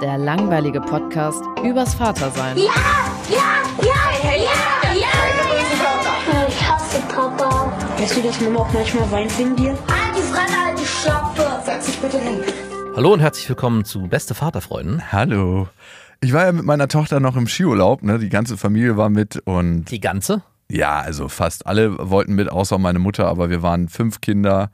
der 0.00 0.18
langweilige 0.18 0.80
Podcast 0.80 1.42
übers 1.64 1.94
Vatersein. 1.94 2.56
Ja, 2.56 2.64
ja, 3.30 3.82
ja, 3.82 4.36
ja, 4.36 4.94
ja. 4.94 6.46
Ich 6.48 6.68
hasse 6.68 7.00
Papa. 7.08 7.72
Weißt 7.98 8.16
du, 8.16 8.22
dass 8.22 8.40
Mama 8.40 8.60
auch 8.60 8.72
manchmal 8.72 9.10
weint 9.10 9.38
wegen 9.38 9.56
dir? 9.56 9.70
Halt 9.70 10.16
die 10.16 10.22
Fresse, 10.22 10.66
halt 10.66 10.78
die 10.78 10.84
Schlappe. 10.84 11.62
Setz 11.64 11.86
dich 11.86 11.98
bitte 11.98 12.18
hin. 12.18 12.40
Hallo 12.94 13.12
und 13.12 13.20
herzlich 13.20 13.48
willkommen 13.48 13.84
zu 13.84 14.02
Beste 14.08 14.34
Vaterfreuden. 14.34 15.12
Hallo. 15.12 15.68
Ich 16.20 16.32
war 16.32 16.44
ja 16.46 16.52
mit 16.52 16.64
meiner 16.64 16.88
Tochter 16.88 17.20
noch 17.20 17.36
im 17.36 17.46
Skiurlaub, 17.46 18.02
ne? 18.02 18.18
Die 18.18 18.28
ganze 18.28 18.56
Familie 18.56 18.96
war 18.96 19.08
mit 19.08 19.40
und 19.44 19.86
Die 19.90 20.00
ganze? 20.00 20.42
ja, 20.68 20.98
also 20.98 21.28
fast 21.28 21.66
alle 21.66 22.10
wollten 22.10 22.34
mit, 22.34 22.50
außer 22.50 22.76
meine 22.78 22.98
Mutter, 22.98 23.28
aber 23.28 23.50
wir 23.50 23.62
waren 23.62 23.88
fünf 23.88 24.20
Kinder, 24.20 24.70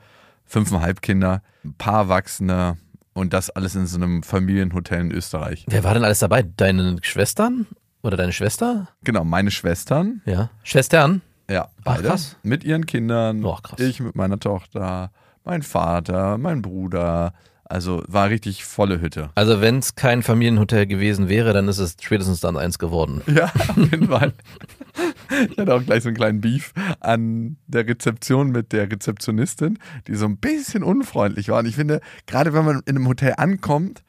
fünfeinhalb 0.47 1.03
Kinder, 1.03 1.43
ein 1.65 1.75
paar 1.75 2.03
Erwachsene 2.05 2.79
und 3.15 3.33
das 3.33 3.51
alles 3.51 3.75
in 3.75 3.87
so 3.87 3.97
einem 3.97 4.23
Familienhotel 4.23 5.01
in 5.01 5.11
Österreich. 5.13 5.65
Wer 5.69 5.85
war 5.85 5.95
denn 5.95 6.05
alles 6.05 6.21
dabei? 6.21 6.43
Deine 6.43 6.97
Schwestern? 7.03 7.67
Oder 8.03 8.17
deine 8.17 8.33
Schwester? 8.33 8.89
Genau, 9.05 9.23
meine 9.25 9.51
Schwestern, 9.51 10.23
Ja. 10.25 10.51
Schwestern? 10.65 11.23
ja, 11.49 11.65
Ach, 11.65 11.71
beide, 11.85 12.09
krass. 12.09 12.37
mit 12.43 12.65
ihren 12.65 12.87
Kindern, 12.87 13.45
Ach, 13.47 13.63
krass. 13.63 13.79
ich 13.81 14.01
mit 14.01 14.17
meiner 14.17 14.41
Tochter, 14.41 15.11
mein 15.45 15.63
Vater, 15.63 16.37
mein 16.39 16.63
Bruder, 16.63 17.33
also 17.65 18.03
war 18.09 18.29
richtig 18.29 18.65
volle 18.65 19.01
Hütte. 19.01 19.31
Also 19.35 19.61
wenn 19.61 19.79
es 19.79 19.95
kein 19.95 20.23
Familienhotel 20.23 20.87
gewesen 20.87 21.29
wäre, 21.29 21.53
dann 21.53 21.69
ist 21.69 21.79
es 21.79 21.97
spätestens 22.01 22.41
dann 22.41 22.57
eins 22.57 22.79
geworden. 22.79 23.23
Ja, 23.27 23.47
auf 23.47 23.77
jeden 23.77 24.09
Fall. 24.09 24.33
Ich 25.51 25.57
hatte 25.59 25.75
auch 25.75 25.85
gleich 25.85 26.03
so 26.03 26.09
einen 26.09 26.17
kleinen 26.17 26.41
Beef 26.41 26.73
an 27.01 27.57
der 27.67 27.87
Rezeption 27.87 28.51
mit 28.51 28.73
der 28.73 28.91
Rezeptionistin, 28.91 29.79
die 30.07 30.15
so 30.15 30.27
ein 30.27 30.37
bisschen 30.37 30.83
unfreundlich 30.83 31.49
war. 31.49 31.61
Und 31.61 31.67
ich 31.67 31.77
finde, 31.77 32.01
gerade 32.27 32.53
wenn 32.53 32.65
man 32.65 32.83
in 32.87 32.97
einem 32.97 33.09
Hotel 33.09 33.35
ankommt, 33.37 34.03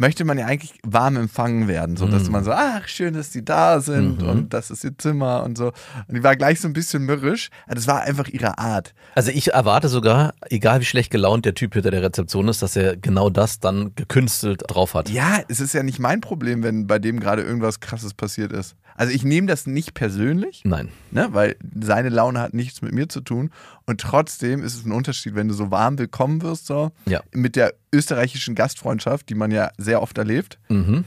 möchte 0.00 0.24
man 0.24 0.38
ja 0.38 0.46
eigentlich 0.46 0.78
warm 0.86 1.16
empfangen 1.16 1.66
werden, 1.66 1.96
so 1.96 2.06
dass 2.06 2.26
Mhm. 2.26 2.32
man 2.32 2.44
so, 2.44 2.52
ach, 2.52 2.86
schön, 2.86 3.14
dass 3.14 3.30
die 3.30 3.44
da 3.44 3.80
sind 3.80 4.22
Mhm. 4.22 4.28
und 4.28 4.54
das 4.54 4.70
ist 4.70 4.84
ihr 4.84 4.96
Zimmer 4.96 5.42
und 5.42 5.58
so. 5.58 5.72
Und 6.06 6.14
die 6.16 6.22
war 6.22 6.36
gleich 6.36 6.60
so 6.60 6.68
ein 6.68 6.72
bisschen 6.72 7.02
mürrisch. 7.02 7.50
Aber 7.66 7.74
Das 7.74 7.88
war 7.88 8.02
einfach 8.02 8.28
ihre 8.28 8.58
Art. 8.58 8.94
Also 9.16 9.32
ich 9.32 9.52
erwarte 9.54 9.88
sogar, 9.88 10.34
egal 10.50 10.80
wie 10.80 10.84
schlecht 10.84 11.10
gelaunt 11.10 11.44
der 11.46 11.54
Typ 11.54 11.74
hinter 11.74 11.90
der 11.90 12.02
Rezeption 12.02 12.46
ist, 12.46 12.62
dass 12.62 12.76
er 12.76 12.96
genau 12.96 13.28
das 13.28 13.58
dann 13.58 13.92
gekünstelt 13.96 14.62
drauf 14.68 14.94
hat. 14.94 15.10
Ja, 15.10 15.40
es 15.48 15.58
ist 15.58 15.72
ja 15.74 15.82
nicht 15.82 15.98
mein 15.98 16.20
Problem, 16.20 16.62
wenn 16.62 16.86
bei 16.86 17.00
dem 17.00 17.18
gerade 17.18 17.42
irgendwas 17.42 17.80
Krasses 17.80 18.14
passiert 18.14 18.52
ist. 18.52 18.76
Also 18.98 19.12
ich 19.14 19.22
nehme 19.24 19.46
das 19.46 19.66
nicht 19.66 19.94
persönlich, 19.94 20.62
Nein. 20.64 20.88
ne, 21.12 21.28
weil 21.30 21.54
seine 21.80 22.08
Laune 22.08 22.40
hat 22.40 22.52
nichts 22.52 22.82
mit 22.82 22.92
mir 22.92 23.08
zu 23.08 23.20
tun. 23.20 23.50
Und 23.86 24.00
trotzdem 24.00 24.62
ist 24.62 24.74
es 24.74 24.84
ein 24.84 24.90
Unterschied, 24.92 25.36
wenn 25.36 25.46
du 25.46 25.54
so 25.54 25.70
warm 25.70 25.98
willkommen 25.98 26.42
wirst, 26.42 26.66
so 26.66 26.90
Ja. 27.06 27.22
mit 27.32 27.54
der 27.54 27.74
österreichischen 27.94 28.56
Gastfreundschaft, 28.56 29.28
die 29.28 29.36
man 29.36 29.52
ja 29.52 29.70
sehr 29.78 30.02
oft 30.02 30.18
erlebt. 30.18 30.58
Mhm. 30.68 31.04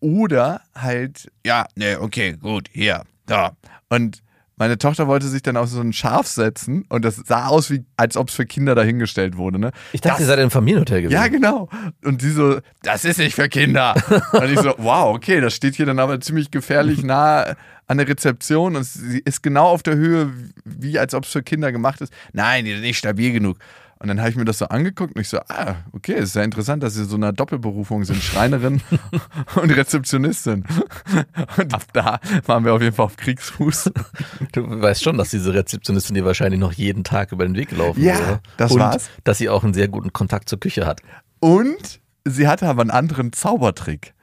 Oder 0.00 0.62
halt, 0.74 1.30
ja, 1.46 1.66
ne, 1.76 2.00
okay, 2.00 2.36
gut, 2.36 2.68
hier, 2.72 3.04
da. 3.26 3.56
Und 3.88 4.22
meine 4.60 4.76
Tochter 4.78 5.08
wollte 5.08 5.26
sich 5.26 5.40
dann 5.42 5.56
auf 5.56 5.68
so 5.68 5.80
ein 5.80 5.92
Schaf 5.94 6.26
setzen 6.26 6.84
und 6.90 7.04
das 7.04 7.16
sah 7.16 7.46
aus, 7.46 7.70
wie, 7.70 7.82
als 7.96 8.16
ob 8.16 8.28
es 8.28 8.34
für 8.34 8.44
Kinder 8.44 8.74
dahingestellt 8.74 9.36
wurde, 9.38 9.58
ne? 9.58 9.72
Ich 9.92 10.02
dachte, 10.02 10.18
Das- 10.18 10.20
ihr 10.20 10.26
seid 10.26 10.38
im 10.38 10.50
Familienhotel 10.50 11.00
gewesen. 11.02 11.14
ja, 11.14 11.26
genau. 11.28 11.68
Und 12.04 12.20
die 12.20 12.28
so, 12.30 12.60
das 12.82 13.04
ist 13.06 13.18
nicht 13.18 13.34
für 13.34 13.48
Kinder. 13.48 13.94
Und 14.32 14.50
ich 14.52 14.60
so, 14.60 14.74
wow, 14.76 15.14
okay, 15.16 15.40
das 15.40 15.54
steht 15.54 15.74
hier 15.76 15.86
dann 15.86 15.98
aber 15.98 16.20
ziemlich 16.20 16.50
gefährlich 16.50 17.02
nah 17.02 17.56
an 17.86 17.96
der 17.98 18.06
Rezeption 18.06 18.76
und 18.76 18.84
sie 18.84 19.20
ist 19.24 19.42
genau 19.42 19.66
auf 19.68 19.82
der 19.82 19.96
Höhe, 19.96 20.30
wie 20.64 20.98
als 20.98 21.14
ob 21.14 21.24
es 21.24 21.32
für 21.32 21.42
Kinder 21.42 21.72
gemacht 21.72 22.00
ist. 22.02 22.12
Nein, 22.34 22.66
die 22.66 22.72
ist 22.72 22.82
nicht 22.82 22.98
stabil 22.98 23.32
genug. 23.32 23.56
Und 24.00 24.08
dann 24.08 24.18
habe 24.20 24.30
ich 24.30 24.36
mir 24.36 24.46
das 24.46 24.56
so 24.58 24.64
angeguckt 24.66 25.14
und 25.14 25.20
ich 25.20 25.28
so, 25.28 25.38
ah, 25.48 25.76
okay, 25.92 26.14
ist 26.14 26.34
ja 26.34 26.42
interessant, 26.42 26.82
dass 26.82 26.94
sie 26.94 27.04
so 27.04 27.16
einer 27.16 27.32
Doppelberufung 27.34 28.04
sind, 28.04 28.22
Schreinerin 28.22 28.80
und 29.56 29.70
Rezeptionistin. 29.70 30.64
Und 31.58 31.74
ab 31.74 31.84
da 31.92 32.18
waren 32.46 32.64
wir 32.64 32.72
auf 32.72 32.80
jeden 32.80 32.94
Fall 32.94 33.04
auf 33.04 33.16
Kriegsfuß. 33.18 33.90
Du 34.52 34.80
weißt 34.80 35.02
schon, 35.04 35.18
dass 35.18 35.30
diese 35.30 35.52
Rezeptionistin 35.52 36.14
dir 36.14 36.24
wahrscheinlich 36.24 36.58
noch 36.60 36.72
jeden 36.72 37.04
Tag 37.04 37.32
über 37.32 37.44
den 37.44 37.54
Weg 37.56 37.68
gelaufen 37.68 38.02
Ja, 38.02 38.18
wäre. 38.18 38.40
das 38.56 38.72
Und 38.72 38.80
war's. 38.80 39.10
dass 39.24 39.36
sie 39.38 39.48
auch 39.50 39.64
einen 39.64 39.74
sehr 39.74 39.88
guten 39.88 40.12
Kontakt 40.14 40.48
zur 40.48 40.58
Küche 40.58 40.86
hat. 40.86 41.02
Und 41.40 42.00
sie 42.24 42.48
hatte 42.48 42.68
aber 42.68 42.80
einen 42.80 42.90
anderen 42.90 43.32
Zaubertrick. 43.34 44.14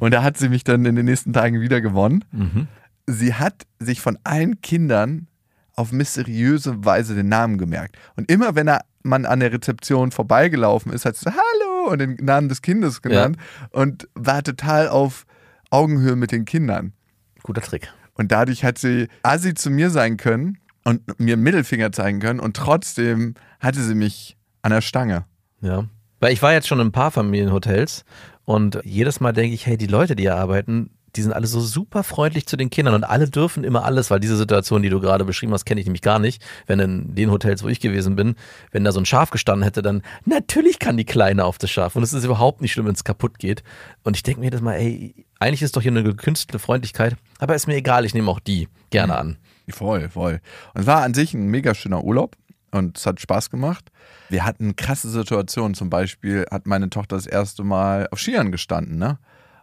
Und 0.00 0.10
da 0.12 0.22
hat 0.22 0.36
sie 0.36 0.48
mich 0.50 0.64
dann 0.64 0.84
in 0.84 0.96
den 0.96 1.06
nächsten 1.06 1.32
Tagen 1.32 1.60
wieder 1.60 1.80
gewonnen. 1.80 2.24
Mhm. 2.32 2.66
sie 3.06 3.32
hat 3.34 3.62
sich 3.78 4.00
von 4.00 4.18
allen 4.24 4.60
Kindern 4.60 5.28
auf 5.74 5.90
mysteriöse 5.90 6.84
Weise 6.84 7.14
den 7.14 7.28
Namen 7.28 7.56
gemerkt. 7.56 7.96
Und 8.16 8.30
immer 8.30 8.54
wenn 8.54 8.68
er, 8.68 8.82
man 9.02 9.26
an 9.26 9.40
der 9.40 9.52
Rezeption 9.52 10.12
vorbeigelaufen 10.12 10.92
ist, 10.92 11.04
hat 11.04 11.16
sie 11.16 11.30
Hallo 11.30 11.90
und 11.90 11.98
den 11.98 12.16
Namen 12.16 12.48
des 12.48 12.62
Kindes 12.62 13.02
genannt 13.02 13.36
und 13.70 14.08
war 14.14 14.42
total 14.42 14.88
auf 14.88 15.26
Augenhöhe 15.70 16.16
mit 16.16 16.32
den 16.32 16.44
Kindern. 16.44 16.92
Guter 17.42 17.62
Trick. 17.62 17.92
Und 18.14 18.30
dadurch 18.30 18.64
hat 18.64 18.78
sie 18.78 19.08
assi 19.22 19.54
zu 19.54 19.70
mir 19.70 19.90
sein 19.90 20.16
können 20.16 20.58
und 20.84 21.18
mir 21.18 21.36
Mittelfinger 21.36 21.92
zeigen 21.92 22.20
können 22.20 22.40
und 22.40 22.56
trotzdem 22.56 23.34
hatte 23.60 23.80
sie 23.80 23.94
mich 23.94 24.36
an 24.62 24.70
der 24.70 24.80
Stange. 24.80 25.24
Ja. 25.60 25.84
Weil 26.20 26.32
ich 26.32 26.42
war 26.42 26.52
jetzt 26.52 26.68
schon 26.68 26.80
in 26.80 26.88
ein 26.88 26.92
paar 26.92 27.10
Familienhotels 27.10 28.04
und 28.44 28.80
jedes 28.84 29.20
Mal 29.20 29.32
denke 29.32 29.54
ich, 29.54 29.66
hey, 29.66 29.76
die 29.76 29.86
Leute, 29.86 30.14
die 30.14 30.24
hier 30.24 30.36
arbeiten, 30.36 30.90
die 31.16 31.22
sind 31.22 31.32
alle 31.32 31.46
so 31.46 31.60
super 31.60 32.02
freundlich 32.02 32.46
zu 32.46 32.56
den 32.56 32.70
Kindern 32.70 32.94
und 32.94 33.04
alle 33.04 33.28
dürfen 33.28 33.64
immer 33.64 33.84
alles, 33.84 34.10
weil 34.10 34.20
diese 34.20 34.36
Situation, 34.36 34.82
die 34.82 34.88
du 34.88 35.00
gerade 35.00 35.24
beschrieben 35.24 35.52
hast, 35.52 35.64
kenne 35.64 35.80
ich 35.80 35.86
nämlich 35.86 36.02
gar 36.02 36.18
nicht. 36.18 36.42
Wenn 36.66 36.80
in 36.80 37.14
den 37.14 37.30
Hotels, 37.30 37.62
wo 37.62 37.68
ich 37.68 37.80
gewesen 37.80 38.16
bin, 38.16 38.34
wenn 38.70 38.84
da 38.84 38.92
so 38.92 39.00
ein 39.00 39.06
Schaf 39.06 39.30
gestanden 39.30 39.62
hätte, 39.64 39.82
dann 39.82 40.02
natürlich 40.24 40.78
kann 40.78 40.96
die 40.96 41.04
Kleine 41.04 41.44
auf 41.44 41.58
das 41.58 41.70
Schaf 41.70 41.96
und 41.96 42.02
es 42.02 42.12
ist 42.12 42.24
überhaupt 42.24 42.62
nicht 42.62 42.72
schlimm, 42.72 42.86
wenn 42.86 42.94
es 42.94 43.04
kaputt 43.04 43.38
geht. 43.38 43.62
Und 44.04 44.16
ich 44.16 44.22
denke 44.22 44.40
mir 44.40 44.46
jedes 44.46 44.62
Mal, 44.62 44.74
ey, 44.74 45.26
eigentlich 45.38 45.62
ist 45.62 45.76
doch 45.76 45.82
hier 45.82 45.90
eine 45.90 46.02
gekünstelte 46.02 46.58
Freundlichkeit, 46.58 47.16
aber 47.38 47.54
ist 47.54 47.66
mir 47.66 47.76
egal, 47.76 48.04
ich 48.04 48.14
nehme 48.14 48.30
auch 48.30 48.40
die 48.40 48.68
gerne 48.90 49.16
an. 49.16 49.36
Voll, 49.68 50.08
voll. 50.08 50.40
Und 50.74 50.82
es 50.82 50.86
war 50.86 51.02
an 51.02 51.14
sich 51.14 51.34
ein 51.34 51.46
mega 51.46 51.74
schöner 51.74 52.04
Urlaub 52.04 52.36
und 52.72 52.98
es 52.98 53.06
hat 53.06 53.20
Spaß 53.20 53.50
gemacht. 53.50 53.90
Wir 54.28 54.44
hatten 54.44 54.76
krasse 54.76 55.10
Situationen. 55.10 55.74
Zum 55.74 55.90
Beispiel 55.90 56.46
hat 56.50 56.66
meine 56.66 56.90
Tochter 56.90 57.16
das 57.16 57.26
erste 57.26 57.64
Mal 57.64 58.08
auf 58.10 58.18
Skiern 58.18 58.50
gestanden, 58.50 58.98
ne? 58.98 59.18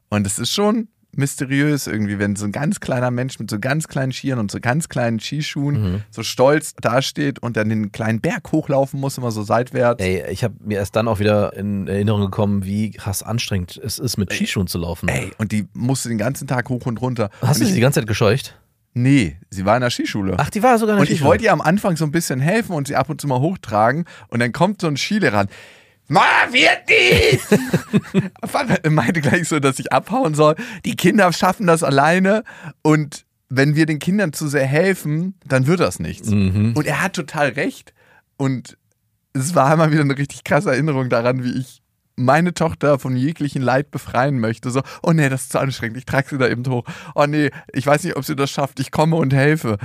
Und 0.10 0.26
es 0.26 0.40
ist 0.40 0.52
schon 0.52 0.88
mysteriös 1.16 1.88
irgendwie, 1.88 2.20
wenn 2.20 2.36
so 2.36 2.46
ein 2.46 2.52
ganz 2.52 2.80
kleiner 2.80 3.12
Mensch 3.12 3.40
mit 3.40 3.50
so 3.50 3.60
ganz 3.60 3.88
kleinen 3.88 4.12
Skiern 4.12 4.40
und 4.40 4.52
so 4.52 4.60
ganz 4.60 4.90
kleinen 4.90 5.20
Skischuhen 5.20 6.04
so 6.12 6.24
stolz 6.24 6.76
dasteht 6.76 7.40
und 7.40 7.58
dann 7.58 7.70
den 7.70 7.92
kleinen 7.92 8.22
Berg 8.22 8.52
hochlaufen 8.52 9.00
muss, 9.00 9.18
immer 9.18 9.32
so 9.32 9.44
seitwärts. 9.44 10.04
Ey, 10.04 10.24
ich 10.32 10.44
habe 10.44 10.56
mir 10.64 10.78
erst 10.78 10.96
dann 10.96 11.08
auch 11.08 11.20
wieder 11.20 11.56
in 11.56 11.88
Erinnerung 11.88 12.22
gekommen, 12.22 12.66
wie 12.66 12.92
krass 12.92 13.24
anstrengend 13.24 13.80
es 13.84 14.00
ist, 14.00 14.18
mit 14.18 14.32
Skischuhen 14.32 14.68
zu 14.68 14.78
laufen. 14.78 15.10
Ey, 15.10 15.32
und 15.38 15.52
die 15.52 15.68
musste 15.74 16.10
den 16.10 16.18
ganzen 16.18 16.48
Tag 16.48 16.70
hoch 16.70 16.86
und 16.86 17.02
runter. 17.02 17.30
Hast 17.42 17.58
und 17.58 17.62
du 17.62 17.66
sie 17.68 17.76
die 17.76 17.82
ganze 17.82 18.00
Zeit 18.00 18.08
gescheucht? 18.08 18.56
Nee, 18.94 19.38
sie 19.50 19.66
war 19.66 19.76
in 19.78 19.82
der 19.82 19.92
Skischule. 19.92 20.36
Ach, 20.38 20.50
die 20.50 20.64
war 20.64 20.78
sogar 20.78 20.96
eine 20.96 21.02
Und 21.02 21.10
ich 21.10 21.24
wollte 21.24 21.44
ihr 21.44 21.54
am 21.54 21.62
Anfang 21.62 21.96
so 21.96 22.06
ein 22.06 22.12
bisschen 22.12 22.40
helfen 22.40 22.74
und 22.74 22.88
sie 22.88 22.96
ab 22.96 23.10
und 23.10 23.22
zu 23.22 23.28
mal 23.28 23.40
hochtragen. 23.40 24.06
Und 24.30 24.40
dann 24.40 24.52
kommt 24.52 24.82
so 24.82 24.88
ein 24.88 24.98
Skilehrer 24.98 25.40
an. 25.40 25.48
Ma, 26.10 26.22
wird 26.52 26.90
nicht! 26.90 28.32
Er 28.84 28.90
meinte 28.90 29.22
gleich 29.22 29.48
so, 29.48 29.60
dass 29.60 29.80
ich 29.80 29.94
abhauen 29.94 30.34
soll. 30.34 30.56
Die 30.84 30.96
Kinder 30.96 31.32
schaffen 31.32 31.68
das 31.68 31.84
alleine. 31.84 32.44
Und 32.82 33.26
wenn 33.48 33.76
wir 33.76 33.86
den 33.86 34.00
Kindern 34.00 34.34
zu 34.34 34.48
sehr 34.48 34.66
helfen, 34.66 35.36
dann 35.46 35.68
wird 35.68 35.80
das 35.80 36.00
nichts. 36.00 36.30
Mhm. 36.30 36.74
Und 36.76 36.88
er 36.88 37.02
hat 37.04 37.14
total 37.14 37.50
recht. 37.50 37.94
Und 38.38 38.78
es 39.34 39.54
war 39.54 39.72
einmal 39.72 39.92
wieder 39.92 40.02
eine 40.02 40.18
richtig 40.18 40.44
krasse 40.44 40.72
Erinnerung 40.72 41.10
daran, 41.10 41.44
wie 41.44 41.60
ich 41.60 41.82
meine 42.16 42.54
Tochter 42.54 43.00
von 43.00 43.16
jeglichen 43.16 43.62
Leid 43.62 43.92
befreien 43.92 44.40
möchte. 44.40 44.72
So, 44.72 44.82
oh 45.04 45.12
nee, 45.12 45.30
das 45.30 45.44
ist 45.44 45.52
zu 45.52 45.60
anstrengend, 45.60 45.98
ich 45.98 46.06
trage 46.06 46.30
sie 46.30 46.38
da 46.38 46.48
eben 46.48 46.66
hoch. 46.68 46.84
Oh 47.16 47.26
nee, 47.26 47.52
ich 47.72 47.86
weiß 47.86 48.04
nicht, 48.04 48.18
ob 48.18 48.26
sie 48.26 48.36
das 48.36 48.50
schafft, 48.50 48.80
ich 48.80 48.92
komme 48.92 49.16
und 49.16 49.34
helfe. 49.34 49.78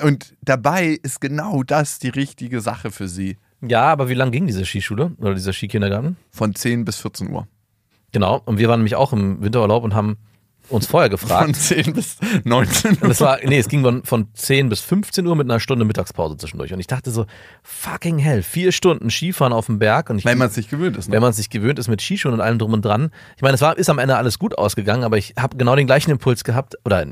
Und 0.00 0.34
dabei 0.42 0.98
ist 1.02 1.20
genau 1.20 1.62
das 1.62 1.98
die 1.98 2.10
richtige 2.10 2.60
Sache 2.60 2.90
für 2.90 3.08
sie. 3.08 3.38
Ja, 3.68 3.84
aber 3.84 4.08
wie 4.08 4.14
lang 4.14 4.30
ging 4.30 4.46
diese 4.46 4.64
Skischule 4.64 5.12
oder 5.18 5.34
dieser 5.34 5.52
Skikindergarten? 5.52 6.16
Von 6.30 6.54
10 6.54 6.84
bis 6.84 7.00
14 7.00 7.30
Uhr. 7.30 7.46
Genau. 8.12 8.40
Und 8.44 8.58
wir 8.58 8.68
waren 8.68 8.80
nämlich 8.80 8.96
auch 8.96 9.12
im 9.12 9.42
Winterurlaub 9.42 9.82
und 9.84 9.94
haben 9.94 10.16
uns 10.68 10.86
vorher 10.86 11.10
Von 11.10 11.18
gefragt. 11.28 11.56
10 11.56 11.92
bis 11.92 12.16
19 12.44 12.92
Und 12.92 13.02
Uhr. 13.02 13.10
es 13.10 13.20
war, 13.20 13.38
nee, 13.44 13.58
es 13.58 13.68
ging 13.68 13.82
von, 13.82 14.04
von 14.04 14.28
10 14.34 14.68
bis 14.68 14.80
15 14.80 15.26
Uhr 15.26 15.36
mit 15.36 15.46
einer 15.48 15.60
Stunde 15.60 15.84
Mittagspause 15.84 16.36
zwischendurch. 16.36 16.72
Und 16.72 16.80
ich 16.80 16.86
dachte 16.86 17.10
so, 17.10 17.26
fucking 17.62 18.18
hell, 18.18 18.42
vier 18.42 18.72
Stunden 18.72 19.10
Skifahren 19.10 19.52
auf 19.52 19.66
dem 19.66 19.78
Berg. 19.78 20.10
Und 20.10 20.18
ich, 20.18 20.24
Wenn 20.24 20.38
man 20.38 20.48
es 20.48 20.56
nicht 20.56 20.70
gewöhnt 20.70 20.96
ist. 20.96 21.08
Ne? 21.08 21.14
wenn 21.14 21.22
man 21.22 21.32
sich 21.32 21.50
gewöhnt 21.50 21.78
ist 21.78 21.88
mit 21.88 22.02
Skischuhen 22.02 22.34
und 22.34 22.40
allem 22.40 22.58
drum 22.58 22.72
und 22.72 22.84
dran. 22.84 23.10
Ich 23.36 23.42
meine, 23.42 23.54
es 23.54 23.60
war, 23.60 23.76
ist 23.78 23.88
am 23.90 23.98
Ende 23.98 24.16
alles 24.16 24.38
gut 24.38 24.58
ausgegangen, 24.58 25.04
aber 25.04 25.18
ich 25.18 25.34
habe 25.38 25.56
genau 25.56 25.76
den 25.76 25.86
gleichen 25.86 26.10
Impuls 26.10 26.42
gehabt, 26.42 26.76
oder 26.84 27.06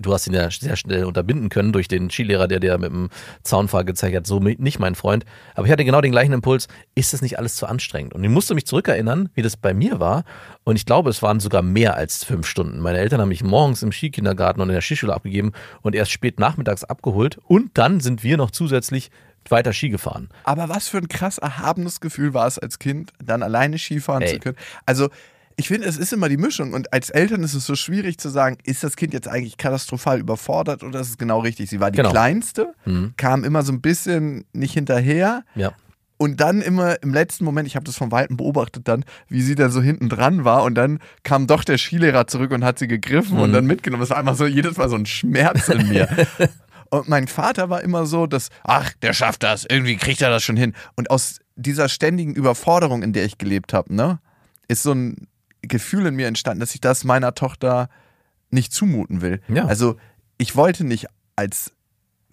du 0.00 0.12
hast 0.12 0.26
ihn 0.26 0.34
ja 0.34 0.50
sehr 0.50 0.76
schnell 0.76 1.04
unterbinden 1.04 1.48
können 1.48 1.72
durch 1.72 1.88
den 1.88 2.10
Skilehrer, 2.10 2.48
der 2.48 2.60
dir 2.60 2.78
mit 2.78 2.90
dem 2.90 3.10
Zaunpfahl 3.42 3.84
gezeigt 3.84 4.16
hat, 4.16 4.26
so 4.26 4.40
nicht 4.40 4.78
mein 4.78 4.94
Freund. 4.94 5.24
Aber 5.54 5.66
ich 5.66 5.72
hatte 5.72 5.84
genau 5.84 6.00
den 6.00 6.12
gleichen 6.12 6.32
Impuls, 6.32 6.68
ist 6.94 7.12
das 7.12 7.22
nicht 7.22 7.38
alles 7.38 7.54
zu 7.54 7.66
anstrengend? 7.66 8.14
Und 8.14 8.24
ich 8.24 8.30
musste 8.30 8.54
mich 8.54 8.66
zurückerinnern, 8.66 9.28
wie 9.34 9.42
das 9.42 9.56
bei 9.56 9.74
mir 9.74 10.00
war. 10.00 10.24
Und 10.64 10.76
ich 10.76 10.86
glaube, 10.86 11.10
es 11.10 11.22
waren 11.22 11.40
sogar 11.40 11.62
mehr 11.62 11.96
als 11.96 12.24
fünf 12.24 12.46
Stunden. 12.46 12.80
Meine 12.80 12.98
Eltern 12.98 13.20
haben 13.20 13.28
mich 13.28 13.44
morgens 13.44 13.82
im 13.82 13.92
Skikindergarten 13.92 14.62
und 14.62 14.68
in 14.68 14.74
der 14.74 14.82
Skischule 14.82 15.14
abgegeben 15.14 15.52
und 15.82 15.94
erst 15.94 16.10
spät 16.10 16.40
nachmittags 16.40 16.84
abgeholt. 16.84 17.38
Und 17.46 17.76
dann 17.76 18.00
sind 18.00 18.24
wir 18.24 18.36
noch 18.36 18.50
zusätzlich 18.50 19.10
weiter 19.48 19.72
Ski 19.72 19.88
gefahren. 19.88 20.28
Aber 20.44 20.68
was 20.68 20.88
für 20.88 20.98
ein 20.98 21.08
krass 21.08 21.38
erhabenes 21.38 22.00
Gefühl 22.00 22.34
war 22.34 22.46
es 22.46 22.58
als 22.58 22.78
Kind, 22.78 23.12
dann 23.24 23.42
alleine 23.42 23.78
Skifahren 23.78 24.22
Ey. 24.22 24.34
zu 24.34 24.38
können. 24.38 24.56
Also 24.86 25.08
ich 25.60 25.68
finde, 25.68 25.86
es 25.86 25.96
ist 25.98 26.12
immer 26.12 26.28
die 26.30 26.36
Mischung 26.38 26.72
und 26.72 26.92
als 26.92 27.10
Eltern 27.10 27.42
ist 27.44 27.54
es 27.54 27.66
so 27.66 27.74
schwierig 27.76 28.18
zu 28.18 28.28
sagen, 28.30 28.56
ist 28.64 28.82
das 28.82 28.96
Kind 28.96 29.12
jetzt 29.12 29.28
eigentlich 29.28 29.58
katastrophal 29.58 30.18
überfordert 30.18 30.82
oder 30.82 31.00
ist 31.00 31.10
es 31.10 31.18
genau 31.18 31.40
richtig? 31.40 31.68
Sie 31.70 31.80
war 31.80 31.90
die 31.90 31.98
Genau. 31.98 32.10
kleinste, 32.10 32.72
Mhm. 32.86 33.12
kam 33.18 33.44
immer 33.44 33.62
so 33.62 33.72
ein 33.72 33.80
bisschen 33.82 34.44
nicht 34.54 34.72
hinterher 34.72 35.44
Ja. 35.54 35.72
und 36.16 36.40
dann 36.40 36.62
immer 36.62 37.02
im 37.02 37.12
letzten 37.12 37.44
Moment, 37.44 37.66
ich 37.68 37.76
habe 37.76 37.84
das 37.84 37.96
von 37.96 38.10
Weitem 38.10 38.36
beobachtet 38.38 38.88
dann, 38.88 39.04
wie 39.28 39.42
sie 39.42 39.54
dann 39.54 39.70
so 39.70 39.82
hinten 39.82 40.08
dran 40.08 40.44
war 40.44 40.64
und 40.64 40.74
dann 40.76 40.98
kam 41.24 41.46
doch 41.46 41.62
der 41.62 41.76
Skilehrer 41.78 42.26
zurück 42.26 42.52
und 42.52 42.64
hat 42.64 42.78
sie 42.78 42.88
gegriffen 42.88 43.38
und 43.38 43.50
Mhm. 43.50 43.54
dann 43.54 43.66
mitgenommen. 43.66 44.02
Es 44.02 44.10
war 44.10 44.16
einfach 44.16 44.36
so 44.36 44.46
jedes 44.46 44.78
Mal 44.78 44.88
so 44.88 44.96
ein 44.96 45.04
Schmerz 45.06 45.68
in 45.68 45.88
mir. 45.88 46.08
Und 46.92 47.08
mein 47.08 47.28
Vater 47.28 47.70
war 47.70 47.82
immer 47.84 48.04
so, 48.04 48.26
dass, 48.26 48.48
ach, 48.64 48.92
der 49.02 49.12
schafft 49.12 49.44
das, 49.44 49.64
irgendwie 49.64 49.96
kriegt 49.96 50.20
er 50.22 50.30
das 50.30 50.42
schon 50.42 50.56
hin. 50.56 50.74
Und 50.96 51.08
aus 51.12 51.38
dieser 51.54 51.88
ständigen 51.88 52.34
Überforderung, 52.34 53.04
in 53.04 53.12
der 53.12 53.24
ich 53.24 53.38
gelebt 53.38 53.72
habe, 53.72 53.94
ne, 53.94 54.18
ist 54.66 54.82
so 54.82 54.90
ein 54.90 55.28
Gefühl 55.62 56.06
in 56.06 56.14
mir 56.14 56.26
entstanden, 56.26 56.60
dass 56.60 56.74
ich 56.74 56.80
das 56.80 57.04
meiner 57.04 57.34
Tochter 57.34 57.88
nicht 58.50 58.72
zumuten 58.72 59.20
will. 59.20 59.40
Ja. 59.48 59.66
Also 59.66 59.96
ich 60.38 60.56
wollte 60.56 60.84
nicht 60.84 61.06
als 61.36 61.72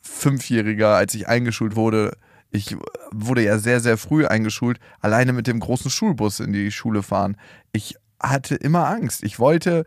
Fünfjähriger, 0.02 0.96
als 0.96 1.14
ich 1.14 1.28
eingeschult 1.28 1.76
wurde, 1.76 2.18
ich 2.50 2.76
wurde 3.12 3.44
ja 3.44 3.58
sehr, 3.60 3.80
sehr 3.80 3.98
früh 3.98 4.26
eingeschult, 4.26 4.80
alleine 5.02 5.34
mit 5.34 5.48
dem 5.48 5.60
großen 5.60 5.92
Schulbus 5.92 6.40
in 6.40 6.54
die 6.54 6.72
Schule 6.72 7.04
fahren. 7.04 7.38
Ich 7.72 7.96
hatte 8.22 8.56
immer 8.56 8.88
Angst. 8.88 9.24
Ich 9.24 9.38
wollte 9.38 9.86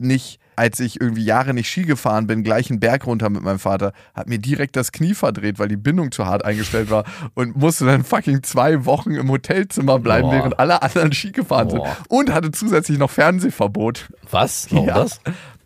nicht, 0.00 0.38
als 0.56 0.78
ich 0.80 1.00
irgendwie 1.00 1.24
Jahre 1.24 1.54
nicht 1.54 1.68
Ski 1.70 1.82
gefahren 1.84 2.26
bin, 2.26 2.42
gleich 2.42 2.70
einen 2.70 2.80
Berg 2.80 3.06
runter 3.06 3.30
mit 3.30 3.42
meinem 3.42 3.58
Vater, 3.58 3.92
hat 4.14 4.28
mir 4.28 4.38
direkt 4.38 4.76
das 4.76 4.92
Knie 4.92 5.14
verdreht, 5.14 5.58
weil 5.58 5.68
die 5.68 5.76
Bindung 5.76 6.12
zu 6.12 6.26
hart 6.26 6.44
eingestellt 6.44 6.90
war 6.90 7.04
und 7.34 7.56
musste 7.56 7.86
dann 7.86 8.04
fucking 8.04 8.42
zwei 8.42 8.84
Wochen 8.84 9.12
im 9.12 9.30
Hotelzimmer 9.30 9.98
bleiben, 9.98 10.28
Boah. 10.28 10.34
während 10.34 10.58
alle 10.58 10.82
anderen 10.82 11.12
Ski 11.12 11.32
gefahren 11.32 11.68
Boah. 11.68 11.86
sind. 11.86 12.10
Und 12.10 12.32
hatte 12.32 12.50
zusätzlich 12.50 12.98
noch 12.98 13.10
Fernsehverbot. 13.10 14.08
Was? 14.30 14.66
Warum 14.70 14.86
Ja. 14.88 14.94
das? 14.94 15.20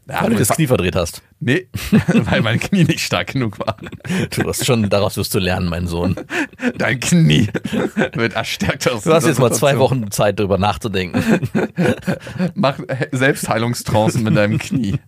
Ja, 0.06 0.22
Weil 0.22 0.30
du 0.30 0.36
das 0.36 0.48
Knie 0.48 0.66
verdreht 0.66 0.96
hast. 0.96 1.22
Nee, 1.40 1.68
weil 2.08 2.42
mein 2.42 2.60
Knie 2.60 2.84
nicht 2.84 3.00
stark 3.00 3.28
genug 3.32 3.58
war. 3.58 3.76
Du 4.30 4.46
hast 4.46 4.64
schon, 4.66 4.88
daraus 4.90 5.16
wirst 5.16 5.34
du 5.34 5.38
lernen, 5.38 5.68
mein 5.68 5.86
Sohn. 5.86 6.14
Dein 6.76 7.00
Knie 7.00 7.48
wird 8.12 8.34
erstärkt 8.34 8.88
aus 8.90 9.04
Du 9.04 9.12
hast 9.14 9.26
jetzt 9.26 9.40
mal 9.40 9.52
zwei. 9.52 9.78
Wochen 9.78 10.10
Zeit, 10.10 10.38
darüber 10.38 10.58
nachzudenken. 10.58 11.48
Mach 12.54 12.78
Selbstheilungstrancen 13.12 14.22
mit 14.22 14.36
deinem 14.36 14.58
Knie. 14.58 14.98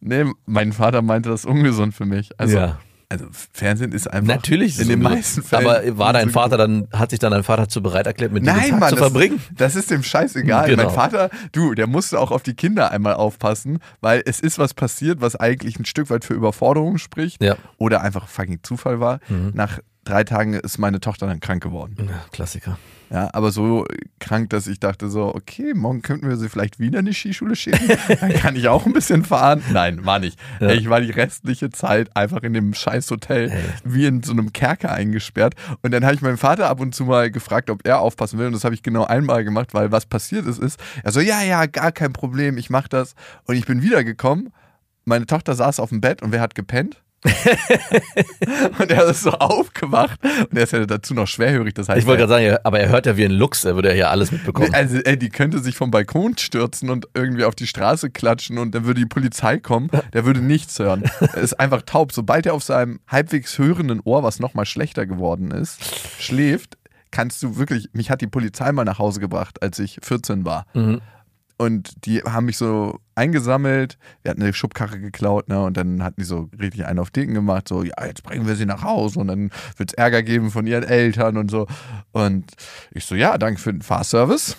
Nee, 0.00 0.24
mein 0.46 0.72
Vater 0.72 1.02
meinte 1.02 1.30
das 1.30 1.40
ist 1.40 1.46
ungesund 1.46 1.94
für 1.94 2.04
mich. 2.04 2.30
Also, 2.38 2.56
Ja. 2.58 2.78
Also 3.08 3.26
Fernsehen 3.52 3.92
ist 3.92 4.06
einfach 4.10 4.34
Natürlich 4.34 4.74
ist 4.74 4.82
in 4.82 4.88
den 4.88 5.02
meisten 5.02 5.42
Fällen. 5.42 5.66
Aber 5.66 5.98
war 5.98 6.12
dein. 6.12 6.30
Vater 6.30 6.56
dann, 6.56 6.88
hat 6.92 7.10
sich 7.10 7.18
dann 7.18 7.32
dein 7.32 7.42
Vater 7.42 7.68
zu 7.68 7.82
bereit 7.82 8.06
erklärt, 8.06 8.32
mit 8.32 8.42
dir 8.44 8.52
Nein, 8.52 8.70
Tag 8.70 8.80
Mann, 8.80 8.88
zu 8.90 8.96
das, 8.96 9.04
verbringen? 9.04 9.40
das 9.56 9.76
ist 9.76 9.90
dem 9.90 10.02
scheißegal. 10.02 10.68
Genau. 10.68 10.84
Mein 10.84 10.92
Vater, 10.94 11.30
du, 11.52 11.74
der 11.74 11.86
musste 11.86 12.18
auch 12.18 12.30
auf 12.30 12.42
die 12.42 12.54
Kinder 12.54 12.90
einmal 12.90 13.14
aufpassen, 13.14 13.78
weil 14.00 14.22
es 14.26 14.40
ist 14.40 14.58
was 14.58 14.74
passiert, 14.74 15.20
was 15.20 15.36
eigentlich 15.36 15.78
ein 15.78 15.84
Stück 15.84 16.10
weit 16.10 16.24
für 16.24 16.34
Überforderung 16.34 16.98
spricht 16.98 17.42
Ja. 17.42 17.56
oder 17.78 18.00
einfach 18.02 18.28
fucking 18.28 18.60
Zufall 18.62 19.00
war. 19.00 19.20
Nach 19.52 19.78
drei 20.04 20.24
Tagen 20.24 20.54
ist 20.54 20.78
meine 20.78 21.00
Tochter 21.00 21.26
dann 21.26 21.40
krank 21.40 21.62
geworden. 21.62 21.96
Ja, 21.98 22.24
Klassiker. 22.32 22.78
Ja, 23.10 23.30
aber 23.32 23.52
so 23.52 23.86
krank, 24.18 24.50
dass 24.50 24.66
ich 24.66 24.80
dachte 24.80 25.08
so, 25.08 25.34
okay, 25.34 25.72
morgen 25.74 26.02
könnten 26.02 26.28
wir 26.28 26.36
sie 26.36 26.48
vielleicht 26.48 26.80
wieder 26.80 27.00
in 27.00 27.06
die 27.06 27.14
Skischule 27.14 27.54
schicken. 27.54 27.96
Dann 28.20 28.32
kann 28.32 28.56
ich 28.56 28.66
auch 28.66 28.86
ein 28.86 28.92
bisschen 28.92 29.24
fahren. 29.24 29.62
Nein, 29.72 30.04
war 30.04 30.18
nicht. 30.18 30.38
Ja. 30.58 30.70
Ich 30.70 30.88
war 30.88 31.00
die 31.00 31.10
restliche 31.10 31.70
Zeit 31.70 32.16
einfach 32.16 32.42
in 32.42 32.54
dem 32.54 32.74
scheiß 32.74 33.10
Hotel 33.10 33.52
wie 33.84 34.06
in 34.06 34.22
so 34.22 34.32
einem 34.32 34.52
Kerker 34.52 34.90
eingesperrt. 34.90 35.54
Und 35.82 35.92
dann 35.92 36.04
habe 36.04 36.14
ich 36.14 36.22
meinen 36.22 36.38
Vater 36.38 36.68
ab 36.68 36.80
und 36.80 36.94
zu 36.94 37.04
mal 37.04 37.30
gefragt, 37.30 37.70
ob 37.70 37.86
er 37.86 38.00
aufpassen 38.00 38.38
will. 38.38 38.46
Und 38.46 38.52
das 38.54 38.64
habe 38.64 38.74
ich 38.74 38.82
genau 38.82 39.04
einmal 39.04 39.44
gemacht, 39.44 39.74
weil 39.74 39.92
was 39.92 40.06
passiert 40.06 40.46
ist, 40.46 40.58
ist, 40.58 40.80
er 41.02 41.12
so, 41.12 41.20
ja, 41.20 41.42
ja, 41.42 41.66
gar 41.66 41.92
kein 41.92 42.12
Problem, 42.12 42.56
ich 42.58 42.70
mache 42.70 42.88
das. 42.88 43.14
Und 43.44 43.54
ich 43.54 43.66
bin 43.66 43.82
wiedergekommen. 43.82 44.52
Meine 45.04 45.26
Tochter 45.26 45.54
saß 45.54 45.78
auf 45.80 45.90
dem 45.90 46.00
Bett 46.00 46.22
und 46.22 46.32
wer 46.32 46.40
hat 46.40 46.54
gepennt? 46.54 47.03
und 48.78 48.90
er 48.90 49.06
ist 49.06 49.22
so 49.22 49.30
aufgewacht 49.32 50.18
und 50.50 50.56
er 50.56 50.64
ist 50.64 50.72
ja 50.72 50.84
dazu 50.86 51.14
noch 51.14 51.26
schwerhörig. 51.26 51.74
Das 51.74 51.88
heißt, 51.88 51.98
Ich 52.00 52.06
wollte 52.06 52.24
er- 52.24 52.26
gerade 52.28 52.44
sagen, 52.50 52.58
aber 52.64 52.80
er 52.80 52.88
hört 52.88 53.06
ja 53.06 53.16
wie 53.16 53.24
ein 53.24 53.30
Luchs, 53.30 53.64
er 53.64 53.74
würde 53.74 53.88
ja 53.88 53.94
hier 53.94 54.10
alles 54.10 54.30
mitbekommen. 54.32 54.72
Also, 54.74 54.98
ey, 54.98 55.18
die 55.18 55.28
könnte 55.30 55.58
sich 55.60 55.76
vom 55.76 55.90
Balkon 55.90 56.36
stürzen 56.38 56.90
und 56.90 57.08
irgendwie 57.14 57.44
auf 57.44 57.54
die 57.54 57.66
Straße 57.66 58.10
klatschen 58.10 58.58
und 58.58 58.74
dann 58.74 58.84
würde 58.84 59.00
die 59.00 59.06
Polizei 59.06 59.58
kommen. 59.58 59.90
Der 60.12 60.24
würde 60.24 60.40
nichts 60.40 60.78
hören. 60.78 61.02
Er 61.20 61.34
ist 61.38 61.54
einfach 61.60 61.82
taub. 61.82 62.12
Sobald 62.12 62.46
er 62.46 62.54
auf 62.54 62.62
seinem 62.62 63.00
halbwegs 63.08 63.58
hörenden 63.58 64.00
Ohr, 64.04 64.22
was 64.22 64.40
nochmal 64.40 64.66
schlechter 64.66 65.06
geworden 65.06 65.50
ist, 65.50 65.78
schläft, 66.20 66.76
kannst 67.10 67.42
du 67.42 67.56
wirklich. 67.56 67.88
Mich 67.92 68.10
hat 68.10 68.20
die 68.20 68.26
Polizei 68.26 68.70
mal 68.72 68.84
nach 68.84 68.98
Hause 68.98 69.20
gebracht, 69.20 69.62
als 69.62 69.78
ich 69.78 69.98
14 70.02 70.44
war. 70.44 70.66
Mhm. 70.74 71.00
Und 71.56 72.04
die 72.04 72.20
haben 72.22 72.46
mich 72.46 72.56
so 72.56 72.98
eingesammelt. 73.14 73.96
Wir 74.22 74.30
hatten 74.30 74.42
eine 74.42 74.52
Schubkarre 74.52 74.98
geklaut, 74.98 75.48
ne? 75.48 75.62
Und 75.62 75.76
dann 75.76 76.02
hatten 76.02 76.20
die 76.20 76.26
so 76.26 76.48
richtig 76.60 76.84
einen 76.86 76.98
auf 76.98 77.10
Dicken 77.10 77.34
gemacht, 77.34 77.68
so, 77.68 77.84
ja, 77.84 77.94
jetzt 78.06 78.24
bringen 78.24 78.46
wir 78.46 78.56
sie 78.56 78.66
nach 78.66 78.82
Hause 78.82 79.20
und 79.20 79.28
dann 79.28 79.50
wird 79.76 79.92
es 79.92 79.94
Ärger 79.94 80.24
geben 80.24 80.50
von 80.50 80.66
ihren 80.66 80.82
Eltern 80.82 81.36
und 81.36 81.50
so. 81.50 81.66
Und 82.12 82.50
ich 82.90 83.04
so, 83.04 83.14
ja, 83.14 83.38
danke 83.38 83.60
für 83.60 83.72
den 83.72 83.82
Fahrservice. 83.82 84.56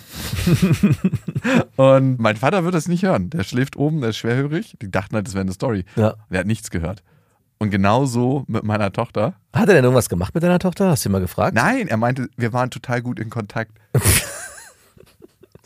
und 1.76 2.18
mein 2.18 2.36
Vater 2.36 2.64
wird 2.64 2.74
das 2.74 2.88
nicht 2.88 3.02
hören. 3.02 3.28
Der 3.28 3.44
schläft 3.44 3.76
oben, 3.76 4.00
der 4.00 4.10
ist 4.10 4.16
schwerhörig. 4.16 4.76
Die 4.80 4.90
dachten 4.90 5.16
halt, 5.16 5.26
das 5.26 5.34
wäre 5.34 5.42
eine 5.42 5.52
Story. 5.52 5.84
Ja. 5.96 6.14
Der 6.30 6.40
hat 6.40 6.46
nichts 6.46 6.70
gehört. 6.70 7.02
Und 7.58 7.70
genau 7.70 8.04
so 8.04 8.44
mit 8.48 8.64
meiner 8.64 8.92
Tochter. 8.92 9.34
Hat 9.52 9.68
er 9.68 9.74
denn 9.74 9.84
irgendwas 9.84 10.08
gemacht 10.08 10.34
mit 10.34 10.42
deiner 10.42 10.58
Tochter? 10.58 10.90
Hast 10.90 11.04
du 11.04 11.08
ihn 11.08 11.12
mal 11.12 11.20
gefragt? 11.20 11.54
Nein, 11.54 11.88
er 11.88 11.96
meinte, 11.96 12.28
wir 12.36 12.52
waren 12.52 12.70
total 12.70 13.02
gut 13.02 13.18
in 13.18 13.30
Kontakt. 13.30 13.72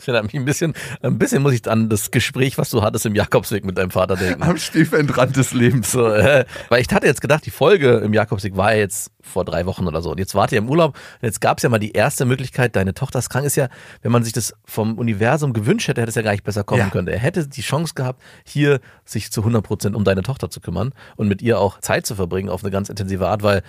Ich 0.01 0.09
erinnere 0.09 0.25
mich 0.25 0.35
ein 0.35 0.45
bisschen, 0.45 0.75
ein 1.03 1.19
bisschen 1.19 1.43
muss 1.43 1.53
ich 1.53 1.69
an 1.71 1.89
das 1.89 2.11
Gespräch, 2.11 2.59
was 2.59 2.71
du 2.71 2.83
hattest 2.83 3.07
im 3.07 3.15
Jakobsweg 3.15 3.65
mit 3.65 3.79
deinem 3.79 3.91
Vater 3.91 4.17
denken. 4.17 4.43
Am 4.43 4.57
Stiefendrand 4.57 5.37
des 5.37 5.53
Lebens. 5.53 5.93
So, 5.93 6.07
äh, 6.09 6.45
weil 6.69 6.81
ich 6.81 6.89
hatte 6.93 7.07
jetzt 7.07 7.21
gedacht, 7.21 7.45
die 7.47 7.51
Folge 7.51 7.99
im 7.99 8.13
Jakobsweg 8.15 8.57
war 8.57 8.73
ja 8.73 8.79
jetzt 8.79 9.11
vor 9.21 9.45
drei 9.45 9.67
Wochen 9.67 9.87
oder 9.87 10.01
so. 10.03 10.11
Und 10.13 10.19
jetzt 10.19 10.35
wart 10.35 10.53
ihr 10.53 10.59
im 10.59 10.69
Urlaub. 10.71 10.95
Und 10.95 11.27
jetzt 11.27 11.41
gab 11.41 11.59
es 11.59 11.63
ja 11.63 11.69
mal 11.69 11.79
die 11.79 11.93
erste 11.93 12.25
Möglichkeit, 12.25 12.75
deine 12.77 12.95
Tochter 12.95 13.19
ist 13.19 13.29
krank. 13.29 13.45
Ist 13.47 13.57
ja, 13.57 13.69
wenn 14.03 14.11
man 14.13 14.25
sich 14.25 14.33
das 14.33 14.55
vom 14.65 14.97
Universum 14.99 15.53
gewünscht 15.53 15.89
hätte, 15.89 16.01
hätte 16.01 16.09
es 16.11 16.15
ja 16.15 16.23
gar 16.23 16.33
nicht 16.33 16.45
besser 16.45 16.65
kommen 16.65 16.81
Ja. 16.81 16.89
können. 16.89 17.09
Er 17.09 17.19
hätte 17.19 17.47
die 17.47 17.61
Chance 17.63 17.95
gehabt, 17.95 18.23
hier 18.45 18.81
sich 19.05 19.31
zu 19.31 19.43
100 19.43 19.63
Prozent 19.63 19.95
um 19.97 20.05
deine 20.05 20.23
Tochter 20.23 20.49
zu 20.51 20.61
kümmern 20.61 20.93
und 21.17 21.29
mit 21.29 21.43
ihr 21.43 21.59
auch 21.59 21.81
Zeit 21.81 22.07
zu 22.07 22.15
verbringen 22.15 22.49
auf 22.49 22.63
eine 22.65 22.71
ganz 22.71 22.89
intensive 22.89 23.29
Art, 23.29 23.43
weil 23.43 23.63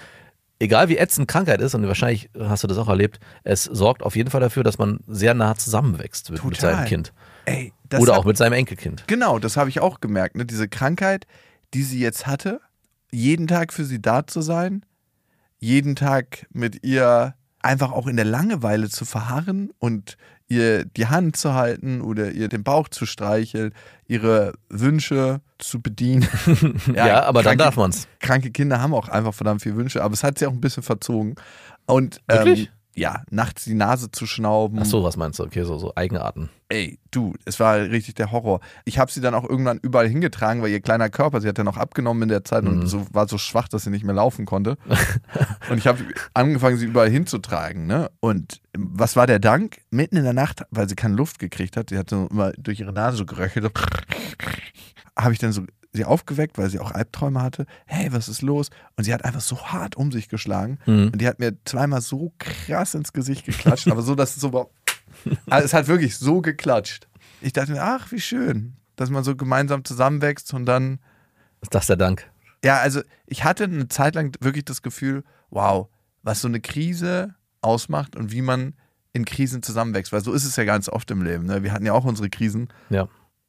egal 0.61 0.89
wie 0.89 0.97
ätzend 0.97 1.27
Krankheit 1.27 1.59
ist, 1.61 1.73
und 1.75 1.85
wahrscheinlich 1.87 2.29
hast 2.39 2.63
du 2.63 2.67
das 2.67 2.77
auch 2.77 2.87
erlebt, 2.87 3.19
es 3.43 3.63
sorgt 3.65 4.03
auf 4.03 4.15
jeden 4.15 4.29
Fall 4.29 4.41
dafür, 4.41 4.63
dass 4.63 4.77
man 4.77 4.99
sehr 5.07 5.33
nah 5.33 5.55
zusammenwächst 5.55 6.29
mit, 6.31 6.43
mit 6.43 6.57
seinem 6.59 6.85
Kind. 6.85 7.13
Ey, 7.45 7.73
das 7.89 8.01
Oder 8.01 8.13
hat- 8.13 8.19
auch 8.19 8.25
mit 8.25 8.37
seinem 8.37 8.53
Enkelkind. 8.53 9.03
Genau, 9.07 9.39
das 9.39 9.57
habe 9.57 9.69
ich 9.69 9.79
auch 9.81 9.99
gemerkt. 9.99 10.35
Ne? 10.35 10.45
Diese 10.45 10.67
Krankheit, 10.67 11.25
die 11.73 11.83
sie 11.83 11.99
jetzt 11.99 12.27
hatte, 12.27 12.61
jeden 13.11 13.47
Tag 13.47 13.73
für 13.73 13.83
sie 13.83 14.01
da 14.01 14.25
zu 14.27 14.41
sein, 14.41 14.85
jeden 15.59 15.95
Tag 15.95 16.45
mit 16.51 16.83
ihr 16.85 17.35
einfach 17.61 17.91
auch 17.91 18.07
in 18.07 18.15
der 18.15 18.25
Langeweile 18.25 18.89
zu 18.89 19.05
verharren 19.05 19.71
und 19.79 20.17
ihr 20.51 20.85
die 20.85 21.07
Hand 21.07 21.35
zu 21.37 21.53
halten 21.53 22.01
oder 22.01 22.31
ihr 22.31 22.47
den 22.49 22.63
Bauch 22.63 22.89
zu 22.89 23.05
streicheln, 23.05 23.73
ihre 24.07 24.53
Wünsche 24.69 25.41
zu 25.57 25.81
bedienen. 25.81 26.27
Ja, 26.93 27.23
aber 27.23 27.41
dann 27.43 27.53
kranke- 27.53 27.57
darf 27.63 27.75
man's. 27.77 28.07
Kranke 28.19 28.51
Kinder 28.51 28.81
haben 28.81 28.93
auch 28.93 29.07
einfach 29.09 29.33
verdammt 29.33 29.61
viele 29.61 29.75
Wünsche, 29.77 30.03
aber 30.03 30.13
es 30.13 30.23
hat 30.23 30.37
sie 30.39 30.45
auch 30.45 30.51
ein 30.51 30.61
bisschen 30.61 30.83
verzogen. 30.83 31.35
Und 31.85 32.19
ähm, 32.27 32.37
Wirklich? 32.45 32.71
Ja, 32.93 33.23
nachts 33.29 33.63
die 33.63 33.73
Nase 33.73 34.11
zu 34.11 34.25
schnauben. 34.25 34.79
Ach 34.81 34.85
so, 34.85 35.03
was 35.03 35.15
meinst 35.15 35.39
du? 35.39 35.43
Okay, 35.43 35.63
so, 35.63 35.77
so 35.77 35.93
Eigenarten. 35.95 36.49
Ey, 36.67 36.99
du, 37.09 37.33
es 37.45 37.59
war 37.59 37.77
richtig 37.77 38.15
der 38.15 38.31
Horror. 38.31 38.59
Ich 38.85 38.99
habe 38.99 39.11
sie 39.11 39.21
dann 39.21 39.33
auch 39.33 39.47
irgendwann 39.47 39.79
überall 39.81 40.07
hingetragen, 40.07 40.61
weil 40.61 40.71
ihr 40.71 40.81
kleiner 40.81 41.09
Körper, 41.09 41.41
sie 41.41 41.47
hat 41.47 41.57
ja 41.57 41.63
noch 41.63 41.77
abgenommen 41.77 42.23
in 42.23 42.29
der 42.29 42.43
Zeit 42.43 42.65
und 42.65 42.87
so, 42.87 43.05
war 43.11 43.27
so 43.27 43.37
schwach, 43.37 43.67
dass 43.67 43.83
sie 43.83 43.89
nicht 43.89 44.03
mehr 44.03 44.15
laufen 44.15 44.45
konnte. 44.45 44.77
und 45.69 45.77
ich 45.77 45.87
habe 45.87 45.99
angefangen, 46.33 46.77
sie 46.77 46.85
überall 46.85 47.09
hinzutragen. 47.09 47.87
Ne? 47.87 48.11
Und 48.19 48.61
was 48.77 49.15
war 49.15 49.27
der 49.27 49.39
Dank? 49.39 49.79
Mitten 49.89 50.17
in 50.17 50.23
der 50.23 50.33
Nacht, 50.33 50.63
weil 50.69 50.89
sie 50.89 50.95
keine 50.95 51.15
Luft 51.15 51.39
gekriegt 51.39 51.77
hat, 51.77 51.89
sie 51.89 51.97
hat 51.97 52.09
so 52.09 52.27
immer 52.29 52.51
durch 52.53 52.79
ihre 52.79 52.93
Nase 52.93 53.17
so 53.17 53.25
geröchelt, 53.25 53.65
so 53.65 53.71
habe 55.17 55.33
ich 55.33 55.39
dann 55.39 55.53
so 55.53 55.63
sie 55.93 56.05
aufgeweckt, 56.05 56.57
weil 56.57 56.69
sie 56.69 56.79
auch 56.79 56.91
Albträume 56.91 57.41
hatte. 57.41 57.65
Hey, 57.85 58.11
was 58.13 58.29
ist 58.29 58.41
los? 58.41 58.69
Und 58.95 59.03
sie 59.03 59.13
hat 59.13 59.25
einfach 59.25 59.41
so 59.41 59.67
hart 59.67 59.95
um 59.95 60.11
sich 60.11 60.29
geschlagen. 60.29 60.79
Mhm. 60.85 61.09
Und 61.11 61.19
die 61.19 61.27
hat 61.27 61.39
mir 61.39 61.57
zweimal 61.65 62.01
so 62.01 62.33
krass 62.39 62.93
ins 62.93 63.13
Gesicht 63.13 63.45
geklatscht, 63.45 63.87
aber 63.89 64.01
so, 64.01 64.15
dass 64.15 64.35
es 64.35 64.41
so 64.41 64.53
war. 64.53 64.67
Also 65.47 65.65
es 65.65 65.73
hat 65.73 65.87
wirklich 65.87 66.17
so 66.17 66.41
geklatscht. 66.41 67.07
Ich 67.41 67.53
dachte 67.53 67.71
mir, 67.71 67.83
ach, 67.83 68.11
wie 68.11 68.21
schön, 68.21 68.75
dass 68.95 69.09
man 69.09 69.23
so 69.23 69.35
gemeinsam 69.35 69.83
zusammenwächst 69.83 70.53
und 70.53 70.65
dann. 70.65 70.99
Ist 71.61 71.75
das 71.75 71.87
der 71.87 71.97
Dank? 71.97 72.29
Ja, 72.63 72.77
also 72.77 73.01
ich 73.25 73.43
hatte 73.43 73.65
eine 73.65 73.87
Zeit 73.87 74.15
lang 74.15 74.35
wirklich 74.39 74.65
das 74.65 74.81
Gefühl, 74.81 75.23
wow, 75.49 75.87
was 76.23 76.41
so 76.41 76.47
eine 76.47 76.61
Krise 76.61 77.35
ausmacht 77.61 78.15
und 78.15 78.31
wie 78.31 78.41
man 78.41 78.75
in 79.13 79.25
Krisen 79.25 79.61
zusammenwächst. 79.61 80.13
Weil 80.13 80.23
so 80.23 80.31
ist 80.33 80.45
es 80.45 80.55
ja 80.55 80.63
ganz 80.63 80.87
oft 80.87 81.09
im 81.11 81.21
Leben. 81.21 81.45
Ne? 81.45 81.63
Wir 81.63 81.73
hatten 81.73 81.85
ja 81.85 81.93
auch 81.93 82.05
unsere 82.05 82.29
Krisen 82.29 82.69
Ja. 82.89 83.07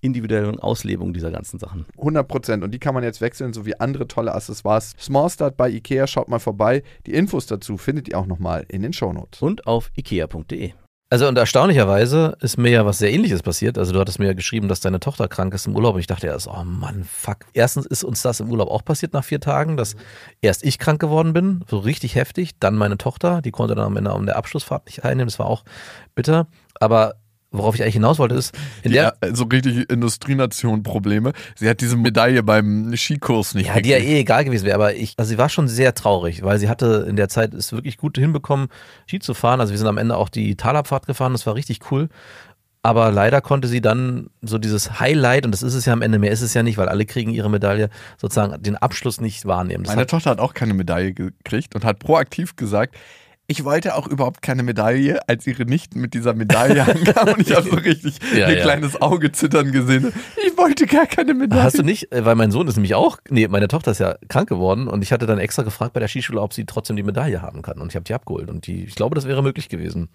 individuellen 0.00 0.60
Auslebung 0.60 1.12
dieser 1.12 1.30
ganzen 1.30 1.58
Sachen. 1.58 1.86
100 1.98 2.26
Prozent. 2.26 2.64
Und 2.64 2.72
die 2.72 2.78
kann 2.78 2.94
man 2.94 3.04
jetzt 3.04 3.20
wechseln, 3.20 3.52
sowie 3.52 3.74
andere 3.78 4.06
tolle 4.06 4.34
Accessoires. 4.34 4.94
Small 4.98 5.30
Start 5.30 5.56
bei 5.56 5.70
Ikea, 5.70 6.06
schaut 6.06 6.28
mal 6.28 6.38
vorbei. 6.38 6.82
Die 7.06 7.14
Infos 7.14 7.46
dazu 7.46 7.76
findet 7.76 8.08
ihr 8.08 8.18
auch 8.18 8.26
nochmal 8.26 8.64
in 8.68 8.82
den 8.82 8.92
Shownotes. 8.92 9.42
Und 9.42 9.66
auf 9.66 9.90
ikea.de. 9.96 10.72
Also 11.08 11.28
und 11.28 11.38
erstaunlicherweise 11.38 12.36
ist 12.40 12.58
mir 12.58 12.70
ja 12.70 12.84
was 12.84 12.98
sehr 12.98 13.12
ähnliches 13.12 13.40
passiert. 13.40 13.78
Also 13.78 13.92
du 13.92 14.00
hattest 14.00 14.18
mir 14.18 14.26
ja 14.26 14.32
geschrieben, 14.32 14.66
dass 14.66 14.80
deine 14.80 14.98
Tochter 14.98 15.28
krank 15.28 15.54
ist 15.54 15.68
im 15.68 15.76
Urlaub 15.76 15.94
und 15.94 16.00
ich 16.00 16.08
dachte 16.08 16.26
erst, 16.26 16.48
oh 16.48 16.64
Mann, 16.64 17.04
fuck. 17.04 17.46
Erstens 17.52 17.86
ist 17.86 18.02
uns 18.02 18.22
das 18.22 18.40
im 18.40 18.50
Urlaub 18.50 18.68
auch 18.68 18.84
passiert 18.84 19.12
nach 19.12 19.22
vier 19.22 19.38
Tagen, 19.38 19.76
dass 19.76 19.94
erst 20.40 20.64
ich 20.64 20.80
krank 20.80 21.00
geworden 21.00 21.32
bin, 21.32 21.64
so 21.70 21.78
richtig 21.78 22.16
heftig, 22.16 22.58
dann 22.58 22.74
meine 22.74 22.98
Tochter, 22.98 23.40
die 23.40 23.52
konnte 23.52 23.76
dann 23.76 23.86
am 23.86 23.96
Ende 23.96 24.10
an 24.10 24.26
der 24.26 24.36
Abschlussfahrt 24.36 24.86
nicht 24.86 25.02
teilnehmen, 25.02 25.28
das 25.28 25.38
war 25.38 25.46
auch 25.46 25.62
bitter. 26.16 26.48
Aber 26.80 27.14
worauf 27.58 27.74
ich 27.74 27.82
eigentlich 27.82 27.94
hinaus 27.94 28.18
wollte 28.18 28.34
ist, 28.34 28.54
in 28.82 28.92
der, 28.92 29.16
Ja, 29.22 29.34
so 29.34 29.44
richtig 29.44 29.88
Industrienation-Probleme. 29.90 31.32
Sie 31.54 31.68
hat 31.68 31.80
diese 31.80 31.96
Medaille 31.96 32.42
beim 32.42 32.94
Skikurs 32.96 33.54
nicht 33.54 33.68
Ja, 33.68 33.80
die 33.80 33.90
ja 33.90 33.98
eh 33.98 34.20
egal 34.20 34.44
gewesen 34.44 34.64
wäre, 34.64 34.74
aber 34.74 34.94
ich, 34.94 35.14
also 35.16 35.28
sie 35.28 35.38
war 35.38 35.48
schon 35.48 35.68
sehr 35.68 35.94
traurig, 35.94 36.42
weil 36.42 36.58
sie 36.58 36.68
hatte 36.68 37.06
in 37.08 37.16
der 37.16 37.28
Zeit 37.28 37.54
es 37.54 37.72
wirklich 37.72 37.96
gut 37.96 38.18
hinbekommen, 38.18 38.68
Ski 39.06 39.18
zu 39.18 39.34
fahren. 39.34 39.60
Also 39.60 39.72
wir 39.72 39.78
sind 39.78 39.88
am 39.88 39.98
Ende 39.98 40.16
auch 40.16 40.28
die 40.28 40.56
Talabfahrt 40.56 41.06
gefahren, 41.06 41.32
das 41.32 41.46
war 41.46 41.54
richtig 41.54 41.90
cool. 41.90 42.08
Aber 42.82 43.10
leider 43.10 43.40
konnte 43.40 43.66
sie 43.66 43.80
dann 43.80 44.30
so 44.42 44.58
dieses 44.58 45.00
Highlight, 45.00 45.44
und 45.44 45.50
das 45.50 45.64
ist 45.64 45.74
es 45.74 45.86
ja 45.86 45.92
am 45.92 46.02
Ende, 46.02 46.20
mehr 46.20 46.30
ist 46.30 46.42
es 46.42 46.54
ja 46.54 46.62
nicht, 46.62 46.78
weil 46.78 46.88
alle 46.88 47.04
kriegen 47.04 47.32
ihre 47.32 47.50
Medaille, 47.50 47.90
sozusagen 48.16 48.62
den 48.62 48.76
Abschluss 48.76 49.20
nicht 49.20 49.44
wahrnehmen. 49.44 49.82
Das 49.82 49.90
Meine 49.90 50.02
hat, 50.02 50.10
Tochter 50.10 50.30
hat 50.30 50.38
auch 50.38 50.54
keine 50.54 50.72
Medaille 50.72 51.12
gekriegt 51.12 51.74
und 51.74 51.84
hat 51.84 51.98
proaktiv 51.98 52.54
gesagt, 52.54 52.94
ich 53.48 53.64
wollte 53.64 53.94
auch 53.94 54.08
überhaupt 54.08 54.42
keine 54.42 54.62
Medaille, 54.62 55.20
als 55.28 55.46
ihre 55.46 55.64
Nichten 55.64 56.00
mit 56.00 56.14
dieser 56.14 56.34
Medaille 56.34 56.82
ankam 56.86 57.28
und 57.28 57.40
ich 57.40 57.54
habe 57.54 57.68
so 57.68 57.76
richtig 57.76 58.18
Ja, 58.32 58.48
ihr 58.48 58.56
ja. 58.58 58.62
kleines 58.62 59.00
Auge 59.00 59.32
zittern 59.32 59.72
gesehen. 59.72 60.12
Ich 60.46 60.56
wollte 60.58 60.86
gar 60.86 61.06
keine 61.06 61.34
Medaille. 61.34 61.62
Hast 61.62 61.78
du 61.78 61.82
nicht, 61.82 62.12
äh, 62.12 62.24
weil 62.24 62.34
mein 62.34 62.50
Sohn 62.50 62.66
ist 62.66 62.76
nämlich 62.76 62.94
auch, 62.94 63.18
nee, 63.28 63.46
meine 63.48 63.68
Tochter 63.68 63.92
ist 63.92 63.98
ja 63.98 64.16
krank 64.28 64.48
geworden 64.48 64.88
und 64.88 65.02
ich 65.02 65.12
hatte 65.12 65.26
dann 65.26 65.38
extra 65.38 65.62
gefragt 65.62 65.92
bei 65.92 66.00
der 66.00 66.08
Skischule, 66.08 66.40
ob 66.40 66.52
sie 66.52 66.64
trotzdem 66.64 66.96
die 66.96 67.02
Medaille 67.02 67.42
haben 67.42 67.62
kann 67.62 67.78
und 67.80 67.92
ich 67.92 67.96
habe 67.96 68.04
die 68.04 68.14
abgeholt 68.14 68.50
und 68.50 68.66
die, 68.66 68.84
ich 68.84 68.94
glaube, 68.94 69.14
das 69.14 69.26
wäre 69.26 69.42
möglich 69.42 69.68
gewesen. 69.68 70.08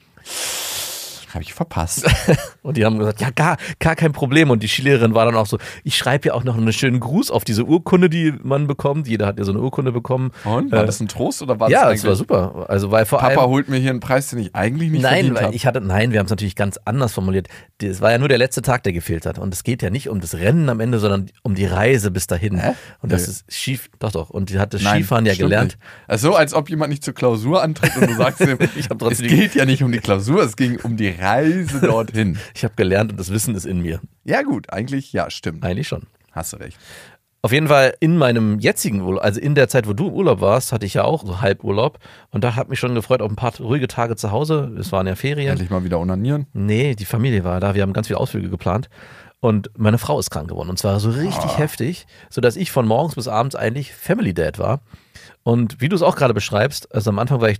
Habe 1.33 1.43
ich 1.43 1.53
verpasst. 1.53 2.05
Und 2.61 2.77
die 2.77 2.85
haben 2.85 2.99
gesagt, 2.99 3.21
ja, 3.21 3.29
gar, 3.31 3.57
gar 3.79 3.95
kein 3.95 4.11
Problem. 4.11 4.49
Und 4.49 4.61
die 4.63 4.67
Skilehrerin 4.67 5.13
war 5.15 5.25
dann 5.25 5.35
auch 5.35 5.45
so, 5.47 5.57
ich 5.83 5.97
schreibe 5.97 6.27
ja 6.29 6.33
auch 6.33 6.43
noch 6.43 6.57
einen 6.57 6.71
schönen 6.73 6.99
Gruß 6.99 7.31
auf 7.31 7.43
diese 7.43 7.63
Urkunde, 7.65 8.09
die 8.09 8.33
man 8.43 8.67
bekommt. 8.67 9.07
Jeder 9.07 9.25
hat 9.27 9.37
ja 9.39 9.43
so 9.45 9.51
eine 9.51 9.61
Urkunde 9.61 9.91
bekommen. 9.91 10.31
Und? 10.43 10.71
War 10.71 10.83
Äh, 10.83 10.85
das 10.85 10.99
ein 10.99 11.07
Trost 11.07 11.41
oder 11.41 11.59
war 11.59 11.69
ja, 11.69 11.89
das 11.89 12.01
das 12.01 12.07
war 12.09 12.15
super. 12.15 12.65
Also 12.67 12.91
weil 12.91 13.05
vor 13.05 13.19
Papa 13.19 13.41
allem. 13.41 13.49
holt 13.49 13.69
mir 13.69 13.77
hier 13.77 13.89
einen 13.91 13.99
Preis, 13.99 14.29
den 14.29 14.39
ich 14.39 14.55
eigentlich 14.55 14.91
nicht 14.91 15.01
Nein, 15.01 15.25
verdient 15.25 15.41
habe. 15.41 15.55
ich 15.55 15.65
hatte, 15.65 15.81
nein, 15.81 16.11
wir 16.11 16.19
haben 16.19 16.25
es 16.25 16.31
natürlich 16.31 16.55
ganz 16.55 16.77
anders 16.85 17.13
formuliert. 17.13 17.47
Es 17.81 18.01
war 18.01 18.11
ja 18.11 18.17
nur 18.17 18.27
der 18.29 18.37
letzte 18.37 18.61
Tag, 18.61 18.83
der 18.83 18.93
gefehlt 18.93 19.25
hat. 19.25 19.39
Und 19.39 19.53
es 19.53 19.63
geht 19.63 19.81
ja 19.81 19.89
nicht 19.89 20.09
um 20.09 20.19
das 20.21 20.35
Rennen 20.35 20.69
am 20.69 20.79
Ende, 20.79 20.99
sondern 20.99 21.27
um 21.43 21.55
die 21.55 21.65
Reise 21.65 22.11
bis 22.11 22.27
dahin. 22.27 22.57
Hä? 22.59 22.73
Und 23.01 23.11
das 23.11 23.25
Nö. 23.27 23.31
ist 23.31 23.45
Skif, 23.51 23.89
doch, 23.99 24.11
doch. 24.11 24.29
Und 24.29 24.49
die 24.49 24.59
hat 24.59 24.73
das 24.73 24.81
Nein, 24.83 24.95
Skifahren 25.01 25.25
ja 25.25 25.33
gelernt. 25.35 25.73
Nicht. 25.73 25.79
Also 26.07 26.29
so, 26.31 26.35
als 26.35 26.53
ob 26.53 26.69
jemand 26.69 26.89
nicht 26.91 27.03
zur 27.03 27.13
Klausur 27.13 27.63
antritt 27.63 27.95
und 27.97 28.09
du 28.09 28.15
sagst 28.15 28.41
ihm, 28.41 28.57
Ich 28.75 28.89
hab 28.89 29.01
es 29.03 29.19
geht 29.19 29.55
ja 29.55 29.65
nicht 29.65 29.83
um 29.83 29.91
die 29.91 29.99
Klausur, 29.99 30.43
es 30.43 30.55
ging 30.55 30.79
um 30.81 30.95
die 30.97 31.09
Reise 31.21 31.81
dorthin. 31.81 32.37
Ich 32.55 32.63
habe 32.63 32.73
gelernt 32.75 33.11
und 33.11 33.19
das 33.19 33.31
Wissen 33.31 33.55
ist 33.55 33.65
in 33.65 33.81
mir. 33.81 34.01
Ja 34.23 34.41
gut, 34.41 34.71
eigentlich, 34.71 35.13
ja, 35.13 35.29
stimmt. 35.29 35.63
Eigentlich 35.63 35.87
schon. 35.87 36.03
Hast 36.31 36.53
du 36.53 36.57
recht. 36.57 36.77
Auf 37.43 37.51
jeden 37.51 37.67
Fall 37.69 37.95
in 37.99 38.17
meinem 38.17 38.59
jetzigen 38.59 39.01
Urlaub, 39.01 39.23
also 39.23 39.39
in 39.39 39.55
der 39.55 39.67
Zeit, 39.67 39.87
wo 39.87 39.93
du 39.93 40.09
im 40.09 40.13
Urlaub 40.13 40.41
warst, 40.41 40.71
hatte 40.71 40.85
ich 40.85 40.93
ja 40.93 41.05
auch 41.05 41.25
so 41.25 41.41
Halburlaub. 41.41 41.97
Und 42.29 42.43
da 42.43 42.55
hat 42.55 42.69
mich 42.69 42.79
schon 42.79 42.93
gefreut 42.93 43.21
auf 43.21 43.31
ein 43.31 43.35
paar 43.35 43.55
ruhige 43.59 43.87
Tage 43.87 44.15
zu 44.15 44.31
Hause. 44.31 44.75
Es 44.79 44.91
waren 44.91 45.07
ja 45.07 45.15
Ferien. 45.15 45.51
Endlich 45.51 45.71
mal 45.71 45.83
wieder 45.83 45.99
onanieren. 45.99 46.45
Nee, 46.53 46.93
die 46.93 47.05
Familie 47.05 47.43
war 47.43 47.59
da. 47.59 47.73
Wir 47.73 47.81
haben 47.81 47.93
ganz 47.93 48.07
viele 48.07 48.19
Ausflüge 48.19 48.49
geplant. 48.49 48.89
Und 49.39 49.71
meine 49.75 49.97
Frau 49.97 50.19
ist 50.19 50.29
krank 50.29 50.49
geworden. 50.49 50.69
Und 50.69 50.77
zwar 50.77 50.99
so 50.99 51.09
richtig 51.09 51.57
heftig, 51.57 52.05
sodass 52.29 52.55
ich 52.55 52.71
von 52.71 52.85
morgens 52.85 53.15
bis 53.15 53.27
abends 53.27 53.55
eigentlich 53.55 53.91
Family 53.91 54.35
Dad 54.35 54.59
war. 54.59 54.81
Und 55.41 55.81
wie 55.81 55.89
du 55.89 55.95
es 55.95 56.03
auch 56.03 56.15
gerade 56.15 56.35
beschreibst, 56.35 56.93
also 56.93 57.09
am 57.09 57.17
Anfang 57.17 57.41
war 57.41 57.49
ich, 57.49 57.57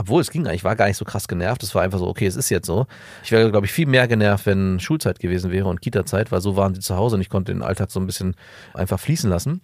obwohl 0.00 0.22
es 0.22 0.30
ging 0.30 0.46
eigentlich, 0.46 0.64
war 0.64 0.76
gar 0.76 0.86
nicht 0.86 0.96
so 0.96 1.04
krass 1.04 1.28
genervt. 1.28 1.62
Es 1.62 1.74
war 1.74 1.82
einfach 1.82 1.98
so, 1.98 2.08
okay, 2.08 2.26
es 2.26 2.34
ist 2.34 2.48
jetzt 2.48 2.66
so. 2.66 2.86
Ich 3.22 3.32
wäre, 3.32 3.50
glaube 3.50 3.66
ich, 3.66 3.72
viel 3.72 3.86
mehr 3.86 4.08
genervt, 4.08 4.46
wenn 4.46 4.80
Schulzeit 4.80 5.20
gewesen 5.20 5.50
wäre 5.50 5.68
und 5.68 5.82
Kita-Zeit, 5.82 6.32
weil 6.32 6.40
so 6.40 6.56
waren 6.56 6.74
sie 6.74 6.80
zu 6.80 6.96
Hause 6.96 7.16
und 7.16 7.20
ich 7.20 7.28
konnte 7.28 7.52
den 7.52 7.62
Alltag 7.62 7.90
so 7.90 8.00
ein 8.00 8.06
bisschen 8.06 8.34
einfach 8.72 8.98
fließen 8.98 9.28
lassen. 9.28 9.60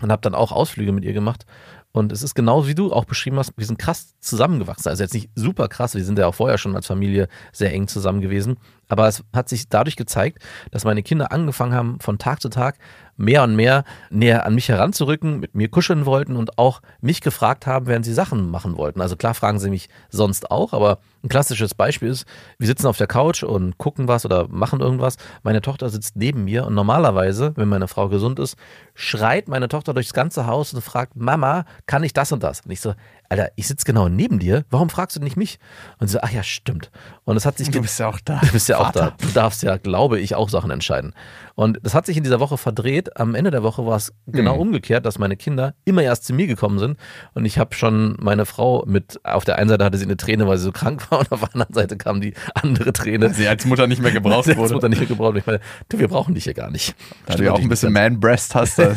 Und 0.00 0.10
habe 0.10 0.22
dann 0.22 0.34
auch 0.34 0.52
Ausflüge 0.52 0.92
mit 0.92 1.04
ihr 1.04 1.12
gemacht. 1.12 1.44
Und 1.92 2.10
es 2.10 2.22
ist 2.22 2.34
genau 2.34 2.66
wie 2.66 2.74
du 2.74 2.92
auch 2.92 3.04
beschrieben 3.04 3.38
hast, 3.38 3.52
wir 3.56 3.66
sind 3.66 3.78
krass 3.78 4.14
zusammengewachsen. 4.20 4.88
Also 4.88 5.02
jetzt 5.02 5.14
nicht 5.14 5.30
super 5.36 5.68
krass, 5.68 5.94
wir 5.94 6.04
sind 6.04 6.18
ja 6.18 6.26
auch 6.26 6.34
vorher 6.34 6.58
schon 6.58 6.74
als 6.74 6.86
Familie 6.86 7.28
sehr 7.52 7.72
eng 7.72 7.86
zusammen 7.86 8.20
gewesen. 8.20 8.56
Aber 8.88 9.06
es 9.06 9.22
hat 9.32 9.48
sich 9.48 9.68
dadurch 9.68 9.94
gezeigt, 9.94 10.38
dass 10.72 10.84
meine 10.84 11.04
Kinder 11.04 11.30
angefangen 11.30 11.72
haben, 11.72 12.00
von 12.00 12.18
Tag 12.18 12.42
zu 12.42 12.48
Tag 12.48 12.78
mehr 13.16 13.42
und 13.42 13.56
mehr 13.56 13.84
näher 14.10 14.46
an 14.46 14.54
mich 14.54 14.68
heranzurücken, 14.68 15.40
mit 15.40 15.54
mir 15.54 15.68
kuscheln 15.68 16.06
wollten 16.06 16.36
und 16.36 16.58
auch 16.58 16.82
mich 17.00 17.20
gefragt 17.20 17.66
haben, 17.66 17.86
während 17.86 18.04
sie 18.04 18.14
Sachen 18.14 18.50
machen 18.50 18.76
wollten. 18.76 19.00
Also 19.00 19.16
klar 19.16 19.34
fragen 19.34 19.58
sie 19.58 19.70
mich 19.70 19.88
sonst 20.10 20.50
auch, 20.50 20.72
aber 20.72 20.98
ein 21.24 21.28
klassisches 21.28 21.74
Beispiel 21.74 22.10
ist, 22.10 22.26
wir 22.58 22.66
sitzen 22.66 22.86
auf 22.86 22.98
der 22.98 23.06
Couch 23.06 23.42
und 23.42 23.78
gucken 23.78 24.06
was 24.08 24.24
oder 24.24 24.46
machen 24.48 24.80
irgendwas. 24.80 25.16
Meine 25.42 25.62
Tochter 25.62 25.88
sitzt 25.88 26.16
neben 26.16 26.44
mir 26.44 26.66
und 26.66 26.74
normalerweise, 26.74 27.52
wenn 27.56 27.68
meine 27.68 27.88
Frau 27.88 28.08
gesund 28.08 28.38
ist, 28.38 28.56
schreit 28.94 29.48
meine 29.48 29.68
Tochter 29.68 29.94
durchs 29.94 30.12
ganze 30.12 30.46
Haus 30.46 30.72
und 30.74 30.82
fragt, 30.82 31.16
Mama, 31.16 31.64
kann 31.86 32.04
ich 32.04 32.12
das 32.12 32.30
und 32.30 32.42
das? 32.42 32.60
Und 32.60 32.70
ich 32.70 32.80
so, 32.80 32.94
Alter, 33.30 33.48
ich 33.56 33.66
sitze 33.66 33.84
genau 33.86 34.08
neben 34.08 34.38
dir, 34.38 34.64
warum 34.70 34.90
fragst 34.90 35.16
du 35.16 35.20
nicht 35.20 35.36
mich? 35.36 35.58
Und 35.98 36.08
sie 36.08 36.12
so, 36.12 36.18
ach 36.22 36.30
ja, 36.30 36.42
stimmt. 36.42 36.90
Und 37.24 37.36
es 37.36 37.46
hat 37.46 37.56
sich 37.58 37.70
Du 37.70 37.80
bist 37.80 37.98
ja 37.98 38.08
auch 38.08 38.20
da. 38.20 38.38
Du 38.44 38.52
bist 38.52 38.68
ja 38.68 38.76
auch 38.78 38.84
Vater. 38.92 39.14
da. 39.18 39.26
Du 39.26 39.32
darfst 39.32 39.62
ja, 39.62 39.78
glaube 39.78 40.20
ich, 40.20 40.34
auch 40.34 40.48
Sachen 40.50 40.70
entscheiden. 40.70 41.14
Und 41.54 41.78
das 41.82 41.94
hat 41.94 42.04
sich 42.06 42.16
in 42.18 42.22
dieser 42.22 42.38
Woche 42.38 42.58
verdreht. 42.58 43.16
Am 43.18 43.34
Ende 43.34 43.50
der 43.50 43.62
Woche 43.62 43.86
war 43.86 43.96
es 43.96 44.12
genau 44.26 44.54
Mhm. 44.56 44.60
umgekehrt, 44.60 45.06
dass 45.06 45.18
meine 45.18 45.36
Kinder 45.36 45.74
immer 45.86 46.02
erst 46.02 46.24
zu 46.26 46.34
mir 46.34 46.46
gekommen 46.46 46.78
sind. 46.78 46.98
Und 47.32 47.46
ich 47.46 47.58
habe 47.58 47.74
schon 47.74 48.16
meine 48.20 48.44
Frau 48.44 48.84
mit, 48.86 49.18
auf 49.24 49.44
der 49.44 49.56
einen 49.56 49.70
Seite 49.70 49.84
hatte 49.84 49.96
sie 49.98 50.04
eine 50.04 50.16
Träne, 50.18 50.46
weil 50.46 50.58
sie 50.58 50.64
so 50.64 50.72
krank 50.72 51.10
war, 51.10 51.13
und 51.20 51.32
auf 51.32 51.40
der 51.40 51.52
anderen 51.54 51.74
Seite 51.74 51.96
kam 51.96 52.20
die 52.20 52.34
andere 52.54 52.92
Träne. 52.92 53.32
Sie 53.34 53.46
als 53.48 53.64
Mutter 53.66 53.86
nicht 53.86 54.02
mehr 54.02 54.12
gebraucht 54.12 54.48
Als 54.48 54.56
wurde. 54.56 54.74
Mutter 54.74 54.88
nicht 54.88 54.98
mehr 54.98 55.08
gebraucht. 55.08 55.32
Und 55.32 55.38
ich 55.38 55.46
meine, 55.46 55.60
du, 55.88 55.98
wir 55.98 56.08
brauchen 56.08 56.34
dich 56.34 56.44
hier 56.44 56.54
gar 56.54 56.70
nicht. 56.70 56.94
Da 57.26 57.34
du 57.36 57.44
ja 57.44 57.52
auch 57.52 57.58
ein 57.60 57.68
bisschen 57.68 57.92
Man-Breast 57.92 58.54
hast. 58.54 58.78
da- 58.78 58.94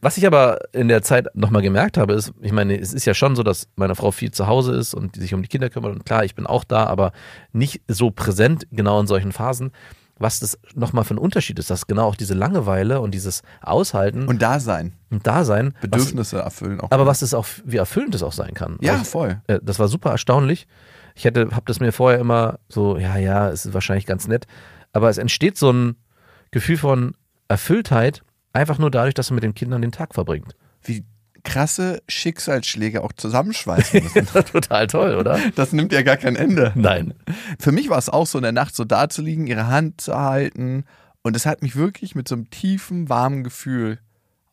Was 0.00 0.16
ich 0.18 0.26
aber 0.26 0.58
in 0.72 0.88
der 0.88 1.02
Zeit 1.02 1.28
nochmal 1.34 1.62
gemerkt 1.62 1.96
habe, 1.96 2.12
ist, 2.12 2.32
ich 2.42 2.52
meine, 2.52 2.78
es 2.78 2.92
ist 2.92 3.06
ja 3.06 3.14
schon 3.14 3.36
so, 3.36 3.42
dass 3.42 3.68
meine 3.76 3.94
Frau 3.94 4.10
viel 4.10 4.30
zu 4.32 4.46
Hause 4.46 4.74
ist 4.74 4.92
und 4.94 5.16
die 5.16 5.20
sich 5.20 5.32
um 5.32 5.42
die 5.42 5.48
Kinder 5.48 5.70
kümmert. 5.70 5.92
Und 5.94 6.04
klar, 6.04 6.24
ich 6.24 6.34
bin 6.34 6.46
auch 6.46 6.64
da, 6.64 6.84
aber 6.86 7.12
nicht 7.52 7.80
so 7.88 8.10
präsent 8.10 8.66
genau 8.70 9.00
in 9.00 9.06
solchen 9.06 9.32
Phasen. 9.32 9.70
Was 10.18 10.40
das 10.40 10.58
nochmal 10.74 11.04
für 11.04 11.14
ein 11.14 11.18
Unterschied 11.18 11.58
ist, 11.58 11.70
dass 11.70 11.86
genau 11.86 12.06
auch 12.06 12.14
diese 12.14 12.34
Langeweile 12.34 13.00
und 13.00 13.12
dieses 13.12 13.42
Aushalten 13.60 14.22
und, 14.22 14.28
Und 14.28 14.42
da 14.42 14.60
sein. 14.60 14.92
Dasein, 15.10 15.74
was, 15.74 15.80
Bedürfnisse 15.82 16.38
erfüllen 16.38 16.80
auch. 16.80 16.90
aber 16.90 17.06
was 17.06 17.22
es 17.22 17.34
auch, 17.34 17.46
wie 17.64 17.76
erfüllend 17.76 18.14
es 18.14 18.22
auch 18.22 18.32
sein 18.32 18.54
kann. 18.54 18.78
ja, 18.80 18.92
Also, 18.92 19.04
voll. 19.04 19.40
äh, 19.48 19.58
das 19.62 19.78
war 19.78 19.88
super 19.88 20.10
erstaunlich. 20.10 20.66
Ich 21.14 21.24
hätte, 21.24 21.50
habe 21.52 21.62
das 21.66 21.78
mir 21.80 21.92
vorher 21.92 22.18
immer 22.18 22.58
so, 22.68 22.96
ja, 22.98 23.16
ja, 23.16 23.48
es 23.50 23.66
ist 23.66 23.74
wahrscheinlich 23.74 24.06
ganz 24.06 24.26
nett, 24.26 24.46
aber 24.92 25.08
es 25.10 25.18
entsteht 25.18 25.56
so 25.56 25.72
ein 25.72 25.96
Gefühl 26.50 26.76
von 26.76 27.14
Erfülltheit 27.48 28.22
einfach 28.52 28.78
nur 28.78 28.90
dadurch, 28.90 29.14
dass 29.14 29.30
man 29.30 29.36
mit 29.36 29.44
den 29.44 29.54
Kindern 29.54 29.82
den 29.82 29.92
Tag 29.92 30.14
verbringt. 30.14 30.56
Wie 30.82 31.04
krasse 31.44 32.02
Schicksalsschläge 32.08 33.02
auch 33.02 33.12
zusammenschweißen 33.16 34.02
müssen. 34.02 34.26
Total 34.26 34.86
toll, 34.86 35.16
oder? 35.16 35.38
Das 35.54 35.72
nimmt 35.72 35.92
ja 35.92 36.02
gar 36.02 36.16
kein 36.16 36.36
Ende. 36.36 36.72
Nein. 36.74 37.14
Für 37.58 37.72
mich 37.72 37.88
war 37.88 37.98
es 37.98 38.08
auch 38.08 38.26
so, 38.26 38.38
in 38.38 38.42
der 38.42 38.52
Nacht 38.52 38.74
so 38.74 38.84
da 38.84 39.08
zu 39.08 39.22
liegen, 39.22 39.46
ihre 39.46 39.68
Hand 39.68 40.00
zu 40.00 40.18
halten. 40.18 40.84
Und 41.22 41.36
es 41.36 41.46
hat 41.46 41.62
mich 41.62 41.76
wirklich 41.76 42.14
mit 42.14 42.28
so 42.28 42.34
einem 42.34 42.50
tiefen, 42.50 43.08
warmen 43.08 43.44
Gefühl 43.44 43.98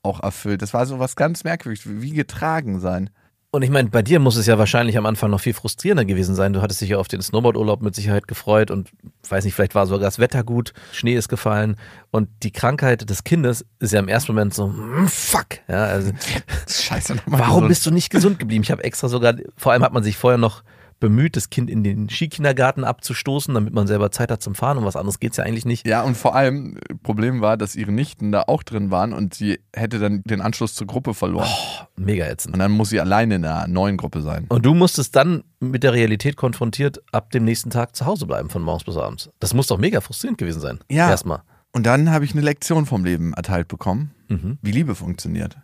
auch 0.04 0.22
erfüllt. 0.22 0.62
Das 0.62 0.74
war 0.74 0.86
so 0.86 1.00
was 1.00 1.16
ganz 1.16 1.44
merkwürdiges, 1.44 2.02
wie 2.02 2.12
getragen 2.12 2.80
sein. 2.80 3.10
Und 3.54 3.64
ich 3.64 3.70
meine, 3.70 3.90
bei 3.90 4.02
dir 4.02 4.20
muss 4.20 4.38
es 4.38 4.46
ja 4.46 4.58
wahrscheinlich 4.58 4.98
am 4.98 5.06
Anfang 5.06 5.30
noch 5.30 5.42
viel 5.42 5.54
frustrierender 5.54 6.06
gewesen 6.06 6.36
sein. 6.36 6.54
Du 6.54 6.62
hattest 6.62 6.80
dich 6.80 6.92
ja 6.92 6.98
auf 6.98 7.10
den 7.10 7.22
Snowboardurlaub 7.22 7.82
mit 7.82 7.94
Sicherheit 7.94 8.30
gefreut 8.30 8.72
und 8.72 8.92
weiß 9.28 9.44
nicht, 9.44 9.54
vielleicht 9.54 9.76
war 9.76 9.86
sogar 9.88 10.08
das 10.08 10.20
Wetter 10.20 10.46
gut, 10.46 10.74
Schnee 10.94 11.16
ist 11.16 11.28
gefallen 11.28 11.76
und 12.12 12.30
die 12.44 12.52
Krankheit 12.52 13.10
des 13.10 13.26
Kindes 13.26 13.66
ist 13.80 13.92
ja 13.92 14.00
im 14.00 14.08
ersten 14.08 14.32
Moment 14.32 14.54
so, 14.54 14.68
mm, 14.68 15.06
fuck. 15.08 15.48
Ja, 15.68 15.84
also, 15.84 16.14
Scheiße 16.70 17.16
nochmal. 17.16 17.42
warum 17.42 17.68
bist 17.68 17.86
du 17.86 17.92
nicht 17.92 18.10
gesund 18.10 18.40
geblieben? 18.40 18.64
Ich 18.64 18.72
habe 18.72 18.86
extra 18.86 19.10
sogar, 19.10 19.36
vor 19.58 19.74
allem 19.74 19.84
hat 19.84 19.92
man 19.92 20.04
sich 20.04 20.16
vorher 20.16 20.38
noch 20.38 20.64
bemüht, 21.02 21.36
das 21.36 21.50
Kind 21.50 21.70
in 21.70 21.84
den 21.84 22.10
Skikindergarten 22.10 22.86
abzustoßen, 22.86 23.54
damit 23.54 23.74
man 23.74 23.88
selber 23.88 24.10
Zeit 24.12 24.32
hat 24.32 24.42
zum 24.42 24.56
Fahren 24.56 24.78
und 24.78 24.86
was 24.86 24.96
anderes 24.96 25.20
geht's 25.20 25.36
ja 25.36 25.44
eigentlich 25.44 25.66
nicht. 25.66 25.86
Ja, 25.86 26.04
und 26.04 26.16
vor 26.16 26.34
allem, 26.36 26.78
äh, 26.78 26.96
Problem 26.96 27.42
war, 27.42 27.58
dass 27.58 27.76
ihre 27.76 27.92
Nichten 27.92 28.32
da 28.32 28.44
auch 28.48 28.64
drin 28.64 28.90
waren 28.92 29.12
und 29.12 29.34
sie 29.34 29.60
hätte 29.76 30.00
dann 30.00 30.22
den 30.24 30.40
Anschluss 30.40 30.74
zur 30.76 30.88
Gruppe 30.88 31.14
verloren. 31.14 31.50
Mega 31.98 32.26
ätzend. 32.26 32.54
Und 32.54 32.60
dann 32.60 32.72
muss 32.72 32.90
sie 32.90 33.02
alleine 33.02 33.36
in 33.36 33.44
einer 33.46 33.68
neuen 33.68 33.98
Gruppe 33.98 34.22
sein. 34.22 34.46
Und 34.48 34.66
du 34.66 34.74
musstest 34.74 35.14
dann 35.18 35.44
mit 35.60 35.84
der 35.84 35.92
Realität 35.92 36.38
konfrontiert, 36.38 37.02
ab 37.12 37.32
dem 37.32 37.44
nächsten 37.44 37.70
Tag 37.70 37.96
zu 37.96 38.06
Hause 38.06 38.26
bleiben, 38.26 38.50
von 38.50 38.62
morgens 38.62 38.86
bis 38.86 38.96
abends. 38.96 39.30
Das 39.42 39.54
muss 39.54 39.68
doch 39.68 39.78
mega 39.78 40.00
frustrierend 40.00 40.38
gewesen 40.38 40.62
sein. 40.62 40.80
Ja. 40.90 41.10
Erstmal. 41.10 41.42
Und 41.74 41.86
dann 41.86 42.10
habe 42.12 42.24
ich 42.26 42.32
eine 42.34 42.42
Lektion 42.42 42.86
vom 42.86 43.04
Leben 43.04 43.34
erteilt 43.34 43.68
bekommen, 43.68 44.12
Mhm. 44.30 44.58
wie 44.62 44.72
Liebe 44.72 44.96
funktioniert. 44.96 45.58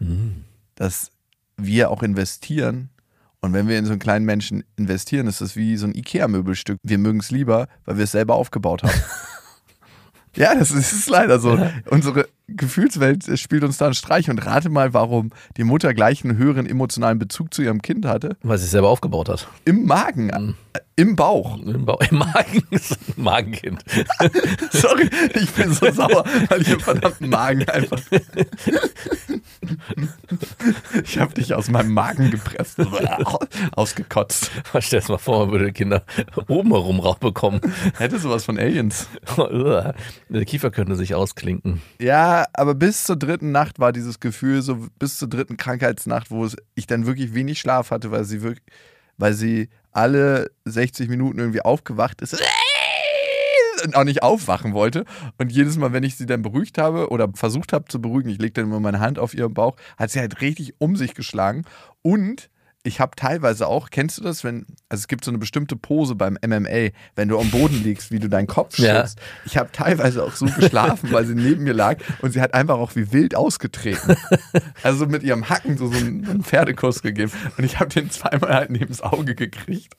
Dass 0.75 1.11
wir 1.57 1.89
auch 1.91 2.03
investieren. 2.03 2.89
Und 3.47 3.53
wenn 3.53 3.69
wir 3.69 3.79
in 3.79 3.85
so 3.85 3.91
einen 3.91 3.99
kleinen 3.99 4.25
Menschen 4.25 4.65
investieren, 4.75 5.25
ist 5.25 5.39
das 5.39 5.55
wie 5.55 5.77
so 5.77 5.87
ein 5.87 5.95
Ikea-Möbelstück. 5.95 6.79
Wir 6.83 6.97
mögen 6.97 7.21
es 7.21 7.31
lieber, 7.31 7.69
weil 7.85 7.95
wir 7.95 8.03
es 8.03 8.11
selber 8.11 8.35
aufgebaut 8.35 8.83
haben. 8.83 8.91
ja, 10.35 10.53
das 10.53 10.71
ist, 10.71 10.91
ist 10.91 11.09
leider 11.09 11.39
so. 11.39 11.57
Unsere 11.89 12.27
Gefühlswelt 12.49 13.39
spielt 13.39 13.63
uns 13.63 13.77
da 13.77 13.85
einen 13.85 13.93
Streich. 13.93 14.29
Und 14.29 14.45
rate 14.45 14.67
mal, 14.67 14.93
warum 14.93 15.29
die 15.55 15.63
Mutter 15.63 15.93
gleich 15.93 16.25
einen 16.25 16.37
höheren 16.37 16.65
emotionalen 16.65 17.19
Bezug 17.19 17.53
zu 17.53 17.61
ihrem 17.61 17.81
Kind 17.81 18.05
hatte. 18.05 18.35
Weil 18.43 18.57
sie 18.57 18.65
es 18.65 18.71
selber 18.71 18.89
aufgebaut 18.89 19.29
hat. 19.29 19.47
Im 19.63 19.85
Magen, 19.85 20.29
äh, 20.29 20.53
im 20.95 21.15
Bauch. 21.15 21.57
Im, 21.57 21.85
Bau 21.85 21.99
Im 22.09 22.17
Magen 22.17 22.63
Magenkind. 23.15 23.83
Sorry, 24.71 25.09
ich 25.33 25.51
bin 25.51 25.73
so 25.73 25.91
sauer, 25.91 26.25
weil 26.49 26.61
ich 26.61 26.69
im 26.69 26.79
verdammten 26.79 27.29
Magen 27.29 27.67
einfach. 27.69 27.99
Ich 31.03 31.19
habe 31.19 31.33
dich 31.33 31.53
aus 31.53 31.69
meinem 31.69 31.93
Magen 31.93 32.31
gepresst, 32.31 32.79
ausgekotzt. 33.75 34.51
Stell 34.79 35.01
dir 35.01 35.11
mal 35.11 35.17
vor, 35.17 35.45
man 35.45 35.51
würde 35.51 35.71
Kinder 35.71 36.03
oben 36.47 36.71
herum 36.71 36.99
rausbekommen. 36.99 37.61
Hätte 37.97 38.19
sowas 38.19 38.45
von 38.45 38.57
Aliens. 38.57 39.07
Der 40.29 40.45
Kiefer 40.45 40.71
könnte 40.71 40.95
sich 40.95 41.15
ausklinken. 41.15 41.81
Ja, 41.99 42.45
aber 42.53 42.75
bis 42.75 43.03
zur 43.03 43.15
dritten 43.15 43.51
Nacht 43.51 43.79
war 43.79 43.91
dieses 43.91 44.19
Gefühl 44.19 44.61
so, 44.61 44.87
bis 44.99 45.17
zur 45.17 45.29
dritten 45.29 45.57
Krankheitsnacht, 45.57 46.31
wo 46.31 46.47
ich 46.75 46.87
dann 46.87 47.05
wirklich 47.05 47.33
wenig 47.33 47.59
Schlaf 47.59 47.91
hatte, 47.91 48.11
weil 48.11 48.23
sie 48.23 48.41
wirklich, 48.41 48.65
weil 49.17 49.33
sie 49.33 49.69
alle 49.91 50.51
60 50.65 51.09
Minuten 51.09 51.39
irgendwie 51.39 51.61
aufgewacht 51.61 52.21
ist. 52.21 52.41
Und 53.85 53.95
auch 53.95 54.03
nicht 54.03 54.23
aufwachen 54.23 54.73
wollte. 54.73 55.05
Und 55.37 55.51
jedes 55.51 55.77
Mal, 55.77 55.93
wenn 55.93 56.03
ich 56.03 56.15
sie 56.15 56.25
dann 56.25 56.41
beruhigt 56.41 56.79
habe 56.79 57.09
oder 57.09 57.29
versucht 57.35 57.73
habe 57.73 57.85
zu 57.85 58.01
beruhigen, 58.01 58.29
ich 58.29 58.39
legte 58.39 58.61
dann 58.61 58.71
immer 58.71 58.79
meine 58.79 58.99
Hand 58.99 59.19
auf 59.19 59.35
ihren 59.35 59.53
Bauch, 59.53 59.75
hat 59.97 60.09
sie 60.09 60.19
halt 60.19 60.41
richtig 60.41 60.73
um 60.79 60.95
sich 60.95 61.13
geschlagen. 61.13 61.63
Und 62.01 62.49
ich 62.87 62.99
habe 63.01 63.15
teilweise 63.15 63.67
auch, 63.67 63.89
kennst 63.89 64.17
du 64.17 64.23
das, 64.23 64.43
wenn, 64.43 64.65
also 64.89 65.01
es 65.01 65.07
gibt 65.07 65.25
so 65.25 65.31
eine 65.31 65.37
bestimmte 65.37 65.75
Pose 65.75 66.15
beim 66.15 66.37
MMA, 66.45 66.89
wenn 67.15 67.27
du 67.27 67.37
am 67.37 67.49
Boden 67.51 67.83
liegst, 67.83 68.11
wie 68.11 68.19
du 68.19 68.29
deinen 68.29 68.47
Kopf 68.47 68.79
Ja. 68.79 69.01
schützt. 69.01 69.19
Ich 69.45 69.57
habe 69.57 69.69
teilweise 69.71 70.23
auch 70.23 70.33
so 70.33 70.45
geschlafen, 70.45 71.11
weil 71.11 71.25
sie 71.25 71.35
neben 71.35 71.63
mir 71.63 71.73
lag 71.73 71.97
und 72.21 72.31
sie 72.31 72.41
hat 72.41 72.53
einfach 72.53 72.77
auch 72.77 72.95
wie 72.95 73.11
wild 73.11 73.35
ausgetreten. 73.35 74.15
Also 74.83 75.05
mit 75.05 75.23
ihrem 75.23 75.49
Hacken 75.49 75.77
so, 75.77 75.87
so 75.91 75.97
einen, 75.97 76.25
einen 76.27 76.43
Pferdekuss 76.43 77.01
gegeben. 77.01 77.31
Und 77.57 77.63
ich 77.65 77.79
habe 77.79 77.89
den 77.89 78.09
zweimal 78.09 78.53
halt 78.53 78.69
neben 78.69 78.87
das 78.87 79.01
Auge 79.01 79.35
gekriegt. 79.35 79.93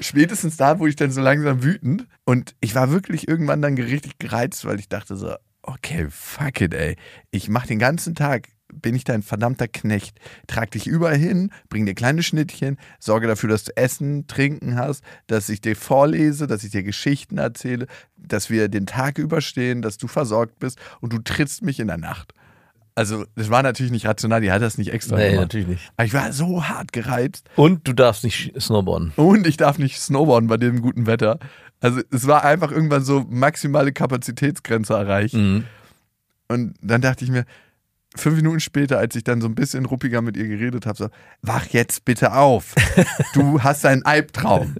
Spätestens 0.00 0.56
da 0.56 0.78
wurde 0.78 0.90
ich 0.90 0.96
dann 0.96 1.10
so 1.10 1.20
langsam 1.20 1.62
wütend. 1.62 2.06
Und 2.24 2.54
ich 2.60 2.74
war 2.74 2.90
wirklich 2.90 3.28
irgendwann 3.28 3.62
dann 3.62 3.74
richtig 3.78 4.18
gereizt, 4.18 4.64
weil 4.64 4.78
ich 4.80 4.88
dachte 4.88 5.16
so, 5.16 5.34
okay, 5.62 6.06
fuck 6.10 6.60
it, 6.60 6.74
ey. 6.74 6.96
Ich 7.30 7.48
mache 7.48 7.68
den 7.68 7.78
ganzen 7.78 8.14
Tag, 8.14 8.48
bin 8.72 8.94
ich 8.94 9.04
dein 9.04 9.22
verdammter 9.22 9.68
Knecht. 9.68 10.18
Trag 10.46 10.70
dich 10.72 10.86
überall 10.86 11.16
hin, 11.16 11.50
bring 11.68 11.86
dir 11.86 11.94
kleine 11.94 12.22
Schnittchen, 12.22 12.78
sorge 12.98 13.26
dafür, 13.26 13.48
dass 13.48 13.64
du 13.64 13.76
Essen, 13.76 14.26
Trinken 14.26 14.76
hast, 14.76 15.02
dass 15.28 15.48
ich 15.48 15.60
dir 15.60 15.76
vorlese, 15.76 16.46
dass 16.46 16.64
ich 16.64 16.70
dir 16.72 16.82
Geschichten 16.82 17.38
erzähle, 17.38 17.86
dass 18.16 18.50
wir 18.50 18.68
den 18.68 18.86
Tag 18.86 19.18
überstehen, 19.18 19.82
dass 19.82 19.98
du 19.98 20.08
versorgt 20.08 20.58
bist 20.58 20.78
und 21.00 21.12
du 21.12 21.18
trittst 21.18 21.62
mich 21.62 21.80
in 21.80 21.86
der 21.88 21.98
Nacht. 21.98 22.32
Also, 22.98 23.24
das 23.34 23.50
war 23.50 23.62
natürlich 23.62 23.92
nicht 23.92 24.06
rational, 24.06 24.40
die 24.40 24.50
hat 24.50 24.62
das 24.62 24.78
nicht 24.78 24.90
extra 24.90 25.16
Nee, 25.16 25.26
gemacht. 25.32 25.42
natürlich 25.42 25.66
nicht. 25.68 25.92
Aber 25.98 26.06
ich 26.06 26.14
war 26.14 26.32
so 26.32 26.64
hart 26.66 26.94
gereizt 26.94 27.46
Und 27.54 27.86
du 27.86 27.92
darfst 27.92 28.24
nicht 28.24 28.54
snowboarden. 28.58 29.12
und 29.16 29.46
ich 29.46 29.58
darf 29.58 29.78
nicht 29.78 29.98
snowboarden 30.00 30.48
bei 30.48 30.56
dem 30.56 30.80
guten 30.80 31.06
Wetter. 31.06 31.38
Also, 31.80 32.00
es 32.10 32.26
war 32.26 32.42
einfach 32.44 32.72
irgendwann 32.72 33.04
so 33.04 33.26
maximale 33.28 33.92
Kapazitätsgrenze 33.92 34.94
erreicht. 34.94 35.34
Mhm. 35.34 35.64
Und 36.48 36.74
dann 36.80 37.02
dachte 37.02 37.24
ich 37.24 37.30
mir, 37.30 37.44
fünf 38.16 38.36
Minuten 38.36 38.60
später, 38.60 38.98
als 38.98 39.14
ich 39.16 39.24
dann 39.24 39.40
so 39.40 39.48
ein 39.48 39.54
bisschen 39.54 39.84
ruppiger 39.84 40.22
mit 40.22 40.36
ihr 40.36 40.48
geredet 40.48 40.86
habe, 40.86 40.96
so, 40.96 41.08
wach 41.42 41.66
jetzt 41.66 42.04
bitte 42.04 42.32
auf. 42.34 42.74
Du 43.34 43.60
hast 43.62 43.84
einen 43.86 44.04
Albtraum. 44.04 44.74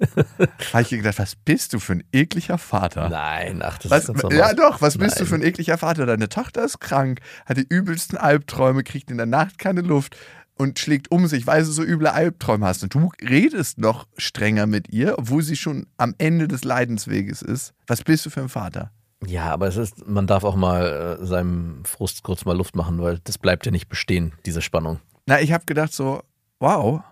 habe 0.73 0.83
ich 0.83 0.93
ihr 0.93 0.99
gedacht, 0.99 1.19
was 1.19 1.37
bist 1.37 1.73
du 1.73 1.79
für 1.79 1.93
ein 1.95 2.05
ekliger 2.13 2.59
Vater? 2.59 3.09
Nein, 3.09 3.63
ach, 3.63 3.79
das 3.79 3.91
Was, 3.91 4.01
ist 4.01 4.07
ganz 4.09 4.23
normal. 4.23 4.39
ja 4.39 4.55
doch, 4.55 4.81
was 4.81 4.99
bist 4.99 5.17
du 5.17 5.21
Nein. 5.25 5.29
für 5.29 5.35
ein 5.37 5.43
ekliger 5.43 5.79
Vater? 5.79 6.07
Deine 6.07 6.29
Tochter 6.29 6.65
ist 6.65 6.81
krank, 6.81 7.21
hat 7.47 7.57
die 7.57 7.67
übelsten 7.69 8.19
Albträume, 8.19 8.83
kriegt 8.83 9.11
in 9.11 9.17
der 9.17 9.27
Nacht 9.27 9.59
keine 9.59 9.81
Luft 9.83 10.17
und 10.59 10.79
schlägt 10.79 11.11
um 11.11 11.27
sich, 11.27 11.47
weil 11.47 11.65
sie 11.65 11.73
so 11.73 11.83
üble 11.83 12.09
Albträume 12.09 12.67
hast. 12.67 12.83
Und 12.83 12.95
du 12.95 13.11
redest 13.21 13.79
noch 13.79 14.07
strenger 14.17 14.67
mit 14.67 14.89
ihr, 14.91 15.19
obwohl 15.19 15.43
sie 15.43 15.57
schon 15.57 15.87
am 15.99 16.15
Ende 16.19 16.49
des 16.49 16.65
Leidensweges 16.65 17.43
ist. 17.43 17.75
Was 17.87 18.03
bist 18.03 18.25
du 18.25 18.31
für 18.31 18.41
ein 18.41 18.49
Vater? 18.49 18.91
Ja, 19.25 19.51
aber 19.51 19.67
es 19.67 19.77
ist, 19.77 20.07
man 20.07 20.27
darf 20.27 20.45
auch 20.45 20.57
mal 20.57 21.19
äh, 21.21 21.27
seinem 21.27 21.85
Frust 21.85 22.23
kurz 22.23 22.45
mal 22.45 22.57
Luft 22.57 22.77
machen, 22.77 23.01
weil 23.01 23.19
das 23.25 23.39
bleibt 23.39 23.65
ja 23.65 23.73
nicht 23.73 23.89
bestehen, 23.89 24.33
diese 24.45 24.61
Spannung. 24.61 25.01
Na, 25.27 25.41
ich 25.41 25.53
habe 25.53 25.65
gedacht 25.65 25.93
so, 25.93 26.23
wow, 26.61 27.03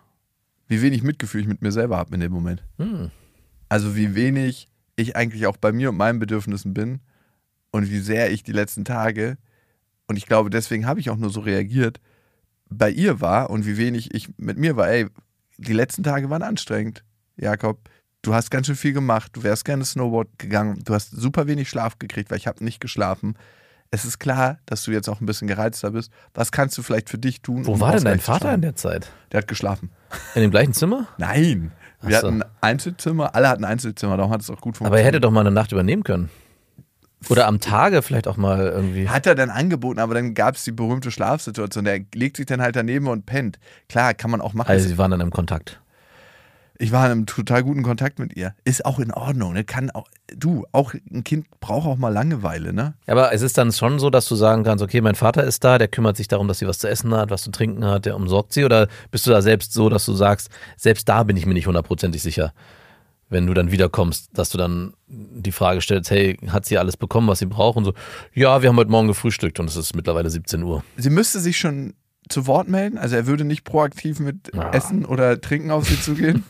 wie 0.68 0.82
wenig 0.82 1.02
Mitgefühl 1.02 1.40
ich 1.40 1.46
mit 1.46 1.62
mir 1.62 1.72
selber 1.72 1.96
habe 1.96 2.14
in 2.14 2.20
dem 2.20 2.32
Moment. 2.32 2.62
Hm. 2.78 3.10
Also 3.68 3.96
wie 3.96 4.14
wenig 4.14 4.68
ich 4.96 5.16
eigentlich 5.16 5.46
auch 5.46 5.56
bei 5.56 5.72
mir 5.72 5.90
und 5.90 5.96
meinen 5.96 6.18
Bedürfnissen 6.18 6.74
bin 6.74 7.00
und 7.70 7.90
wie 7.90 7.98
sehr 7.98 8.30
ich 8.30 8.42
die 8.42 8.52
letzten 8.52 8.84
Tage, 8.84 9.36
und 10.06 10.16
ich 10.16 10.26
glaube, 10.26 10.50
deswegen 10.50 10.86
habe 10.86 11.00
ich 11.00 11.10
auch 11.10 11.16
nur 11.16 11.30
so 11.30 11.40
reagiert, 11.40 12.00
bei 12.68 12.90
ihr 12.90 13.20
war 13.20 13.50
und 13.50 13.66
wie 13.66 13.78
wenig 13.78 14.14
ich 14.14 14.28
mit 14.36 14.58
mir 14.58 14.76
war. 14.76 14.88
Ey, 14.88 15.06
die 15.56 15.72
letzten 15.72 16.02
Tage 16.02 16.30
waren 16.30 16.42
anstrengend, 16.42 17.04
Jakob. 17.36 17.88
Du 18.24 18.34
hast 18.34 18.50
ganz 18.50 18.66
schön 18.66 18.76
viel 18.76 18.94
gemacht. 18.94 19.32
Du 19.34 19.42
wärst 19.42 19.66
gerne 19.66 19.84
Snowboard 19.84 20.28
gegangen. 20.38 20.80
Du 20.84 20.94
hast 20.94 21.10
super 21.10 21.46
wenig 21.46 21.68
Schlaf 21.68 21.98
gekriegt, 21.98 22.30
weil 22.30 22.38
ich 22.38 22.46
habe 22.46 22.64
nicht 22.64 22.80
geschlafen. 22.80 23.36
es 23.90 24.04
ist 24.04 24.18
klar, 24.18 24.58
dass 24.66 24.82
du 24.82 24.92
jetzt 24.92 25.08
auch 25.08 25.20
ein 25.20 25.26
bisschen 25.26 25.46
gereizter 25.46 25.90
bist. 25.90 26.10
Was 26.32 26.50
kannst 26.50 26.76
du 26.78 26.82
vielleicht 26.82 27.10
für 27.10 27.18
dich 27.18 27.42
tun? 27.42 27.66
Wo 27.66 27.74
um 27.74 27.80
war 27.80 27.92
denn 27.92 28.04
dein 28.04 28.20
Vater 28.20 28.52
in 28.54 28.62
der 28.62 28.74
Zeit? 28.74 29.12
Der 29.30 29.38
hat 29.38 29.48
geschlafen. 29.48 29.90
In 30.34 30.40
dem 30.40 30.50
gleichen 30.50 30.72
Zimmer? 30.72 31.06
Nein. 31.18 31.70
Wir 32.00 32.20
so. 32.20 32.26
hatten 32.26 32.42
Einzelzimmer, 32.60 33.34
alle 33.34 33.48
hatten 33.48 33.64
Einzelzimmer, 33.64 34.16
darum 34.16 34.32
hat 34.32 34.40
es 34.40 34.50
auch 34.50 34.60
gut 34.60 34.76
funktioniert. 34.76 34.88
Aber 34.88 34.98
er 34.98 35.04
hätte 35.04 35.20
doch 35.20 35.30
mal 35.30 35.40
eine 35.40 35.50
Nacht 35.50 35.72
übernehmen 35.72 36.02
können. 36.02 36.30
Oder 37.28 37.46
am 37.46 37.60
Tage 37.60 38.02
vielleicht 38.02 38.28
auch 38.28 38.36
mal 38.36 38.66
irgendwie. 38.66 39.08
Hat 39.08 39.26
er 39.26 39.34
dann 39.34 39.50
angeboten, 39.50 39.98
aber 39.98 40.14
dann 40.14 40.34
gab 40.34 40.56
es 40.56 40.64
die 40.64 40.72
berühmte 40.72 41.10
Schlafsituation. 41.10 41.84
Der 41.84 42.00
legt 42.14 42.36
sich 42.36 42.46
dann 42.46 42.60
halt 42.60 42.76
daneben 42.76 43.06
und 43.06 43.26
pennt. 43.26 43.58
Klar, 43.88 44.12
kann 44.14 44.30
man 44.30 44.40
auch 44.40 44.52
machen. 44.54 44.68
Also 44.68 44.88
sie 44.88 44.98
waren 44.98 45.10
dann 45.10 45.20
im 45.20 45.30
Kontakt. 45.30 45.80
Ich 46.78 46.90
war 46.90 47.04
in 47.06 47.12
einem 47.12 47.26
total 47.26 47.62
guten 47.62 47.82
Kontakt 47.84 48.18
mit 48.18 48.36
ihr. 48.36 48.54
Ist 48.64 48.84
auch 48.84 48.98
in 48.98 49.12
Ordnung. 49.12 49.52
Ne? 49.52 49.62
Kann 49.64 49.90
auch, 49.90 50.08
du, 50.36 50.66
auch 50.72 50.92
ein 51.12 51.22
Kind 51.22 51.46
braucht 51.60 51.86
auch 51.86 51.96
mal 51.96 52.08
Langeweile, 52.08 52.72
ne? 52.72 52.94
Aber 53.06 53.32
es 53.32 53.42
ist 53.42 53.56
dann 53.58 53.70
schon 53.72 54.00
so, 54.00 54.10
dass 54.10 54.26
du 54.26 54.34
sagen 54.34 54.64
kannst, 54.64 54.82
okay, 54.82 55.00
mein 55.00 55.14
Vater 55.14 55.44
ist 55.44 55.62
da, 55.62 55.78
der 55.78 55.86
kümmert 55.88 56.16
sich 56.16 56.26
darum, 56.26 56.48
dass 56.48 56.58
sie 56.58 56.66
was 56.66 56.78
zu 56.78 56.88
essen 56.88 57.14
hat, 57.14 57.30
was 57.30 57.42
zu 57.42 57.52
trinken 57.52 57.84
hat, 57.84 58.06
der 58.06 58.16
umsorgt 58.16 58.52
sie. 58.52 58.64
Oder 58.64 58.88
bist 59.12 59.24
du 59.26 59.30
da 59.30 59.40
selbst 59.40 59.72
so, 59.72 59.88
dass 59.88 60.04
du 60.04 60.14
sagst, 60.14 60.50
selbst 60.76 61.08
da 61.08 61.22
bin 61.22 61.36
ich 61.36 61.46
mir 61.46 61.54
nicht 61.54 61.68
hundertprozentig 61.68 62.22
sicher, 62.22 62.52
wenn 63.30 63.46
du 63.46 63.54
dann 63.54 63.70
wiederkommst, 63.70 64.30
dass 64.36 64.50
du 64.50 64.58
dann 64.58 64.94
die 65.06 65.52
Frage 65.52 65.80
stellst, 65.80 66.10
hey, 66.10 66.36
hat 66.48 66.66
sie 66.66 66.76
alles 66.78 66.96
bekommen, 66.96 67.28
was 67.28 67.38
sie 67.38 67.46
braucht? 67.46 67.76
Und 67.76 67.84
so, 67.84 67.94
ja, 68.34 68.62
wir 68.62 68.68
haben 68.68 68.76
heute 68.76 68.90
Morgen 68.90 69.06
gefrühstückt 69.08 69.60
und 69.60 69.68
es 69.70 69.76
ist 69.76 69.94
mittlerweile 69.94 70.28
17 70.28 70.62
Uhr. 70.64 70.82
Sie 70.96 71.10
müsste 71.10 71.38
sich 71.38 71.56
schon 71.56 71.94
zu 72.28 72.46
Wort 72.46 72.68
melden. 72.68 72.98
Also 72.98 73.16
er 73.16 73.26
würde 73.26 73.44
nicht 73.44 73.64
proaktiv 73.64 74.18
mit 74.18 74.52
Ah. 74.56 74.70
Essen 74.72 75.04
oder 75.04 75.40
Trinken 75.40 75.70
auf 75.70 75.86
sie 75.88 76.00
zugehen. 76.00 76.42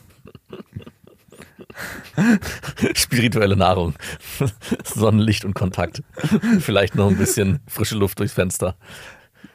Spirituelle 2.94 3.56
Nahrung, 3.56 3.94
Sonnenlicht 4.84 5.44
und 5.44 5.54
Kontakt. 5.54 6.02
Vielleicht 6.60 6.94
noch 6.94 7.10
ein 7.10 7.16
bisschen 7.16 7.60
frische 7.66 7.96
Luft 7.96 8.20
durchs 8.20 8.34
Fenster. 8.34 8.76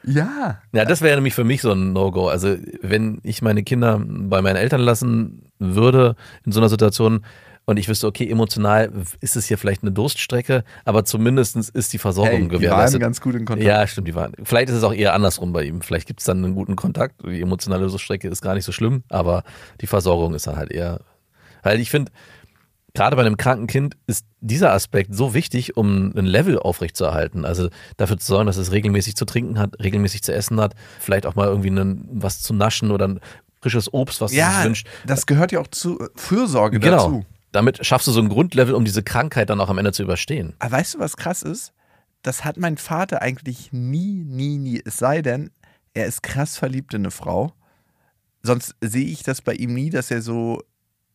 Ja. 0.04 0.60
Ja, 0.72 0.84
das 0.84 1.02
wäre 1.02 1.16
nämlich 1.16 1.34
für 1.34 1.44
mich 1.44 1.62
so 1.62 1.72
ein 1.72 1.92
No-Go. 1.92 2.28
Also, 2.28 2.56
wenn 2.82 3.20
ich 3.22 3.42
meine 3.42 3.62
Kinder 3.62 4.00
bei 4.04 4.40
meinen 4.42 4.56
Eltern 4.56 4.80
lassen 4.80 5.42
würde 5.58 6.16
in 6.44 6.52
so 6.52 6.60
einer 6.60 6.68
Situation 6.68 7.24
und 7.70 7.76
ich 7.78 7.88
wüsste, 7.88 8.06
okay, 8.06 8.28
emotional 8.30 8.92
ist 9.20 9.36
es 9.36 9.46
hier 9.46 9.56
vielleicht 9.58 9.82
eine 9.82 9.92
Durststrecke, 9.92 10.64
aber 10.84 11.04
zumindest 11.04 11.56
ist 11.70 11.92
die 11.92 11.98
Versorgung 11.98 12.30
Hey, 12.32 12.38
die 12.40 12.50
waren 12.50 12.60
gewährleistet. 12.60 13.00
ganz 13.00 13.20
gut 13.20 13.34
in 13.34 13.44
Kontakt. 13.46 13.66
Ja, 13.66 13.86
stimmt, 13.86 14.08
die 14.08 14.14
waren. 14.14 14.32
Vielleicht 14.42 14.68
ist 14.68 14.76
es 14.76 14.82
auch 14.84 14.92
eher 14.92 15.14
andersrum 15.14 15.52
bei 15.52 15.62
ihm. 15.64 15.80
Vielleicht 15.80 16.06
gibt 16.06 16.20
es 16.20 16.26
dann 16.26 16.44
einen 16.44 16.54
guten 16.54 16.76
Kontakt. 16.76 17.14
Die 17.24 17.40
emotionale 17.40 17.86
Durststrecke 17.88 18.28
ist 18.28 18.42
gar 18.42 18.54
nicht 18.54 18.64
so 18.64 18.72
schlimm, 18.72 19.04
aber 19.08 19.44
die 19.80 19.86
Versorgung 19.86 20.34
ist 20.34 20.46
dann 20.46 20.56
halt 20.56 20.70
eher. 20.70 21.00
Weil 21.62 21.80
ich 21.80 21.90
finde, 21.90 22.10
gerade 22.94 23.14
bei 23.16 23.22
einem 23.22 23.36
kranken 23.36 23.66
Kind 23.66 23.96
ist 24.06 24.26
dieser 24.40 24.72
Aspekt 24.72 25.14
so 25.14 25.32
wichtig, 25.34 25.76
um 25.76 26.12
ein 26.16 26.26
Level 26.26 26.58
aufrechtzuerhalten. 26.58 27.44
Also 27.44 27.68
dafür 27.96 28.18
zu 28.18 28.26
sorgen, 28.26 28.46
dass 28.46 28.56
es 28.56 28.72
regelmäßig 28.72 29.14
zu 29.16 29.24
trinken 29.24 29.58
hat, 29.58 29.78
regelmäßig 29.80 30.22
zu 30.22 30.32
essen 30.34 30.60
hat, 30.60 30.74
vielleicht 30.98 31.26
auch 31.26 31.34
mal 31.36 31.46
irgendwie 31.46 31.68
einen, 31.70 32.08
was 32.12 32.42
zu 32.42 32.52
naschen 32.52 32.90
oder 32.90 33.06
ein 33.06 33.20
frisches 33.62 33.92
Obst, 33.92 34.20
was 34.22 34.30
es 34.32 34.38
Ja, 34.38 34.52
sich 34.56 34.64
wünscht. 34.64 34.86
das 35.06 35.26
gehört 35.26 35.52
ja 35.52 35.60
auch 35.60 35.66
zu 35.68 35.98
Fürsorge 36.16 36.80
Genau. 36.80 36.96
dazu. 36.96 37.24
Damit 37.52 37.84
schaffst 37.84 38.06
du 38.06 38.12
so 38.12 38.20
ein 38.20 38.28
Grundlevel, 38.28 38.74
um 38.74 38.84
diese 38.84 39.02
Krankheit 39.02 39.50
dann 39.50 39.60
auch 39.60 39.68
am 39.68 39.78
Ende 39.78 39.92
zu 39.92 40.02
überstehen. 40.02 40.54
Aber 40.58 40.72
weißt 40.72 40.94
du, 40.94 40.98
was 40.98 41.16
krass 41.16 41.42
ist? 41.42 41.72
Das 42.22 42.44
hat 42.44 42.56
mein 42.58 42.76
Vater 42.76 43.22
eigentlich 43.22 43.72
nie, 43.72 44.24
nie, 44.24 44.58
nie. 44.58 44.80
Es 44.84 44.98
sei 44.98 45.22
denn, 45.22 45.50
er 45.94 46.06
ist 46.06 46.22
krass 46.22 46.56
verliebt 46.56 46.94
in 46.94 47.02
eine 47.02 47.10
Frau. 47.10 47.52
Sonst 48.42 48.74
sehe 48.80 49.06
ich 49.06 49.22
das 49.22 49.42
bei 49.42 49.54
ihm 49.54 49.74
nie, 49.74 49.90
dass 49.90 50.10
er 50.10 50.22
so 50.22 50.62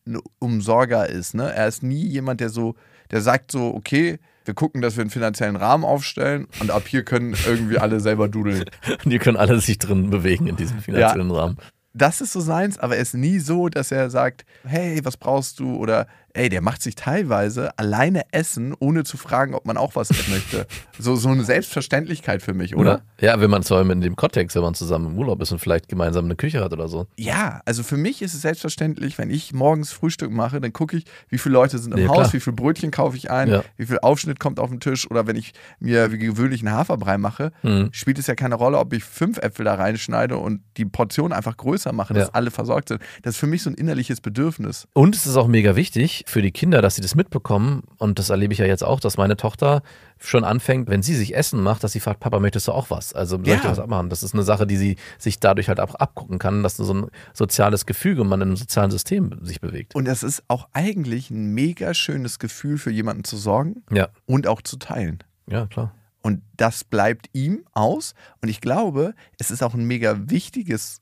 ein 0.05 0.19
Umsorger 0.39 1.07
ist. 1.07 1.33
Ne? 1.33 1.51
Er 1.53 1.67
ist 1.67 1.83
nie 1.83 2.05
jemand, 2.05 2.41
der 2.41 2.49
so, 2.49 2.75
der 3.11 3.21
sagt 3.21 3.51
so, 3.51 3.73
okay, 3.73 4.19
wir 4.45 4.53
gucken, 4.53 4.81
dass 4.81 4.95
wir 4.95 5.01
einen 5.01 5.09
finanziellen 5.09 5.55
Rahmen 5.55 5.83
aufstellen 5.83 6.47
und 6.59 6.69
ab 6.69 6.83
hier 6.87 7.03
können 7.03 7.35
irgendwie 7.47 7.79
alle 7.79 7.99
selber 7.99 8.27
dudeln. 8.27 8.65
Und 9.03 9.09
die 9.11 9.17
können 9.17 9.37
alle 9.37 9.59
sich 9.59 9.79
drin 9.79 10.11
bewegen 10.11 10.45
in 10.45 10.55
diesem 10.55 10.79
finanziellen 10.79 11.31
Rahmen. 11.31 11.57
Das 11.95 12.21
ist 12.21 12.33
so 12.33 12.41
seins, 12.41 12.77
aber 12.77 12.95
er 12.95 13.01
ist 13.01 13.15
nie 13.15 13.39
so, 13.39 13.69
dass 13.69 13.91
er 13.91 14.11
sagt, 14.11 14.45
hey, 14.65 14.99
was 15.03 15.17
brauchst 15.17 15.59
du? 15.59 15.75
Oder 15.77 16.07
ey, 16.35 16.49
der 16.49 16.61
macht 16.61 16.81
sich 16.81 16.95
teilweise 16.95 17.77
alleine 17.77 18.23
essen, 18.31 18.73
ohne 18.79 19.03
zu 19.03 19.17
fragen, 19.17 19.53
ob 19.55 19.65
man 19.65 19.77
auch 19.77 19.95
was 19.95 20.09
möchte. 20.29 20.67
So, 20.97 21.17
so 21.17 21.27
eine 21.27 21.43
Selbstverständlichkeit 21.43 22.41
für 22.41 22.53
mich, 22.53 22.75
oder? 22.75 23.01
Ja, 23.19 23.41
wenn 23.41 23.49
man 23.49 23.63
zwar 23.63 23.81
in 23.89 23.99
dem 23.99 24.15
Kontext, 24.15 24.55
wenn 24.55 24.63
man 24.63 24.75
zusammen 24.75 25.07
im 25.07 25.17
Urlaub 25.19 25.41
ist 25.41 25.51
und 25.51 25.59
vielleicht 25.59 25.89
gemeinsam 25.89 26.23
eine 26.23 26.37
Küche 26.37 26.63
hat 26.63 26.71
oder 26.71 26.87
so. 26.87 27.07
Ja, 27.17 27.61
also 27.65 27.83
für 27.83 27.97
mich 27.97 28.21
ist 28.21 28.33
es 28.33 28.41
selbstverständlich, 28.43 29.17
wenn 29.17 29.29
ich 29.29 29.53
morgens 29.53 29.91
Frühstück 29.91 30.31
mache, 30.31 30.61
dann 30.61 30.71
gucke 30.71 30.95
ich, 30.97 31.03
wie 31.27 31.37
viele 31.37 31.53
Leute 31.53 31.79
sind 31.79 31.91
im 31.93 31.99
Ja, 31.99 32.07
Haus, 32.07 32.15
klar. 32.29 32.33
wie 32.33 32.39
viel 32.39 32.53
Brötchen 32.53 32.91
kaufe 32.91 33.17
ich 33.17 33.29
ein, 33.29 33.49
Ja. 33.49 33.63
wie 33.75 33.85
viel 33.85 33.99
Aufschnitt 34.01 34.39
kommt 34.39 34.59
auf 34.59 34.69
den 34.69 34.79
Tisch 34.79 35.09
oder 35.11 35.27
wenn 35.27 35.35
ich 35.35 35.53
mir 35.79 36.11
wie 36.13 36.17
gewöhnlich 36.17 36.61
einen 36.65 36.71
Haferbrei 36.73 37.17
mache, 37.17 37.51
Mhm. 37.63 37.89
spielt 37.91 38.17
es 38.19 38.27
ja 38.27 38.35
keine 38.35 38.55
Rolle, 38.55 38.77
ob 38.79 38.93
ich 38.93 39.03
fünf 39.03 39.37
Äpfel 39.39 39.65
da 39.65 39.75
reinschneide 39.75 40.37
und 40.37 40.61
die 40.77 40.85
Portion 40.85 41.33
einfach 41.33 41.57
größer 41.57 41.91
mache, 41.91 42.13
dass 42.13 42.27
Ja. 42.27 42.33
alle 42.33 42.51
versorgt 42.51 42.87
sind. 42.89 43.01
Das 43.23 43.33
ist 43.35 43.39
für 43.39 43.47
mich 43.47 43.63
so 43.63 43.69
ein 43.69 43.75
innerliches 43.75 44.21
Bedürfnis. 44.21 44.87
Und 44.93 45.15
es 45.15 45.25
ist 45.25 45.35
auch 45.35 45.47
mega 45.47 45.75
wichtig 45.75 46.23
für 46.27 46.41
die 46.41 46.51
Kinder, 46.51 46.81
dass 46.81 46.95
sie 46.95 47.01
das 47.01 47.13
mitbekommen. 47.13 47.83
Und 47.99 48.17
das 48.17 48.29
erlebe 48.31 48.51
ich 48.51 48.59
ja 48.59 48.65
jetzt 48.65 48.83
auch, 48.83 48.99
dass 48.99 49.15
meine 49.17 49.37
Tochter 49.37 49.83
schon 50.19 50.43
anfängt, 50.43 50.89
wenn 50.89 51.03
sie 51.03 51.13
sich 51.15 51.35
Essen 51.35 51.61
macht, 51.61 51.83
dass 51.83 51.91
sie 51.91 51.99
fragt, 51.99 52.19
Papa, 52.19 52.39
möchtest 52.39 52.67
du 52.67 52.71
auch 52.71 52.89
was? 52.89 53.13
Also 53.13 53.35
soll 53.37 53.43
ich 53.47 53.53
Ja. 53.53 53.57
dir 53.61 53.69
was 53.69 53.79
abmachen? 53.79 54.09
Das 54.09 54.23
ist 54.23 54.33
eine 54.33 54.41
Sache, 54.43 54.65
die 54.65 54.77
sie 54.77 54.95
sich 55.19 55.39
dadurch 55.39 55.67
halt 55.69 55.79
auch 55.79 55.93
abgucken 55.95 56.39
kann, 56.39 56.63
dass 56.63 56.77
so 56.77 56.91
ein 56.93 57.07
soziales 57.33 57.85
Gefüge 57.85 58.23
man 58.23 58.41
in 58.41 58.47
einem 58.49 58.57
sozialen 58.57 58.89
System 58.89 59.37
sich 59.43 59.61
bewegt. 59.61 59.93
Und 59.93 60.07
es 60.07 60.23
ist 60.23 60.43
auch 60.47 60.67
eigentlich 60.73 61.29
ein 61.29 61.53
mega 61.53 61.93
schönes 61.93 62.39
Gefühl 62.39 62.79
für 62.79 62.89
jemanden 62.91 63.23
zu 63.23 63.37
sorgen 63.37 63.83
Ja, 63.91 64.09
und 64.25 64.47
auch 64.47 64.61
zu 64.63 64.77
teilen. 64.77 65.19
ja, 65.47 65.67
klar. 65.67 65.93
Und 66.23 66.41
das 66.57 66.83
bleibt 66.83 67.29
ihm 67.33 67.65
aus. 67.73 68.15
Und 68.41 68.49
ich 68.49 68.59
glaube, 68.61 69.13
es 69.37 69.51
ist 69.51 69.61
auch 69.61 69.75
ein 69.75 69.85
mega 69.85 70.17
wichtiges 70.27 71.01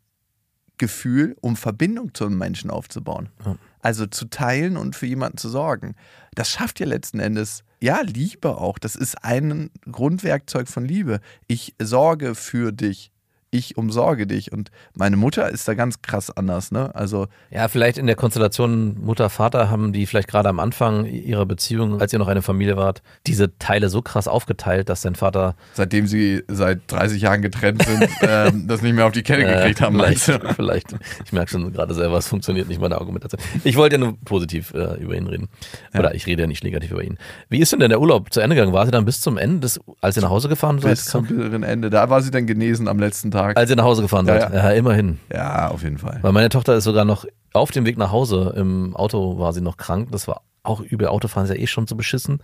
Gefühl, 0.77 1.37
um 1.39 1.55
Verbindung 1.55 2.13
zu 2.13 2.25
einem 2.25 2.37
Menschen 2.37 2.69
aufzubauen. 2.69 3.29
Ja. 3.45 3.55
Also 3.83 4.07
zu 4.07 4.25
teilen 4.25 4.77
und 4.77 4.95
für 4.95 5.05
jemanden 5.05 5.37
zu 5.37 5.49
sorgen. 5.49 5.95
Das 6.33 6.49
schafft 6.49 6.79
ja 6.79 6.87
letzten 6.87 7.19
Endes, 7.19 7.63
ja, 7.81 8.01
Liebe 8.01 8.57
auch. 8.57 8.79
Das 8.79 8.95
ist 8.95 9.23
ein 9.23 9.69
Grundwerkzeug 9.91 10.69
von 10.69 10.85
Liebe. 10.85 11.19
Ich 11.47 11.75
sorge 11.79 12.33
für 12.33 12.71
dich. 12.71 13.11
Ich 13.53 13.77
umsorge 13.77 14.25
dich. 14.25 14.51
Und 14.51 14.71
meine 14.95 15.15
Mutter 15.15 15.47
ist 15.47 15.67
da 15.67 15.75
ganz 15.75 16.01
krass 16.01 16.35
anders, 16.35 16.71
ne? 16.71 16.93
Also, 16.95 17.27
Ja, 17.51 17.67
vielleicht 17.67 17.99
in 17.99 18.07
der 18.07 18.15
Konstellation 18.15 18.97
Mutter, 18.99 19.29
Vater 19.29 19.69
haben 19.69 19.93
die 19.93 20.07
vielleicht 20.07 20.27
gerade 20.27 20.49
am 20.49 20.59
Anfang 20.59 21.05
ihrer 21.05 21.45
Beziehung, 21.45 22.01
als 22.01 22.11
ihr 22.13 22.17
noch 22.17 22.27
eine 22.27 22.41
Familie 22.41 22.77
wart, 22.77 23.03
diese 23.27 23.55
Teile 23.59 23.89
so 23.89 24.01
krass 24.01 24.27
aufgeteilt, 24.27 24.89
dass 24.89 25.01
dein 25.01 25.13
Vater 25.13 25.55
seitdem 25.73 26.07
sie 26.07 26.41
seit 26.47 26.79
30 26.87 27.21
Jahren 27.21 27.43
getrennt 27.43 27.83
sind, 27.83 28.09
ähm, 28.21 28.67
das 28.67 28.81
nicht 28.81 28.93
mehr 28.93 29.05
auf 29.05 29.11
die 29.11 29.21
Kette 29.21 29.45
gekriegt 29.45 29.81
haben, 29.81 29.97
vielleicht, 29.97 30.27
meinst 30.29 30.55
vielleicht. 30.55 30.95
Ich 31.23 31.31
merke 31.31 31.51
schon 31.51 31.71
gerade 31.71 31.93
selber, 31.93 32.17
es 32.17 32.27
funktioniert 32.27 32.67
nicht 32.67 32.81
meine 32.81 32.95
Argumentation. 32.95 33.39
Ich 33.63 33.75
wollte 33.75 33.97
ja 33.97 33.99
nur 33.99 34.17
positiv 34.25 34.73
äh, 34.73 34.99
über 34.99 35.15
ihn 35.15 35.27
reden. 35.27 35.49
Oder 35.93 36.15
ich 36.15 36.25
rede 36.25 36.41
ja 36.41 36.47
nicht 36.47 36.63
negativ 36.63 36.89
über 36.89 37.03
ihn. 37.03 37.19
Wie 37.49 37.59
ist 37.59 37.71
denn 37.71 37.79
denn 37.79 37.89
der 37.89 38.01
Urlaub 38.01 38.33
zu 38.33 38.39
Ende 38.39 38.55
gegangen? 38.55 38.73
War 38.73 38.85
sie 38.85 38.91
dann 38.91 39.05
bis 39.05 39.21
zum 39.21 39.37
Ende, 39.37 39.59
des, 39.59 39.79
als 40.01 40.17
ihr 40.17 40.23
nach 40.23 40.31
Hause 40.31 40.49
gefahren 40.49 40.79
seid? 40.79 40.91
Bis 40.91 41.05
zum 41.05 41.63
Ende. 41.63 41.91
Da 41.91 42.09
war 42.09 42.21
sie 42.23 42.31
dann 42.31 42.47
genesen 42.47 42.87
am 42.87 42.97
letzten 42.97 43.29
Tag. 43.29 43.42
Als 43.55 43.69
ihr 43.69 43.75
nach 43.75 43.83
Hause 43.83 44.01
gefahren 44.01 44.25
Ja, 44.27 44.39
seid? 44.41 44.53
Ja, 44.53 44.71
immerhin. 44.71 45.19
Ja, 45.31 45.67
auf 45.69 45.83
jeden 45.83 45.97
Fall. 45.97 46.19
Weil 46.21 46.31
meine 46.31 46.49
Tochter 46.49 46.75
ist 46.75 46.83
sogar 46.83 47.05
noch 47.05 47.25
auf 47.53 47.71
dem 47.71 47.85
Weg 47.85 47.97
nach 47.97 48.11
Hause. 48.11 48.53
Im 48.55 48.95
Auto 48.95 49.37
war 49.39 49.53
sie 49.53 49.61
noch 49.61 49.77
krank. 49.77 50.09
Das 50.11 50.27
war 50.27 50.41
auch 50.63 50.79
übel. 50.81 51.07
Autofahren 51.07 51.45
ist 51.49 51.55
ja 51.55 51.61
eh 51.61 51.67
schon 51.67 51.87
so 51.87 51.95
beschissen. 51.95 52.39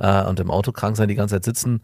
Äh, 0.00 0.24
und 0.24 0.38
im 0.40 0.50
Auto 0.50 0.70
krank 0.72 0.96
sein, 0.96 1.08
die 1.08 1.14
ganze 1.14 1.34
Zeit 1.36 1.44
sitzen, 1.44 1.82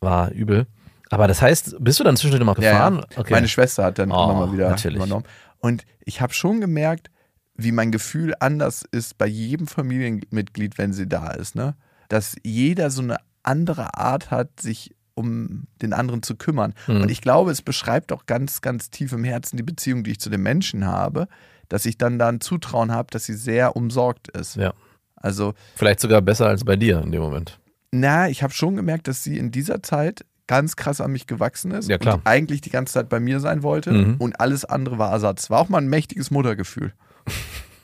war 0.00 0.30
übel. 0.30 0.66
Aber 1.10 1.26
das 1.26 1.42
heißt, 1.42 1.76
bist 1.80 1.98
du 2.00 2.04
dann 2.04 2.16
zwischendurch 2.16 2.44
mal 2.44 2.62
Ja, 2.62 2.72
gefahren? 2.72 3.04
ja. 3.16 3.24
Meine 3.30 3.48
Schwester 3.48 3.84
hat 3.84 3.98
dann 3.98 4.12
Oh, 4.12 4.24
immer 4.24 4.34
mal 4.46 4.52
wieder 4.52 4.68
natürlich. 4.70 4.96
übernommen. 4.98 5.24
Und 5.58 5.84
ich 6.04 6.20
habe 6.20 6.32
schon 6.34 6.60
gemerkt, 6.60 7.10
wie 7.56 7.72
mein 7.72 7.90
Gefühl 7.90 8.34
anders 8.38 8.84
ist 8.92 9.18
bei 9.18 9.26
jedem 9.26 9.66
Familienmitglied, 9.66 10.78
wenn 10.78 10.92
sie 10.92 11.08
da 11.08 11.30
ist. 11.32 11.54
Ne? 11.56 11.74
Dass 12.08 12.36
jeder 12.44 12.90
so 12.90 13.02
eine 13.02 13.16
andere 13.42 13.94
Art 13.94 14.30
hat, 14.30 14.60
sich 14.60 14.94
um 15.18 15.64
den 15.82 15.92
anderen 15.92 16.22
zu 16.22 16.36
kümmern. 16.36 16.72
Mhm. 16.86 17.02
Und 17.02 17.10
ich 17.10 17.20
glaube, 17.20 17.50
es 17.50 17.60
beschreibt 17.62 18.12
auch 18.12 18.24
ganz, 18.26 18.60
ganz 18.62 18.90
tief 18.90 19.12
im 19.12 19.24
Herzen 19.24 19.56
die 19.56 19.62
Beziehung, 19.62 20.04
die 20.04 20.12
ich 20.12 20.20
zu 20.20 20.30
den 20.30 20.42
Menschen 20.42 20.86
habe, 20.86 21.28
dass 21.68 21.84
ich 21.84 21.98
dann 21.98 22.18
da 22.18 22.28
ein 22.28 22.40
Zutrauen 22.40 22.92
habe, 22.92 23.08
dass 23.10 23.24
sie 23.26 23.34
sehr 23.34 23.76
umsorgt 23.76 24.28
ist. 24.28 24.56
Ja. 24.56 24.72
Also 25.16 25.54
Vielleicht 25.74 26.00
sogar 26.00 26.22
besser 26.22 26.46
als 26.46 26.64
bei 26.64 26.76
dir 26.76 27.02
in 27.02 27.10
dem 27.12 27.20
Moment. 27.20 27.58
Na, 27.90 28.28
ich 28.28 28.42
habe 28.42 28.52
schon 28.52 28.76
gemerkt, 28.76 29.08
dass 29.08 29.24
sie 29.24 29.36
in 29.36 29.50
dieser 29.50 29.82
Zeit 29.82 30.24
ganz 30.46 30.76
krass 30.76 31.00
an 31.02 31.10
mich 31.12 31.26
gewachsen 31.26 31.72
ist 31.72 31.88
Ja, 31.90 31.98
klar. 31.98 32.14
und 32.16 32.26
eigentlich 32.26 32.60
die 32.62 32.70
ganze 32.70 32.94
Zeit 32.94 33.08
bei 33.10 33.20
mir 33.20 33.40
sein 33.40 33.62
wollte 33.62 33.92
Mhm. 33.92 34.14
und 34.18 34.40
alles 34.40 34.64
andere 34.64 34.96
war 34.96 35.10
Ersatz. 35.12 35.50
War 35.50 35.60
auch 35.60 35.68
mal 35.68 35.78
ein 35.78 35.88
mächtiges 35.88 36.30
Muttergefühl. 36.30 36.92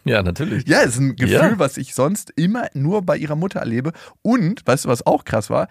Ja, 0.07 0.23
natürlich. 0.23 0.69
Ja, 0.69 0.81
es 0.83 0.97
ist 0.97 1.01
ein 1.01 1.17
Gefühl, 1.17 1.33
Ja. 1.35 1.59
was 1.59 1.79
ich 1.79 1.95
sonst 1.95 2.31
immer 2.37 2.67
nur 2.75 3.01
bei 3.01 3.17
ihrer 3.17 3.37
Mutter 3.37 3.61
erlebe. 3.61 3.93
Und, 4.21 4.61
weißt 4.67 4.85
du, 4.85 4.91
was 4.91 5.07
auch 5.07 5.25
krass 5.25 5.49
war? 5.49 5.67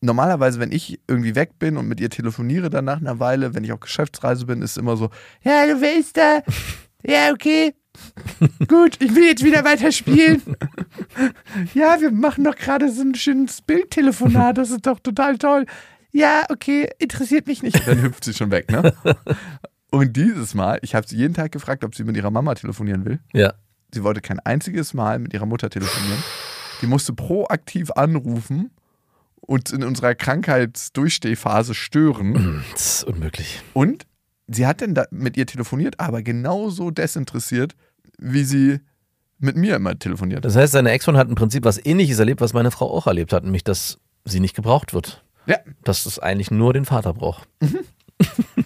Normalerweise, 0.00 0.60
wenn 0.60 0.72
ich 0.72 1.00
irgendwie 1.08 1.34
weg 1.34 1.58
bin 1.58 1.76
und 1.76 1.88
mit 1.88 2.00
ihr 2.00 2.10
telefoniere 2.10 2.70
dann 2.70 2.84
nach 2.84 3.00
einer 3.00 3.18
Weile, 3.18 3.54
wenn 3.54 3.64
ich 3.64 3.72
auf 3.72 3.80
Geschäftsreise 3.80 4.46
bin, 4.46 4.62
ist 4.62 4.72
es 4.72 4.76
immer 4.76 4.96
so, 4.96 5.10
ja, 5.42 5.66
du 5.66 5.80
willst 5.80 6.16
da, 6.16 6.42
ja, 7.02 7.32
okay, 7.32 7.74
Gut, 8.68 9.00
ich 9.00 9.14
will 9.14 9.24
jetzt 9.24 9.44
wieder 9.44 9.64
weiter 9.64 9.92
spielen. 9.92 10.42
ja, 11.74 12.00
wir 12.00 12.10
machen 12.10 12.44
doch 12.44 12.56
gerade 12.56 12.90
so 12.90 13.02
ein 13.02 13.14
schönes 13.14 13.62
Bildtelefonat. 13.62 14.58
Das 14.58 14.70
ist 14.70 14.86
doch 14.86 15.00
total 15.00 15.38
toll. 15.38 15.66
Ja, 16.12 16.44
okay, 16.50 16.88
interessiert 16.98 17.46
mich 17.46 17.62
nicht. 17.62 17.86
Dann 17.86 18.02
hüpft 18.02 18.24
sie 18.24 18.34
schon 18.34 18.50
weg, 18.50 18.70
ne? 18.70 18.94
Und 19.90 20.16
dieses 20.16 20.54
Mal, 20.54 20.78
ich 20.82 20.94
habe 20.94 21.06
sie 21.06 21.16
jeden 21.16 21.34
Tag 21.34 21.52
gefragt, 21.52 21.84
ob 21.84 21.94
sie 21.94 22.04
mit 22.04 22.16
ihrer 22.16 22.30
Mama 22.30 22.54
telefonieren 22.54 23.04
will. 23.04 23.20
Ja. 23.32 23.54
Sie 23.94 24.02
wollte 24.02 24.20
kein 24.20 24.40
einziges 24.40 24.94
Mal 24.94 25.18
mit 25.18 25.32
ihrer 25.32 25.46
Mutter 25.46 25.70
telefonieren. 25.70 26.22
Die 26.82 26.86
musste 26.86 27.12
proaktiv 27.12 27.90
anrufen 27.92 28.70
und 29.46 29.70
in 29.70 29.84
unserer 29.84 30.14
Krankheitsdurchstehphase 30.14 31.74
stören. 31.74 32.64
Das 32.72 32.96
ist 32.96 33.04
unmöglich. 33.04 33.62
Und 33.72 34.06
sie 34.46 34.66
hat 34.66 34.82
dann 34.82 34.94
da 34.94 35.06
mit 35.10 35.36
ihr 35.36 35.46
telefoniert, 35.46 35.98
aber 36.00 36.22
genauso 36.22 36.90
desinteressiert, 36.90 37.74
wie 38.18 38.44
sie 38.44 38.80
mit 39.38 39.56
mir 39.56 39.76
immer 39.76 39.98
telefoniert. 39.98 40.44
Das 40.44 40.56
heißt, 40.56 40.72
seine 40.72 40.90
Ex-Freundin 40.90 41.20
hat 41.20 41.28
im 41.28 41.34
Prinzip 41.34 41.64
was 41.64 41.84
ähnliches 41.84 42.18
erlebt, 42.18 42.40
was 42.40 42.52
meine 42.52 42.70
Frau 42.70 42.90
auch 42.90 43.06
erlebt 43.06 43.32
hat, 43.32 43.44
nämlich, 43.44 43.64
dass 43.64 43.98
sie 44.24 44.40
nicht 44.40 44.56
gebraucht 44.56 44.94
wird. 44.94 45.22
Ja, 45.46 45.58
Dass 45.84 46.06
es 46.06 46.18
eigentlich 46.18 46.50
nur 46.50 46.72
den 46.72 46.84
Vater 46.84 47.12
braucht. 47.14 47.48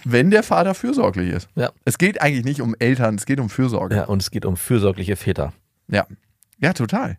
wenn 0.03 0.31
der 0.31 0.43
Vater 0.43 0.73
fürsorglich 0.73 1.29
ist. 1.29 1.49
Ja. 1.55 1.71
Es 1.85 1.97
geht 1.97 2.21
eigentlich 2.21 2.45
nicht 2.45 2.61
um 2.61 2.75
Eltern, 2.79 3.15
es 3.15 3.25
geht 3.25 3.39
um 3.39 3.49
Fürsorge. 3.49 3.95
Ja, 3.97 4.03
und 4.05 4.21
es 4.21 4.31
geht 4.31 4.45
um 4.45 4.57
fürsorgliche 4.57 5.15
Väter. 5.15 5.53
Ja, 5.89 6.07
ja, 6.59 6.73
total. 6.73 7.17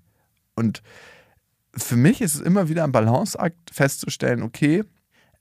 Und 0.55 0.83
für 1.75 1.97
mich 1.97 2.21
ist 2.21 2.35
es 2.35 2.41
immer 2.41 2.69
wieder 2.69 2.85
ein 2.85 2.93
Balanceakt 2.93 3.71
festzustellen, 3.73 4.43
okay, 4.43 4.85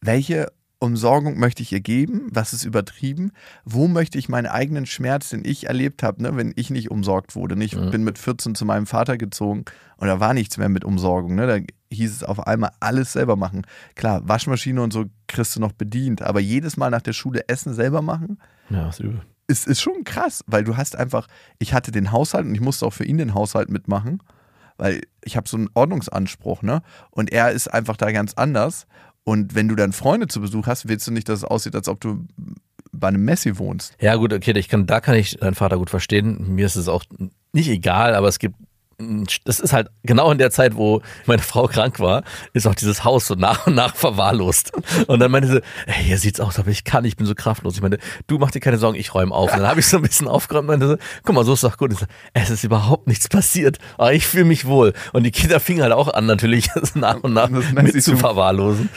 welche 0.01 0.51
Umsorgung 0.79 1.37
möchte 1.37 1.61
ich 1.61 1.71
ihr 1.71 1.79
geben? 1.79 2.27
Was 2.31 2.53
ist 2.53 2.63
übertrieben? 2.65 3.33
Wo 3.65 3.87
möchte 3.87 4.17
ich 4.17 4.29
meinen 4.29 4.47
eigenen 4.47 4.87
Schmerz, 4.87 5.29
den 5.29 5.45
ich 5.45 5.67
erlebt 5.67 6.01
habe, 6.01 6.23
ne, 6.23 6.35
wenn 6.35 6.53
ich 6.55 6.71
nicht 6.71 6.89
umsorgt 6.89 7.35
wurde? 7.35 7.61
Ich 7.63 7.75
Mhm. 7.75 7.91
bin 7.91 8.03
mit 8.03 8.17
14 8.17 8.55
zu 8.55 8.65
meinem 8.65 8.87
Vater 8.87 9.17
gezogen 9.17 9.65
und 9.97 10.07
da 10.07 10.19
war 10.19 10.33
nichts 10.33 10.57
mehr 10.57 10.69
mit 10.69 10.83
Umsorgung. 10.83 11.35
Ne? 11.35 11.45
Da 11.45 11.57
hieß 11.95 12.11
es 12.15 12.23
auf 12.23 12.47
einmal 12.47 12.71
alles 12.79 13.13
selber 13.13 13.35
machen. 13.35 13.61
Klar, 13.93 14.27
Waschmaschine 14.27 14.81
und 14.81 14.91
so 14.91 15.05
kriegst 15.27 15.55
du 15.55 15.59
noch 15.59 15.73
bedient, 15.73 16.23
aber 16.23 16.39
jedes 16.39 16.77
Mal 16.77 16.89
nach 16.89 17.01
der 17.03 17.13
Schule 17.13 17.47
Essen 17.47 17.75
selber 17.75 18.01
machen, 18.01 18.39
Ja, 18.71 18.89
ist 18.89 19.01
übel. 19.01 19.21
ist, 19.47 19.67
ist 19.67 19.81
schon 19.81 20.03
krass, 20.03 20.43
weil 20.47 20.63
du 20.63 20.77
hast 20.77 20.95
einfach, 20.95 21.27
ich 21.59 21.73
hatte 21.75 21.91
den 21.91 22.11
Haushalt 22.11 22.47
und 22.47 22.55
ich 22.55 22.61
musste 22.61 22.87
auch 22.87 22.93
für 22.93 23.05
ihn 23.05 23.19
den 23.19 23.35
Haushalt 23.35 23.69
mitmachen, 23.69 24.23
weil 24.81 25.01
ich 25.23 25.37
habe 25.37 25.47
so 25.47 25.57
einen 25.57 25.69
Ordnungsanspruch, 25.75 26.63
ne? 26.63 26.81
Und 27.11 27.31
er 27.31 27.51
ist 27.51 27.67
einfach 27.67 27.97
da 27.97 28.11
ganz 28.11 28.33
anders. 28.33 28.87
Und 29.23 29.53
wenn 29.53 29.67
du 29.67 29.75
dann 29.75 29.93
Freunde 29.93 30.27
zu 30.27 30.41
Besuch 30.41 30.65
hast, 30.65 30.87
willst 30.87 31.05
du 31.05 31.11
nicht, 31.11 31.29
dass 31.29 31.39
es 31.39 31.43
aussieht, 31.45 31.75
als 31.75 31.87
ob 31.87 32.01
du 32.01 32.25
bei 32.91 33.09
einem 33.09 33.23
Messi 33.23 33.59
wohnst. 33.59 33.95
Ja, 34.01 34.15
gut, 34.15 34.33
okay, 34.33 34.57
ich 34.57 34.69
kann, 34.69 34.87
da 34.87 34.99
kann 34.99 35.13
ich 35.13 35.37
deinen 35.37 35.53
Vater 35.53 35.77
gut 35.77 35.91
verstehen. 35.91 36.55
Mir 36.55 36.65
ist 36.65 36.77
es 36.77 36.87
auch 36.87 37.03
nicht 37.53 37.69
egal, 37.69 38.15
aber 38.15 38.27
es 38.27 38.39
gibt, 38.39 38.55
das 39.45 39.59
ist 39.59 39.73
halt 39.73 39.89
genau 40.03 40.31
in 40.31 40.37
der 40.37 40.51
Zeit, 40.51 40.75
wo 40.75 41.01
meine 41.25 41.41
Frau 41.41 41.67
krank 41.67 41.99
war, 41.99 42.23
ist 42.53 42.67
auch 42.67 42.75
dieses 42.75 43.03
Haus 43.03 43.27
so 43.27 43.35
nach 43.35 43.67
und 43.67 43.75
nach 43.75 43.95
verwahrlost. 43.95 44.71
Und 45.07 45.19
dann 45.19 45.31
meinte 45.31 45.47
sie, 45.49 45.61
hey, 45.87 46.03
hier 46.05 46.17
sieht's 46.17 46.39
aus, 46.39 46.59
aber 46.59 46.69
ich 46.69 46.83
kann, 46.83 47.05
ich 47.05 47.15
bin 47.17 47.25
so 47.25 47.35
kraftlos. 47.35 47.75
Ich 47.75 47.81
meine, 47.81 47.97
du 48.27 48.37
mach 48.37 48.51
dir 48.51 48.59
keine 48.59 48.77
Sorgen, 48.77 48.97
ich 48.97 49.13
räume 49.13 49.33
auf. 49.33 49.51
Und 49.51 49.59
dann 49.59 49.67
habe 49.67 49.79
ich 49.79 49.87
so 49.87 49.97
ein 49.97 50.03
bisschen 50.03 50.27
aufgeräumt 50.27 50.69
und 50.69 50.79
meinte 50.79 50.87
so, 50.87 50.97
guck 51.23 51.35
mal, 51.35 51.45
so 51.45 51.53
ist 51.53 51.63
doch 51.63 51.77
gut. 51.77 51.93
Ich 51.93 51.99
so, 51.99 52.05
es 52.33 52.49
ist 52.49 52.63
überhaupt 52.63 53.07
nichts 53.07 53.27
passiert, 53.29 53.77
aber 53.97 54.13
ich 54.13 54.27
fühle 54.27 54.45
mich 54.45 54.65
wohl. 54.65 54.93
Und 55.13 55.23
die 55.23 55.31
Kinder 55.31 55.59
fingen 55.59 55.81
halt 55.83 55.93
auch 55.93 56.07
an, 56.13 56.25
natürlich 56.25 56.69
nach 56.95 57.17
und 57.23 57.33
nach 57.33 57.49
mit 57.49 57.91
zu 57.93 58.01
zu- 58.01 58.17
verwahrlosen. 58.17 58.89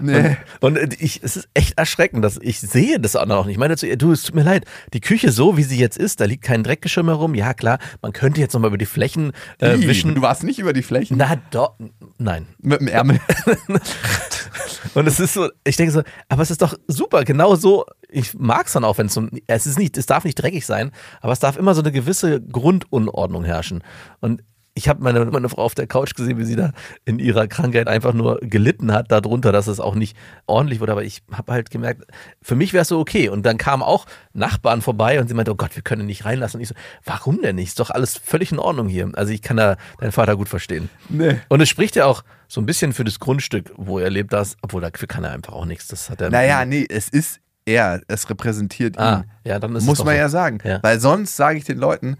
Nee. 0.00 0.36
Und, 0.60 0.78
und 0.78 1.00
ich, 1.00 1.22
es 1.22 1.36
ist 1.36 1.48
echt 1.54 1.78
erschreckend, 1.78 2.24
dass 2.24 2.38
ich 2.40 2.60
sehe 2.60 2.98
das 3.00 3.16
auch 3.16 3.26
noch 3.26 3.44
nicht. 3.46 3.52
Ich 3.54 3.58
meine 3.58 3.76
zu 3.76 3.86
ihr, 3.86 3.96
du, 3.96 4.12
es 4.12 4.22
tut 4.22 4.34
mir 4.34 4.42
leid, 4.42 4.64
die 4.92 5.00
Küche 5.00 5.32
so, 5.32 5.56
wie 5.56 5.62
sie 5.62 5.78
jetzt 5.78 5.98
ist, 5.98 6.20
da 6.20 6.24
liegt 6.24 6.42
kein 6.44 6.62
Dreckgeschirr 6.62 7.02
mehr 7.02 7.14
rum. 7.14 7.34
Ja, 7.34 7.54
klar, 7.54 7.78
man 8.00 8.12
könnte 8.12 8.40
jetzt 8.40 8.52
nochmal 8.54 8.68
über 8.68 8.78
die 8.78 8.86
Flächen 8.86 9.32
äh, 9.58 9.78
wischen. 9.80 10.14
Du 10.14 10.22
warst 10.22 10.44
nicht 10.44 10.58
über 10.58 10.72
die 10.72 10.82
Flächen 10.82 11.16
Na 11.16 11.36
doch, 11.50 11.74
nein. 12.18 12.46
mit 12.60 12.80
dem 12.80 12.88
Ärmel. 12.88 13.20
Und 14.94 15.06
es 15.06 15.20
ist 15.20 15.34
so, 15.34 15.48
ich 15.64 15.76
denke 15.76 15.92
so, 15.92 16.02
aber 16.28 16.42
es 16.42 16.50
ist 16.50 16.60
doch 16.60 16.74
super, 16.86 17.24
genau 17.24 17.54
so. 17.54 17.86
Ich 18.08 18.34
mag 18.34 18.66
es 18.66 18.72
dann 18.72 18.84
auch, 18.84 18.98
wenn 18.98 19.06
es 19.06 19.14
so, 19.14 19.26
es 19.46 19.66
ist 19.66 19.78
nicht, 19.78 19.96
es 19.96 20.06
darf 20.06 20.24
nicht 20.24 20.34
dreckig 20.34 20.66
sein, 20.66 20.90
aber 21.20 21.32
es 21.32 21.38
darf 21.38 21.56
immer 21.56 21.74
so 21.74 21.80
eine 21.80 21.92
gewisse 21.92 22.40
Grundunordnung 22.40 23.44
herrschen. 23.44 23.82
Und 24.20 24.42
ich 24.74 24.88
habe 24.88 25.02
meine, 25.02 25.24
meine 25.26 25.48
Frau 25.50 25.62
auf 25.62 25.74
der 25.74 25.86
Couch 25.86 26.14
gesehen, 26.14 26.38
wie 26.38 26.44
sie 26.44 26.56
da 26.56 26.72
in 27.04 27.18
ihrer 27.18 27.46
Krankheit 27.46 27.88
einfach 27.88 28.14
nur 28.14 28.38
gelitten 28.40 28.90
hat 28.92 29.12
darunter, 29.12 29.52
dass 29.52 29.66
es 29.66 29.80
auch 29.80 29.94
nicht 29.94 30.16
ordentlich 30.46 30.80
wurde. 30.80 30.92
Aber 30.92 31.04
ich 31.04 31.22
habe 31.30 31.52
halt 31.52 31.70
gemerkt, 31.70 32.04
für 32.40 32.54
mich 32.54 32.72
wäre 32.72 32.82
es 32.82 32.88
so 32.88 32.98
okay. 32.98 33.28
Und 33.28 33.44
dann 33.44 33.58
kamen 33.58 33.82
auch 33.82 34.06
Nachbarn 34.32 34.80
vorbei 34.80 35.20
und 35.20 35.28
sie 35.28 35.34
meinte, 35.34 35.52
oh 35.52 35.56
Gott, 35.56 35.76
wir 35.76 35.82
können 35.82 36.02
ihn 36.02 36.06
nicht 36.06 36.24
reinlassen. 36.24 36.56
Und 36.58 36.62
ich 36.62 36.68
so, 36.68 36.74
warum 37.04 37.42
denn 37.42 37.56
nicht? 37.56 37.68
Ist 37.68 37.80
doch 37.80 37.90
alles 37.90 38.16
völlig 38.16 38.50
in 38.50 38.58
Ordnung 38.58 38.88
hier. 38.88 39.10
Also 39.14 39.32
ich 39.32 39.42
kann 39.42 39.58
da 39.58 39.76
deinen 39.98 40.12
Vater 40.12 40.36
gut 40.36 40.48
verstehen. 40.48 40.88
Nee. 41.10 41.38
Und 41.50 41.60
es 41.60 41.68
spricht 41.68 41.94
ja 41.96 42.06
auch 42.06 42.24
so 42.48 42.60
ein 42.60 42.66
bisschen 42.66 42.94
für 42.94 43.04
das 43.04 43.20
Grundstück, 43.20 43.72
wo 43.76 43.98
er 43.98 44.08
lebt, 44.08 44.32
das, 44.32 44.56
obwohl 44.62 44.80
dafür 44.80 45.06
kann 45.06 45.24
er 45.24 45.32
einfach 45.32 45.52
auch 45.52 45.66
nichts. 45.66 45.88
Das 45.88 46.08
hat 46.08 46.22
er. 46.22 46.30
Naja, 46.30 46.64
nee, 46.64 46.86
es 46.88 47.10
ist 47.10 47.40
er, 47.66 48.00
es 48.08 48.28
repräsentiert 48.28 48.98
Ah, 48.98 49.18
ihn. 49.18 49.30
ja, 49.44 49.58
dann 49.58 49.76
ist 49.76 49.84
Muss 49.84 50.02
man 50.02 50.16
ja 50.16 50.28
sagen. 50.28 50.58
Ja. 50.64 50.80
Weil 50.82 50.98
sonst 50.98 51.36
sage 51.36 51.58
ich 51.58 51.64
den 51.64 51.78
Leuten, 51.78 52.16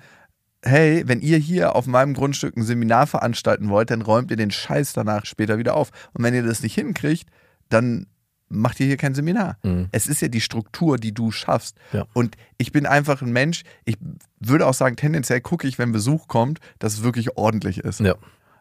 hey, 0.65 1.03
wenn 1.07 1.21
ihr 1.21 1.39
hier 1.39 1.75
auf 1.75 1.87
meinem 1.87 2.15
Grundstück 2.15 2.57
ein 2.57 2.63
Seminar 2.63 3.07
veranstalten 3.07 3.69
wollt, 3.69 3.91
dann 3.91 4.03
räumt 4.03 4.31
ihr 4.31 4.37
den 4.37 4.51
Scheiß 4.51 4.93
danach 4.93 5.27
später 5.27 5.59
wieder 5.59 5.75
auf. 5.75 5.91
Und 6.13 6.25
wenn 6.25 6.35
ihr 6.35 6.43
das 6.43 6.63
nicht 6.63 6.75
hinkriegt, 6.75 7.29
dann 7.69 8.07
macht 8.49 8.79
ihr 8.81 8.87
hier 8.87 8.97
kein 8.97 9.15
Seminar. 9.15 9.57
Mhm. 9.63 9.89
Es 9.93 10.07
ist 10.07 10.21
ja 10.21 10.29
die 10.29 10.41
Struktur, 10.41 10.99
die 10.99 11.13
du 11.13 11.31
schaffst. 11.31 11.77
Ja. 11.93 12.07
Und 12.13 12.37
ich 12.59 12.71
bin 12.71 12.87
einfach 12.87 13.23
ein 13.23 13.33
Mensch, 13.33 13.63
ich 13.85 13.97
würde 14.39 14.67
auch 14.67 14.75
sagen, 14.75 14.97
tendenziell 14.97 15.41
gucke 15.41 15.67
ich, 15.67 15.79
wenn 15.79 15.91
Besuch 15.91 16.29
kommt, 16.29 16.61
dass 16.79 16.95
es 16.95 17.03
wirklich 17.03 17.37
ordentlich 17.37 17.79
ist. 17.79 18.01
Ja. 18.01 18.15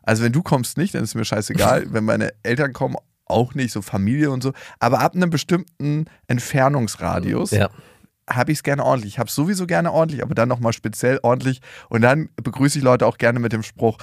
Also 0.04 0.24
wenn 0.24 0.32
du 0.32 0.42
kommst 0.42 0.78
nicht, 0.78 0.96
dann 0.96 1.04
ist 1.04 1.14
mir 1.14 1.26
scheißegal. 1.26 1.88
wenn 1.94 2.06
meine 2.06 2.34
Eltern 2.44 2.74
kommen, 2.74 2.96
auch 3.26 3.54
nicht, 3.54 3.72
so 3.72 3.82
Familie 3.82 4.32
und 4.32 4.44
so. 4.44 4.54
Aber 4.80 5.00
ab 5.00 5.16
einem 5.16 5.30
bestimmten 5.30 6.06
Entfernungsradius 6.28 7.52
Ja. 7.52 7.70
Habe 8.36 8.52
ich 8.52 8.60
es 8.60 8.64
gerne 8.64 8.84
ordentlich. 8.84 9.14
Ich 9.14 9.20
habe 9.20 9.28
es 9.28 9.36
sowieso 9.36 9.68
gerne 9.68 9.92
ordentlich, 9.92 10.24
aber 10.24 10.36
dann 10.36 10.50
nochmal 10.50 10.74
speziell 10.74 11.20
ordentlich. 11.24 11.62
Und 11.90 12.02
dann 12.02 12.30
begrüße 12.42 12.78
ich 12.80 12.84
Leute 12.84 13.06
auch 13.06 13.18
gerne 13.18 13.40
mit 13.40 13.54
dem 13.54 13.64
Spruch, 13.64 13.98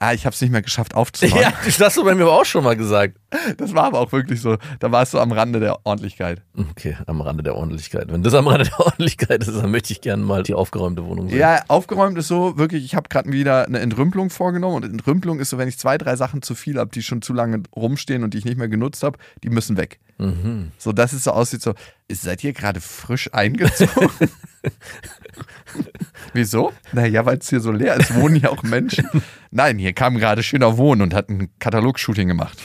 ah, 0.00 0.12
ich 0.14 0.26
habe 0.26 0.34
es 0.34 0.40
nicht 0.40 0.50
mehr 0.50 0.62
geschafft 0.62 0.94
aufzuräumen. 0.94 1.42
Ja, 1.42 1.52
das 1.64 1.78
hast 1.78 1.96
du 1.96 2.04
bei 2.04 2.14
mir 2.14 2.22
aber 2.22 2.40
auch 2.40 2.44
schon 2.44 2.64
mal 2.64 2.76
gesagt. 2.76 3.18
Das 3.58 3.74
war 3.74 3.84
aber 3.84 4.00
auch 4.00 4.10
wirklich 4.12 4.40
so. 4.40 4.56
Da 4.80 4.90
war 4.90 5.02
es 5.02 5.12
so 5.12 5.20
am 5.20 5.30
Rande 5.30 5.60
der 5.60 5.86
Ordentlichkeit. 5.86 6.42
Okay, 6.56 6.96
am 7.06 7.20
Rande 7.20 7.42
der 7.42 7.54
Ordentlichkeit. 7.54 8.10
Wenn 8.10 8.22
das 8.22 8.34
am 8.34 8.48
Rande 8.48 8.64
der 8.64 8.80
Ordentlichkeit 8.80 9.46
ist, 9.46 9.54
dann 9.54 9.70
möchte 9.70 9.92
ich 9.92 10.00
gerne 10.00 10.24
mal 10.24 10.42
die 10.42 10.54
aufgeräumte 10.54 11.04
Wohnung 11.04 11.28
sehen. 11.28 11.38
Ja, 11.38 11.62
aufgeräumt 11.68 12.18
ist 12.18 12.28
so, 12.28 12.58
wirklich, 12.58 12.84
ich 12.84 12.94
habe 12.94 13.08
gerade 13.08 13.30
wieder 13.30 13.66
eine 13.66 13.78
Entrümpelung 13.78 14.30
vorgenommen. 14.30 14.76
Und 14.76 14.84
Entrümpelung 14.84 15.38
ist 15.38 15.50
so, 15.50 15.58
wenn 15.58 15.68
ich 15.68 15.78
zwei, 15.78 15.98
drei 15.98 16.16
Sachen 16.16 16.42
zu 16.42 16.54
viel 16.54 16.78
habe, 16.78 16.90
die 16.90 17.02
schon 17.02 17.22
zu 17.22 17.32
lange 17.32 17.62
rumstehen 17.76 18.24
und 18.24 18.34
die 18.34 18.38
ich 18.38 18.44
nicht 18.44 18.58
mehr 18.58 18.68
genutzt 18.68 19.02
habe, 19.02 19.18
die 19.44 19.50
müssen 19.50 19.76
weg. 19.76 20.00
Mhm. 20.18 20.72
So, 20.78 20.92
dass 20.92 21.12
es 21.12 21.24
so 21.24 21.32
aussieht, 21.32 21.62
so, 21.62 21.74
seid 22.10 22.42
ihr 22.42 22.52
gerade 22.52 22.80
frisch 22.80 23.32
eingezogen? 23.32 24.10
Wieso? 26.32 26.72
Naja, 26.92 27.24
weil 27.26 27.38
es 27.38 27.48
hier 27.48 27.60
so 27.60 27.72
leer 27.72 27.96
ist, 27.96 28.14
wohnen 28.14 28.36
hier 28.36 28.52
auch 28.52 28.62
Menschen. 28.62 29.08
Nein, 29.50 29.78
hier 29.78 29.92
kam 29.92 30.16
gerade 30.16 30.42
schöner 30.42 30.76
Wohnen 30.76 31.02
und 31.02 31.14
hat 31.14 31.28
ein 31.28 31.48
Katalogshooting 31.58 32.28
gemacht. 32.28 32.58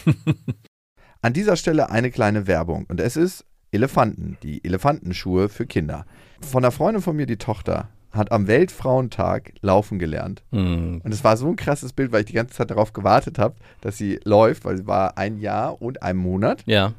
An 1.21 1.33
dieser 1.33 1.55
Stelle 1.55 1.89
eine 1.89 2.11
kleine 2.11 2.47
Werbung 2.47 2.85
und 2.87 2.99
es 2.99 3.15
ist 3.15 3.45
Elefanten, 3.71 4.37
die 4.43 4.63
Elefantenschuhe 4.63 5.49
für 5.49 5.65
Kinder. 5.65 6.05
Von 6.41 6.63
einer 6.63 6.71
Freundin 6.71 7.01
von 7.01 7.15
mir, 7.15 7.25
die 7.25 7.37
Tochter, 7.37 7.89
hat 8.11 8.31
am 8.31 8.47
Weltfrauentag 8.47 9.53
laufen 9.61 9.99
gelernt. 9.99 10.43
Hm. 10.51 11.01
Und 11.03 11.13
es 11.13 11.23
war 11.23 11.35
so 11.35 11.47
ein 11.47 11.57
krasses 11.57 11.91
Bild, 11.91 12.11
weil 12.11 12.21
ich 12.21 12.27
die 12.27 12.33
ganze 12.33 12.53
Zeit 12.53 12.71
darauf 12.71 12.93
gewartet 12.93 13.37
habe, 13.39 13.55
dass 13.81 13.97
sie 13.97 14.19
läuft, 14.23 14.63
weil 14.63 14.77
sie 14.77 14.87
war 14.87 15.17
ein 15.17 15.37
Jahr 15.37 15.81
und 15.81 16.01
ein 16.01 16.15
Monat. 16.15 16.63
Ja. 16.65 16.93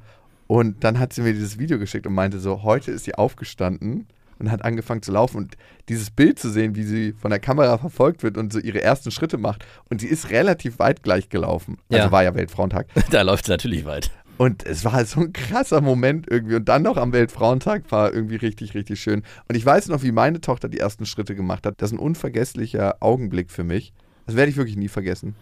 Und 0.47 0.85
dann 0.85 0.99
hat 0.99 1.13
sie 1.13 1.23
mir 1.23 1.33
dieses 1.33 1.59
Video 1.59 1.79
geschickt 1.79 2.07
und 2.07 2.15
meinte 2.15 2.39
so, 2.39 2.63
heute 2.63 2.91
ist 2.91 3.05
sie 3.05 3.15
aufgestanden 3.15 4.07
und 4.39 4.51
hat 4.51 4.65
angefangen 4.65 5.03
zu 5.03 5.13
laufen. 5.13 5.37
Und 5.37 5.57
dieses 5.89 6.11
Bild 6.11 6.39
zu 6.39 6.51
sehen, 6.51 6.75
wie 6.77 6.83
sie 6.85 7.13
von 7.13 7.31
der 7.31 7.41
Kamera 7.41 7.79
verfolgt 7.79 8.23
wird 8.23 8.37
und 8.37 8.53
so 8.53 8.59
ihre 8.59 8.83
ersten 8.83 9.11
Schritte 9.11 9.39
macht. 9.39 9.65
Und 9.91 10.01
sie 10.01 10.07
ist 10.09 10.31
relativ 10.31 10.79
weit 10.79 11.03
gleich 11.03 11.29
gelaufen. 11.29 11.79
Also 11.91 12.05
Ja. 12.07 12.13
war 12.13 12.23
ja 12.25 12.35
Weltfrauentag. 12.35 12.87
Da 13.11 13.23
läuft 13.23 13.45
es 13.45 13.49
natürlich 13.51 13.85
weit. 13.85 14.11
Und 14.39 14.67
es 14.67 14.85
war 14.85 14.93
halt 14.93 15.09
so 15.09 15.21
ein 15.21 15.33
krasser 15.33 15.81
Moment 15.81 16.27
irgendwie. 16.31 16.57
Und 16.57 16.69
dann 16.69 16.83
noch 16.83 16.99
am 16.99 17.13
Weltfrauentag 17.13 17.85
war 17.91 18.13
irgendwie 18.13 18.37
richtig, 18.37 18.75
richtig 18.75 19.01
schön. 19.01 19.23
Und 19.49 19.55
ich 19.55 19.65
weiß 19.65 19.89
noch, 19.89 20.03
wie 20.03 20.13
meine 20.13 20.41
Tochter 20.43 20.69
die 20.69 20.79
ersten 20.79 21.07
Schritte 21.07 21.35
gemacht 21.35 21.65
hat. 21.65 21.81
Das 21.81 21.91
ist 21.91 21.97
ein 21.97 22.01
unvergesslicher 22.01 22.97
Augenblick 23.01 23.51
für 23.51 23.65
mich. 23.65 23.95
Das 24.27 24.37
werde 24.37 24.51
ich 24.51 24.57
wirklich 24.59 24.77
nie 24.77 24.89
vergessen. 24.89 25.37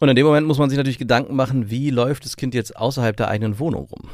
Und 0.00 0.08
in 0.08 0.16
dem 0.16 0.26
Moment 0.26 0.46
muss 0.46 0.58
man 0.58 0.70
sich 0.70 0.78
natürlich 0.78 0.98
Gedanken 0.98 1.36
machen, 1.36 1.70
wie 1.70 1.90
läuft 1.90 2.24
das 2.24 2.36
Kind 2.36 2.54
jetzt 2.54 2.74
außerhalb 2.74 3.16
der 3.16 3.28
eigenen 3.28 3.58
Wohnung 3.58 3.84
rum? 3.84 4.08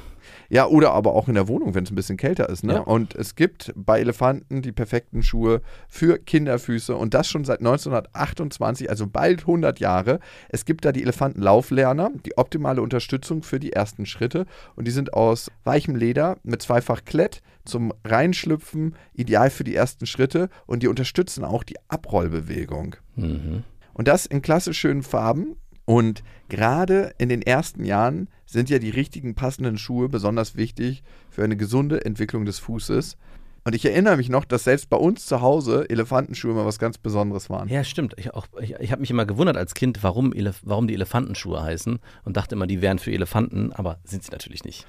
Ja, 0.49 0.67
oder 0.67 0.93
aber 0.93 1.15
auch 1.15 1.29
in 1.29 1.35
der 1.35 1.49
Wohnung, 1.49 1.75
wenn 1.75 1.85
es 1.85 1.91
ein 1.91 1.97
bisschen 1.97 2.17
kälter 2.17 2.49
ist. 2.49 2.65
Ne? 2.65 2.75
Ja. 2.75 2.81
Und 2.81 3.15
es 3.15 3.35
gibt 3.35 3.73
bei 3.77 4.01
Elefanten 4.01 4.63
die 4.63 4.73
perfekten 4.73 5.23
Schuhe 5.23 5.63
für 5.89 6.19
Kinderfüße 6.19 6.95
und 6.97 7.15
das 7.15 7.29
schon 7.29 7.45
seit 7.45 7.61
1928, 7.61 8.91
also 8.91 9.07
bald 9.07 9.43
100 9.43 9.81
Jahre. 9.81 10.21
Es 10.49 10.65
gibt 10.65 10.85
da 10.85 10.93
die 10.93 11.03
Elefantenlauflerner, 11.03 12.11
die 12.25 12.37
optimale 12.37 12.83
Unterstützung 12.83 13.43
für 13.43 13.61
die 13.61 13.73
ersten 13.73 14.07
Schritte 14.07 14.47
und 14.75 14.87
die 14.87 14.93
sind 14.93 15.15
aus 15.15 15.51
weichem 15.65 15.97
Leder 15.97 16.39
mit 16.43 16.63
zweifach 16.63 17.05
Klett 17.05 17.43
zum 17.65 17.93
Reinschlüpfen, 18.05 18.95
ideal 19.15 19.51
für 19.51 19.65
die 19.65 19.75
ersten 19.75 20.07
Schritte 20.07 20.49
und 20.67 20.83
die 20.83 20.89
unterstützen 20.89 21.45
auch 21.45 21.65
die 21.65 21.77
Abrollbewegung. 21.89 22.97
Mhm. 23.17 23.65
Und 23.93 24.09
das 24.09 24.27
in 24.27 24.43
klassisch 24.43 24.79
schönen 24.79 25.03
Farben. 25.03 25.57
Und 25.87 26.23
gerade 26.49 27.15
in 27.17 27.29
den 27.31 27.41
ersten 27.43 27.85
Jahren 27.85 28.29
sind 28.45 28.69
ja 28.69 28.79
die 28.79 28.91
richtigen 28.91 29.35
passenden 29.35 29.79
Schuhe 29.79 30.09
besonders 30.09 30.57
wichtig 30.57 31.03
für 31.31 31.43
eine 31.45 31.57
gesunde 31.57 32.05
Entwicklung 32.05 32.45
des 32.45 32.59
Fußes. 32.59 33.17
Und 33.65 33.75
ich 33.75 33.85
erinnere 33.85 34.17
mich 34.17 34.29
noch, 34.29 34.45
dass 34.45 34.65
selbst 34.65 34.91
bei 34.91 34.97
uns 34.97 35.27
zu 35.27 35.41
Hause 35.41 35.89
Elefantenschuhe 35.91 36.53
immer 36.53 36.67
was 36.67 36.79
ganz 36.79 36.99
Besonderes 36.99 37.51
waren. 37.51 37.69
Ja, 37.69 37.83
stimmt. 37.83 38.15
Ich, 38.17 38.33
auch- 38.35 38.47
ich, 38.61 38.75
ich 38.75 38.93
habe 38.93 39.01
mich 39.01 39.11
immer 39.11 39.27
gewundert 39.27 39.57
als 39.57 39.75
Kind, 39.75 40.03
warum, 40.05 40.33
Elef 40.33 40.61
warum 40.65 40.87
die 40.87 40.95
Elefantenschuhe 40.95 41.61
heißen 41.63 41.99
und 42.25 42.37
dachte 42.37 42.55
immer, 42.55 42.67
die 42.69 42.81
wären 42.83 42.99
für 43.01 43.11
Elefanten, 43.13 43.73
aber 43.73 43.99
sind 44.05 44.23
sie 44.23 44.31
natürlich 44.31 44.65
nicht. 44.65 44.87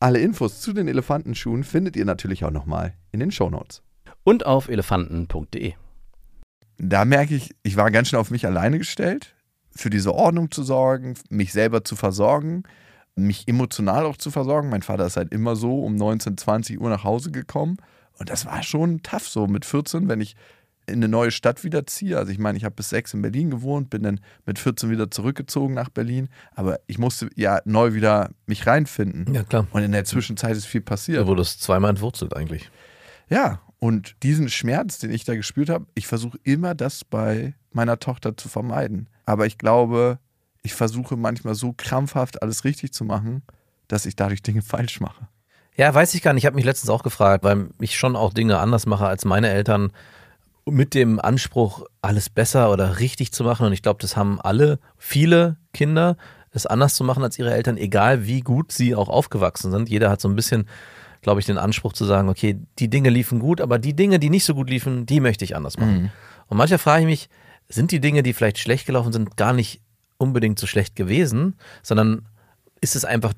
Alle 0.00 0.18
Infos 0.20 0.60
zu 0.60 0.72
den 0.74 0.88
Elefantenschuhen 0.88 1.64
findet 1.64 1.96
ihr 1.96 2.04
natürlich 2.04 2.44
auch 2.44 2.50
nochmal 2.50 2.94
in 3.12 3.20
den 3.20 3.30
Shownotes. 3.32 3.82
Und 4.24 4.44
auf 4.46 4.68
elefanten.de. 4.68 5.72
Da 6.78 7.04
merke 7.04 7.34
ich, 7.34 7.54
ich 7.62 7.76
war 7.76 7.90
ganz 7.90 8.08
schön 8.08 8.18
auf 8.18 8.30
mich 8.30 8.46
alleine 8.46 8.78
gestellt, 8.78 9.34
für 9.74 9.90
diese 9.90 10.14
Ordnung 10.14 10.50
zu 10.50 10.62
sorgen, 10.62 11.14
mich 11.30 11.52
selber 11.52 11.84
zu 11.84 11.96
versorgen, 11.96 12.64
mich 13.14 13.46
emotional 13.48 14.06
auch 14.06 14.16
zu 14.16 14.30
versorgen. 14.30 14.68
Mein 14.68 14.82
Vater 14.82 15.06
ist 15.06 15.16
halt 15.16 15.32
immer 15.32 15.56
so 15.56 15.82
um 15.84 15.96
19, 15.96 16.36
20 16.36 16.80
Uhr 16.80 16.90
nach 16.90 17.04
Hause 17.04 17.30
gekommen. 17.30 17.76
Und 18.18 18.30
das 18.30 18.46
war 18.46 18.62
schon 18.62 19.02
tough 19.02 19.28
so 19.28 19.46
mit 19.46 19.64
14, 19.64 20.08
wenn 20.08 20.20
ich 20.20 20.36
in 20.88 20.96
eine 20.96 21.08
neue 21.08 21.30
Stadt 21.30 21.64
wieder 21.64 21.86
ziehe. 21.86 22.16
Also 22.16 22.32
ich 22.32 22.38
meine, 22.38 22.56
ich 22.56 22.64
habe 22.64 22.74
bis 22.74 22.88
sechs 22.88 23.12
in 23.14 23.22
Berlin 23.22 23.50
gewohnt, 23.50 23.90
bin 23.90 24.02
dann 24.02 24.20
mit 24.46 24.58
14 24.58 24.90
wieder 24.90 25.10
zurückgezogen 25.10 25.74
nach 25.74 25.90
Berlin. 25.90 26.28
Aber 26.54 26.80
ich 26.86 26.98
musste 26.98 27.28
ja 27.36 27.60
neu 27.64 27.92
wieder 27.92 28.30
mich 28.46 28.66
reinfinden. 28.66 29.32
Ja, 29.34 29.42
klar. 29.42 29.66
Und 29.70 29.82
in 29.82 29.92
der 29.92 30.04
Zwischenzeit 30.04 30.56
ist 30.56 30.66
viel 30.66 30.80
passiert. 30.80 31.20
Da 31.20 31.26
wurde 31.26 31.42
es 31.42 31.58
zweimal 31.58 31.90
entwurzelt 31.90 32.34
eigentlich. 32.34 32.70
Ja, 33.28 33.60
und 33.78 34.16
diesen 34.22 34.48
Schmerz, 34.48 34.98
den 34.98 35.10
ich 35.10 35.24
da 35.24 35.36
gespürt 35.36 35.68
habe, 35.68 35.86
ich 35.94 36.06
versuche 36.06 36.38
immer 36.42 36.74
das 36.74 37.04
bei 37.04 37.54
meiner 37.70 37.98
Tochter 37.98 38.36
zu 38.36 38.48
vermeiden. 38.48 39.08
Aber 39.28 39.44
ich 39.44 39.58
glaube, 39.58 40.20
ich 40.62 40.72
versuche 40.72 41.14
manchmal 41.14 41.54
so 41.54 41.74
krampfhaft 41.76 42.40
alles 42.40 42.64
richtig 42.64 42.94
zu 42.94 43.04
machen, 43.04 43.42
dass 43.86 44.06
ich 44.06 44.16
dadurch 44.16 44.42
Dinge 44.42 44.62
falsch 44.74 45.00
mache. 45.00 45.28
Ja, 45.76 45.92
weiß 45.92 46.14
ich 46.14 46.22
gar 46.22 46.32
nicht. 46.32 46.44
Ich 46.44 46.46
habe 46.46 46.56
mich 46.56 46.64
letztens 46.64 46.88
auch 46.88 47.02
gefragt, 47.02 47.44
weil 47.44 47.68
ich 47.78 47.98
schon 47.98 48.16
auch 48.16 48.32
Dinge 48.32 48.58
anders 48.58 48.86
mache 48.86 49.06
als 49.06 49.26
meine 49.26 49.50
Eltern 49.50 49.92
mit 50.64 50.94
dem 50.94 51.20
Anspruch, 51.20 51.84
alles 52.00 52.30
besser 52.30 52.72
oder 52.72 53.00
richtig 53.00 53.30
zu 53.32 53.44
machen. 53.44 53.66
Und 53.66 53.74
ich 53.74 53.82
glaube, 53.82 54.00
das 54.00 54.16
haben 54.16 54.40
alle, 54.40 54.78
viele 54.96 55.58
Kinder, 55.74 56.16
es 56.50 56.64
anders 56.64 56.94
zu 56.94 57.04
machen 57.04 57.22
als 57.22 57.38
ihre 57.38 57.52
Eltern, 57.52 57.76
egal 57.76 58.26
wie 58.26 58.40
gut 58.40 58.72
sie 58.72 58.94
auch 58.94 59.10
aufgewachsen 59.10 59.70
sind. 59.70 59.90
Jeder 59.90 60.08
hat 60.08 60.22
so 60.22 60.28
ein 60.28 60.36
bisschen, 60.36 60.66
glaube 61.20 61.40
ich, 61.40 61.46
den 61.46 61.58
Anspruch 61.58 61.92
zu 61.92 62.06
sagen, 62.06 62.30
okay, 62.30 62.58
die 62.78 62.88
Dinge 62.88 63.10
liefen 63.10 63.40
gut, 63.40 63.60
aber 63.60 63.78
die 63.78 63.94
Dinge, 63.94 64.18
die 64.18 64.30
nicht 64.30 64.46
so 64.46 64.54
gut 64.54 64.70
liefen, 64.70 65.04
die 65.04 65.20
möchte 65.20 65.44
ich 65.44 65.54
anders 65.54 65.76
machen. 65.76 66.12
Und 66.46 66.56
manchmal 66.56 66.78
frage 66.78 67.02
ich 67.02 67.06
mich, 67.06 67.28
sind 67.68 67.92
die 67.92 68.00
Dinge, 68.00 68.22
die 68.22 68.32
vielleicht 68.32 68.58
schlecht 68.58 68.86
gelaufen 68.86 69.12
sind, 69.12 69.36
gar 69.36 69.52
nicht 69.52 69.80
unbedingt 70.16 70.58
so 70.58 70.66
schlecht 70.66 70.96
gewesen, 70.96 71.56
sondern 71.82 72.26
ist 72.80 72.96
es 72.96 73.04
einfach 73.04 73.34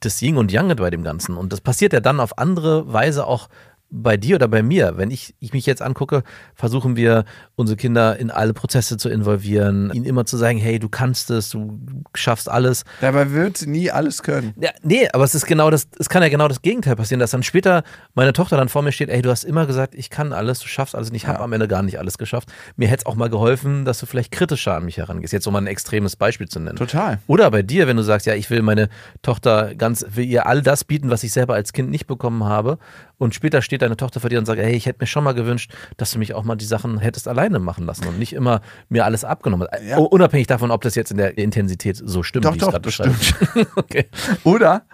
das 0.00 0.20
Yin 0.22 0.38
und 0.38 0.50
Yang 0.50 0.76
bei 0.76 0.90
dem 0.90 1.02
Ganzen. 1.02 1.36
Und 1.36 1.52
das 1.52 1.60
passiert 1.60 1.92
ja 1.92 2.00
dann 2.00 2.20
auf 2.20 2.38
andere 2.38 2.92
Weise 2.92 3.26
auch 3.26 3.48
bei 3.90 4.16
dir 4.16 4.36
oder 4.36 4.48
bei 4.48 4.62
mir. 4.62 4.94
Wenn 4.96 5.10
ich, 5.10 5.34
ich 5.40 5.52
mich 5.52 5.66
jetzt 5.66 5.82
angucke, 5.82 6.22
versuchen 6.54 6.96
wir, 6.96 7.24
unsere 7.56 7.76
Kinder 7.76 8.16
in 8.16 8.30
alle 8.30 8.52
Prozesse 8.54 8.96
zu 8.96 9.08
involvieren, 9.08 9.90
ihnen 9.92 10.04
immer 10.04 10.24
zu 10.24 10.36
sagen, 10.36 10.58
hey, 10.58 10.78
du 10.78 10.88
kannst 10.88 11.30
es, 11.30 11.50
du 11.50 11.78
schaffst 12.14 12.48
alles. 12.48 12.84
Dabei 13.00 13.30
wird 13.32 13.58
sie 13.58 13.68
nie 13.68 13.90
alles 13.90 14.22
können. 14.22 14.54
Ja, 14.60 14.70
nee, 14.82 15.08
aber 15.12 15.24
es 15.24 15.34
ist 15.34 15.46
genau 15.46 15.70
das, 15.70 15.88
es 15.98 16.08
kann 16.08 16.22
ja 16.22 16.28
genau 16.28 16.48
das 16.48 16.62
Gegenteil 16.62 16.96
passieren, 16.96 17.20
dass 17.20 17.32
dann 17.32 17.42
später 17.42 17.82
meine 18.14 18.32
Tochter 18.32 18.56
dann 18.56 18.68
vor 18.68 18.82
mir 18.82 18.92
steht, 18.92 19.08
ey, 19.10 19.22
du 19.22 19.30
hast 19.30 19.44
immer 19.44 19.66
gesagt, 19.66 19.94
ich 19.94 20.08
kann 20.10 20.32
alles, 20.32 20.60
du 20.60 20.68
schaffst 20.68 20.94
alles 20.94 21.10
und 21.10 21.16
ich 21.16 21.26
habe 21.26 21.38
Ja. 21.38 21.44
am 21.44 21.52
Ende 21.52 21.68
gar 21.68 21.82
nicht 21.82 21.98
alles 21.98 22.16
geschafft. 22.18 22.48
Mir 22.76 22.88
hätte 22.88 23.00
es 23.02 23.06
auch 23.06 23.14
mal 23.16 23.28
geholfen, 23.30 23.84
dass 23.84 23.98
du 23.98 24.06
vielleicht 24.06 24.30
kritischer 24.32 24.74
an 24.76 24.84
mich 24.84 24.98
herangehst. 24.98 25.32
Jetzt 25.32 25.46
um 25.46 25.52
mal 25.52 25.60
ein 25.60 25.66
extremes 25.66 26.16
Beispiel 26.16 26.48
zu 26.48 26.60
nennen. 26.60 26.76
Total. 26.76 27.18
Oder 27.26 27.50
bei 27.50 27.62
dir, 27.62 27.86
wenn 27.86 27.96
du 27.96 28.02
sagst, 28.02 28.26
ja, 28.26 28.34
ich 28.34 28.48
will 28.50 28.62
meine 28.62 28.88
Tochter 29.22 29.74
ganz, 29.74 30.04
will 30.14 30.24
ihr 30.26 30.46
all 30.46 30.62
das 30.62 30.84
bieten, 30.84 31.10
was 31.10 31.22
ich 31.24 31.32
selber 31.32 31.54
als 31.54 31.72
Kind 31.72 31.90
nicht 31.90 32.06
bekommen 32.06 32.44
habe. 32.44 32.78
Und 33.20 33.34
später 33.34 33.60
steht 33.60 33.82
deine 33.82 33.98
Tochter 33.98 34.18
vor 34.20 34.30
dir 34.30 34.38
und 34.38 34.46
sagt, 34.46 34.58
hey, 34.58 34.74
ich 34.74 34.86
hätte 34.86 35.00
mir 35.02 35.06
schon 35.06 35.22
mal 35.22 35.34
gewünscht, 35.34 35.70
dass 35.98 36.10
du 36.10 36.18
mich 36.18 36.32
auch 36.32 36.42
mal 36.42 36.56
die 36.56 36.64
Sachen 36.64 36.98
hättest 36.98 37.28
alleine 37.28 37.58
machen 37.58 37.84
lassen 37.84 38.06
und 38.08 38.18
nicht 38.18 38.32
immer 38.32 38.62
mir 38.88 39.04
alles 39.04 39.24
abgenommen 39.24 39.68
hast. 39.70 39.82
Ja. 39.84 39.98
Unabhängig 39.98 40.46
davon, 40.46 40.70
ob 40.70 40.80
das 40.80 40.94
jetzt 40.94 41.10
in 41.10 41.18
der 41.18 41.36
Intensität 41.36 42.00
so 42.02 42.22
stimmt, 42.22 42.46
Doch, 42.46 42.54
wie 42.54 42.58
doch, 42.58 42.78
beschreibe. 42.78 43.14
okay. 43.76 44.08
Oder 44.42 44.84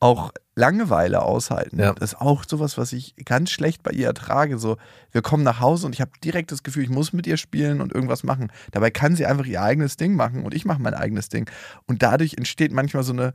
auch 0.00 0.32
Langeweile 0.54 1.22
aushalten. 1.22 1.80
Ja. 1.80 1.94
Das 1.94 2.12
ist 2.12 2.20
auch 2.20 2.44
sowas, 2.46 2.76
was 2.76 2.92
ich 2.92 3.14
ganz 3.24 3.50
schlecht 3.50 3.82
bei 3.82 3.92
ihr 3.92 4.08
ertrage. 4.08 4.58
So, 4.58 4.76
wir 5.10 5.22
kommen 5.22 5.42
nach 5.42 5.60
Hause 5.60 5.86
und 5.86 5.94
ich 5.94 6.02
habe 6.02 6.10
direkt 6.22 6.52
das 6.52 6.62
Gefühl, 6.62 6.82
ich 6.82 6.90
muss 6.90 7.14
mit 7.14 7.26
ihr 7.26 7.38
spielen 7.38 7.80
und 7.80 7.94
irgendwas 7.94 8.22
machen. 8.22 8.52
Dabei 8.70 8.90
kann 8.90 9.16
sie 9.16 9.24
einfach 9.24 9.46
ihr 9.46 9.62
eigenes 9.62 9.96
Ding 9.96 10.14
machen 10.14 10.44
und 10.44 10.52
ich 10.52 10.66
mache 10.66 10.82
mein 10.82 10.92
eigenes 10.92 11.30
Ding. 11.30 11.48
Und 11.86 12.02
dadurch 12.02 12.34
entsteht 12.34 12.70
manchmal 12.70 13.02
so 13.02 13.14
eine 13.14 13.32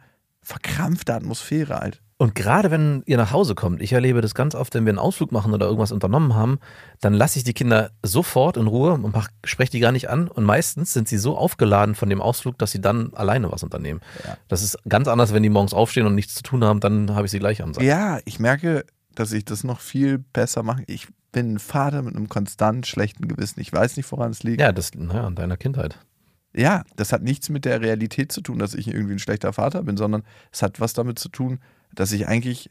verkrampfte 0.48 1.14
Atmosphäre 1.14 1.80
halt. 1.80 2.02
Und 2.20 2.34
gerade 2.34 2.72
wenn 2.72 3.04
ihr 3.06 3.18
nach 3.18 3.32
Hause 3.32 3.54
kommt, 3.54 3.80
ich 3.80 3.94
erlebe 3.94 4.22
das 4.22 4.34
ganz 4.34 4.56
oft, 4.56 4.74
wenn 4.74 4.86
wir 4.86 4.92
einen 4.92 4.98
Ausflug 4.98 5.32
machen 5.32 5.54
oder 5.54 5.68
irgendwas 5.68 5.92
unternommen 5.92 6.34
haben, 6.34 6.58
dann 7.00 7.14
lasse 7.14 7.38
ich 7.38 7.44
die 7.44 7.54
Kinder 7.54 7.92
sofort 8.02 8.58
in 8.58 8.66
Ruhe 8.66 8.94
und 8.94 9.16
spreche 9.44 9.72
die 9.72 9.80
gar 9.80 9.92
nicht 9.92 10.10
an. 10.10 10.28
Und 10.28 10.44
meistens 10.44 10.94
sind 10.94 11.08
sie 11.08 11.18
so 11.18 11.38
aufgeladen 11.38 11.94
von 11.94 12.10
dem 12.10 12.22
Ausflug, 12.22 12.58
dass 12.58 12.72
sie 12.72 12.82
dann 12.82 13.14
alleine 13.14 13.52
was 13.52 13.62
unternehmen. 13.62 14.00
Das 14.48 14.64
ist 14.64 14.80
ganz 14.90 15.08
anders, 15.08 15.32
wenn 15.32 15.44
die 15.44 15.50
morgens 15.50 15.76
aufstehen 15.76 16.08
und 16.08 16.16
nichts 16.16 16.34
zu 16.34 16.42
tun 16.42 16.64
haben, 16.64 16.80
dann 16.80 17.14
habe 17.14 17.26
ich 17.26 17.32
sie 17.32 17.40
gleich 17.40 17.62
am 17.62 17.76
Sack. 17.76 17.84
Ja, 17.84 18.20
ich 18.26 18.40
merke, 18.40 18.86
dass 19.14 19.32
ich 19.34 19.46
das 19.46 19.64
noch 19.64 19.80
viel 19.80 20.18
besser 20.18 20.64
mache. 20.64 20.84
Ich 20.88 21.08
bin 21.32 21.56
ein 21.56 21.60
Vater 21.60 22.02
mit 22.02 22.16
einem 22.16 22.30
konstant 22.30 22.88
schlechten 22.88 23.28
Gewissen. 23.28 23.60
Ich 23.60 23.72
weiß 23.72 23.96
nicht, 23.96 24.12
woran 24.12 24.32
es 24.32 24.42
liegt. 24.42 24.62
Ja, 24.62 24.72
das 24.72 24.92
naja, 24.96 25.28
an 25.28 25.36
deiner 25.36 25.58
Kindheit. 25.58 26.00
Ja, 26.56 26.84
das 26.96 27.12
hat 27.12 27.22
nichts 27.22 27.50
mit 27.50 27.66
der 27.66 27.82
Realität 27.82 28.32
zu 28.32 28.42
tun, 28.42 28.60
dass 28.60 28.74
ich 28.74 28.88
irgendwie 28.88 29.14
ein 29.14 29.20
schlechter 29.20 29.54
Vater 29.54 29.84
bin, 29.84 29.98
sondern 29.98 30.24
es 30.52 30.62
hat 30.62 30.80
was 30.80 30.94
damit 30.94 31.20
zu 31.20 31.30
tun, 31.30 31.60
dass 31.94 32.12
ich 32.12 32.28
eigentlich 32.28 32.70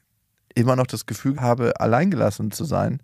immer 0.55 0.77
noch 0.77 0.87
das 0.87 1.07
Gefühl 1.07 1.41
habe, 1.41 1.81
alleingelassen 1.81 2.51
zu 2.51 2.65
sein 2.65 3.03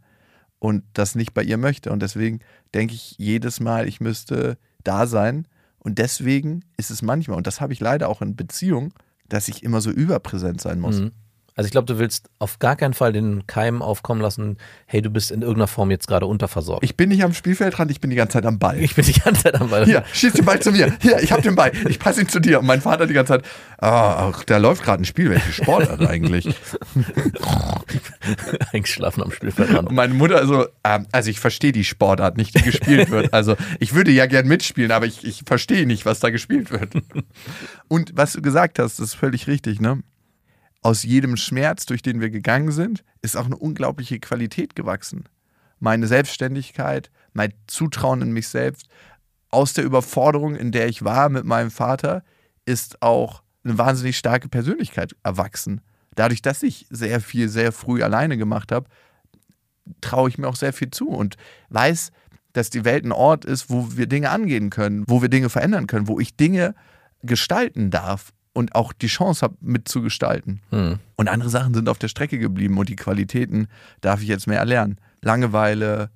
und 0.59 0.85
das 0.95 1.15
nicht 1.15 1.35
bei 1.35 1.43
ihr 1.43 1.59
möchte. 1.59 1.93
Und 1.93 2.01
deswegen 2.03 2.41
denke 2.75 2.95
ich 2.95 3.17
jedes 3.19 3.61
Mal, 3.61 3.87
ich 3.87 4.01
müsste 4.01 4.59
da 4.85 5.07
sein. 5.07 5.47
Und 5.79 5.99
deswegen 5.99 6.65
ist 6.77 6.91
es 6.91 7.03
manchmal, 7.03 7.37
und 7.37 7.47
das 7.47 7.61
habe 7.61 7.73
ich 7.73 7.81
leider 7.81 8.09
auch 8.09 8.23
in 8.23 8.37
Beziehungen, 8.37 8.93
dass 9.29 9.49
ich 9.49 9.63
immer 9.63 9.81
so 9.81 9.91
überpräsent 9.91 10.61
sein 10.61 10.81
muss. 10.81 11.01
Mhm. 11.01 11.13
Also 11.55 11.67
ich 11.67 11.73
glaube, 11.73 11.87
du 11.87 11.99
willst 11.99 12.31
auf 12.39 12.59
gar 12.59 12.77
keinen 12.77 12.95
Fall 12.95 13.13
den 13.13 13.47
Keim 13.47 13.83
aufkommen 13.83 14.21
lassen, 14.21 14.57
hey, 14.87 15.03
du 15.03 15.11
bist 15.11 15.31
in 15.31 15.43
irgendeiner 15.43 15.67
Form 15.67 15.91
jetzt 15.91 16.07
gerade 16.09 16.27
unterversorgt. 16.27 16.83
Ich 16.83 16.97
bin 16.97 17.11
nicht 17.11 17.23
am 17.23 17.35
Spielfeldrand, 17.35 17.91
ich 17.91 18.01
bin 18.01 18.11
die 18.11 18.17
ganze 18.17 18.35
Zeit 18.35 18.47
am 18.47 18.59
Ball. 18.59 18.79
ich 18.79 18.95
bin 18.95 19.05
die 19.05 19.13
ganze 19.13 19.45
Zeit 19.45 19.61
am 19.61 19.69
Ball. 19.69 19.85
Hier, 19.85 20.05
schieß 20.13 20.33
den 20.33 20.45
Ball 20.45 20.61
zu 20.61 20.73
mir. 20.73 20.97
Hier, 21.01 21.21
ich 21.23 21.33
hab 21.33 21.43
den 21.43 21.55
Ball. 21.55 21.73
Ich 21.89 21.99
passe 21.99 22.23
ihn 22.23 22.29
zu 22.29 22.41
dir. 22.41 22.61
Und 22.61 22.67
mein 22.67 22.81
Vater 22.81 23.07
die 23.07 23.15
ganze 23.15 23.35
Zeit, 23.35 23.45
ah, 23.79 24.31
ach, 24.31 24.45
da 24.45 24.57
läuft 24.57 24.83
gerade 24.83 25.03
ein 25.03 25.05
Spiel. 25.05 25.31
Welche 25.31 25.53
Sportart 25.53 26.01
eigentlich? 26.07 26.49
Eingeschlafen 28.73 29.23
am 29.23 29.31
Spielfeldrand. 29.31 29.89
Und 29.89 29.95
meine 29.95 30.15
Mutter 30.15 30.47
so, 30.47 30.67
ähm, 30.85 31.07
also 31.13 31.29
ich 31.29 31.41
verstehe 31.41 31.73
die 31.73 31.85
Sportart 31.85 32.37
nicht, 32.37 32.59
die 32.59 32.63
gespielt 32.63 33.11
wird. 33.11 33.33
Also 33.35 33.57
ich 33.79 33.95
würde 33.95 34.11
ja 34.11 34.27
gern 34.27 34.47
mitspielen, 34.47 34.91
aber 34.91 35.07
ich, 35.07 35.25
ich 35.25 35.43
verstehe 35.47 35.87
nicht, 35.87 36.07
was 36.07 36.21
da 36.21 36.31
gespielt 36.31 36.71
wird. 36.71 36.95
Und 37.89 38.13
was 38.15 38.33
du 38.33 38.43
gesagt 38.43 38.79
hast, 38.79 38.99
das 38.99 39.09
ist 39.09 39.15
völlig 39.15 39.47
richtig, 39.47 39.81
ne? 39.81 40.03
Aus 40.83 41.05
jedem 41.05 41.37
Schmerz, 41.37 41.87
durch 41.87 42.03
den 42.03 42.21
wir 42.21 42.31
gegangen 42.31 42.73
sind, 42.73 43.05
ist 43.23 43.37
auch 43.37 43.47
eine 43.47 43.57
unglaubliche 43.57 44.19
Qualität 44.19 44.75
gewachsen. 44.75 45.29
Meine 45.79 46.09
Selbstständigkeit, 46.09 47.11
mein 47.33 47.55
Zutrauen 47.69 48.21
in 48.21 48.33
mich 48.33 48.49
selbst, 48.49 48.89
aus 49.51 49.75
der 49.75 49.85
Überforderung, 49.85 50.57
in 50.57 50.73
der 50.73 50.89
ich 50.89 51.05
war 51.05 51.29
mit 51.29 51.45
meinem 51.45 51.71
Vater, 51.71 52.25
ist 52.65 53.01
auch 53.01 53.43
eine 53.65 53.79
wahnsinnig 53.79 54.19
starke 54.19 54.49
Persönlichkeit 54.49 55.15
erwachsen. 55.23 55.83
Dadurch, 56.17 56.43
dass 56.43 56.65
ich 56.65 56.87
sehr 56.91 57.21
viel, 57.21 57.49
sehr 57.49 57.71
früh 57.71 58.03
alleine 58.03 58.37
gemacht 58.37 58.73
habe, 58.73 58.89
traue 60.01 60.29
ich 60.29 60.39
mir 60.39 60.49
auch 60.49 60.57
sehr 60.57 60.73
viel 60.73 60.91
zu 60.91 61.09
und 61.11 61.37
weiß, 61.69 62.11
dass 62.53 62.71
die 62.71 62.85
Welt 62.85 63.05
ein 63.05 63.13
Ort 63.13 63.45
ist, 63.45 63.71
wo 63.71 63.97
wir 63.97 64.07
Dinge 64.07 64.31
angehen 64.31 64.71
können, 64.71 65.05
wo 65.07 65.23
wir 65.23 65.29
Dinge 65.29 65.49
verändern 65.49 65.87
können, 65.87 66.09
wo 66.09 66.19
ich 66.19 66.37
Dinge 66.37 66.75
gestalten 67.23 67.91
darf 67.91 68.33
und 68.53 68.75
auch 68.75 68.93
die 68.93 69.07
Chance 69.07 69.43
habe, 69.43 69.57
mitzugestalten. 69.61 70.61
Hm. 70.71 70.99
Und 71.17 71.29
andere 71.29 71.51
Sachen 71.51 71.75
sind 71.75 71.89
auf 71.89 71.99
der 71.99 72.09
Strecke 72.09 72.39
geblieben 72.39 72.77
und 72.79 72.89
die 72.89 72.97
Qualitäten 72.97 73.69
darf 74.01 74.23
ich 74.23 74.29
jetzt 74.29 74.47
mehr 74.47 74.59
erlernen. 74.59 74.99
Langeweile 75.21 76.11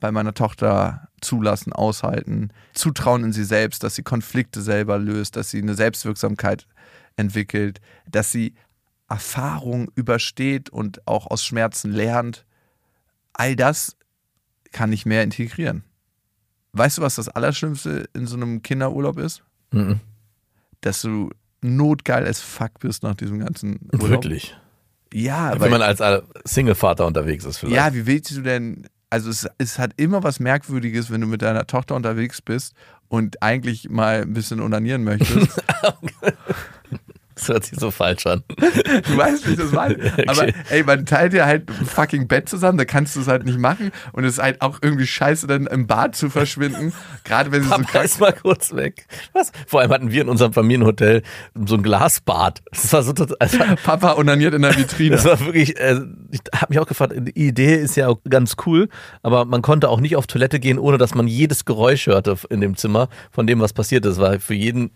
bei 0.00 0.12
meiner 0.12 0.34
Tochter 0.34 1.08
zulassen, 1.20 1.72
aushalten, 1.72 2.50
Zutrauen 2.74 3.24
in 3.24 3.32
sie 3.32 3.44
selbst, 3.44 3.82
dass 3.82 3.94
sie 3.94 4.02
Konflikte 4.02 4.60
selber 4.60 4.98
löst, 4.98 5.36
dass 5.36 5.50
sie 5.50 5.62
eine 5.62 5.74
Selbstwirksamkeit 5.74 6.66
entwickelt, 7.16 7.80
dass 8.10 8.30
sie 8.30 8.54
Erfahrung 9.08 9.90
übersteht 9.94 10.70
und 10.70 11.06
auch 11.06 11.26
aus 11.26 11.44
Schmerzen 11.44 11.90
lernt, 11.92 12.44
all 13.32 13.56
das 13.56 13.96
kann 14.72 14.92
ich 14.92 15.06
mehr 15.06 15.22
integrieren. 15.22 15.84
Weißt 16.72 16.98
du, 16.98 17.02
was 17.02 17.14
das 17.14 17.28
Allerschlimmste 17.28 18.08
in 18.14 18.26
so 18.26 18.36
einem 18.36 18.62
Kinderurlaub 18.62 19.18
ist? 19.18 19.44
Mhm. 19.70 20.00
Dass 20.80 21.00
du 21.02 21.30
notgeil 21.64 22.26
as 22.26 22.40
fuck 22.40 22.78
bist 22.80 23.02
nach 23.02 23.14
diesem 23.14 23.40
ganzen 23.40 23.88
Urlaub. 23.92 24.10
Wirklich. 24.10 24.56
Ja, 25.12 25.52
Wenn 25.52 25.60
weil, 25.60 25.70
man 25.70 25.82
als 25.82 26.00
äh, 26.00 26.20
Single-Vater 26.44 27.06
unterwegs 27.06 27.44
ist 27.44 27.58
vielleicht. 27.58 27.76
ja, 27.76 27.94
wie 27.94 28.06
willst 28.06 28.32
du 28.36 28.42
denn, 28.42 28.86
also 29.10 29.30
es, 29.30 29.48
es 29.58 29.78
hat 29.78 29.92
immer 29.96 30.22
was 30.22 30.40
Merkwürdiges, 30.40 31.10
wenn 31.10 31.20
du 31.20 31.26
mit 31.26 31.42
deiner 31.42 31.66
Tochter 31.66 31.94
unterwegs 31.94 32.42
bist 32.42 32.74
und 33.08 33.42
eigentlich 33.42 33.88
mal 33.88 34.22
ein 34.22 34.34
bisschen 34.34 34.60
onanieren 34.60 35.04
möchtest. 35.04 35.62
Das 37.36 37.48
hört 37.48 37.64
sich 37.64 37.78
so 37.78 37.90
falsch 37.90 38.26
an. 38.26 38.42
Du 39.08 39.16
weißt, 39.16 39.46
wie 39.46 39.52
ich 39.52 39.58
das 39.58 39.72
meine. 39.72 39.96
Aber 40.26 40.42
Okay. 40.44 40.54
ey, 40.70 40.82
man 40.84 41.04
teilt 41.06 41.32
ja 41.32 41.46
halt 41.46 41.68
ein 41.68 41.86
fucking 41.86 42.28
Bett 42.28 42.48
zusammen, 42.48 42.78
da 42.78 42.84
kannst 42.84 43.16
du 43.16 43.20
es 43.20 43.28
halt 43.28 43.44
nicht 43.44 43.58
machen. 43.58 43.90
Und 44.12 44.24
es 44.24 44.34
ist 44.34 44.42
halt 44.42 44.60
auch 44.60 44.78
irgendwie 44.82 45.06
scheiße, 45.06 45.46
dann 45.46 45.66
im 45.66 45.86
Bad 45.86 46.14
zu 46.16 46.30
verschwinden. 46.30 46.92
Gerade 47.24 47.50
wenn 47.52 47.62
sie 47.62 47.68
so 47.68 47.74
Papa 47.74 47.90
krank 47.90 48.04
ist 48.04 48.20
mal 48.20 48.32
kurz 48.32 48.74
weg. 48.74 49.06
Was? 49.32 49.52
Vor 49.66 49.80
allem 49.80 49.90
hatten 49.90 50.10
wir 50.12 50.22
in 50.22 50.28
unserem 50.28 50.52
Familienhotel 50.52 51.22
so 51.66 51.76
ein 51.76 51.82
Glasbad. 51.82 52.62
Das 52.70 52.92
war 52.92 53.02
so 53.02 53.12
total, 53.12 53.36
also, 53.40 53.58
Papa 53.84 54.14
onaniert 54.14 54.54
in 54.54 54.62
der 54.62 54.76
Vitrine. 54.76 55.16
das 55.16 55.24
war 55.24 55.40
wirklich, 55.40 55.78
äh, 55.78 56.00
ich 56.30 56.40
habe 56.54 56.66
mich 56.72 56.78
auch 56.78 56.86
gefragt, 56.86 57.14
die 57.16 57.46
Idee 57.46 57.74
ist 57.76 57.96
ja 57.96 58.08
auch 58.08 58.18
ganz 58.28 58.56
cool, 58.66 58.88
aber 59.22 59.44
man 59.44 59.62
konnte 59.62 59.88
auch 59.88 60.00
nicht 60.00 60.16
auf 60.16 60.26
Toilette 60.26 60.60
gehen, 60.60 60.78
ohne 60.78 60.98
dass 60.98 61.14
man 61.14 61.26
jedes 61.28 61.64
Geräusch 61.64 62.06
hörte 62.06 62.36
in 62.50 62.60
dem 62.60 62.76
Zimmer 62.76 63.08
von 63.30 63.46
dem, 63.46 63.60
was 63.60 63.72
passiert 63.72 64.04
ist. 64.06 64.18
War 64.18 64.38
für 64.40 64.54
jeden, 64.54 64.90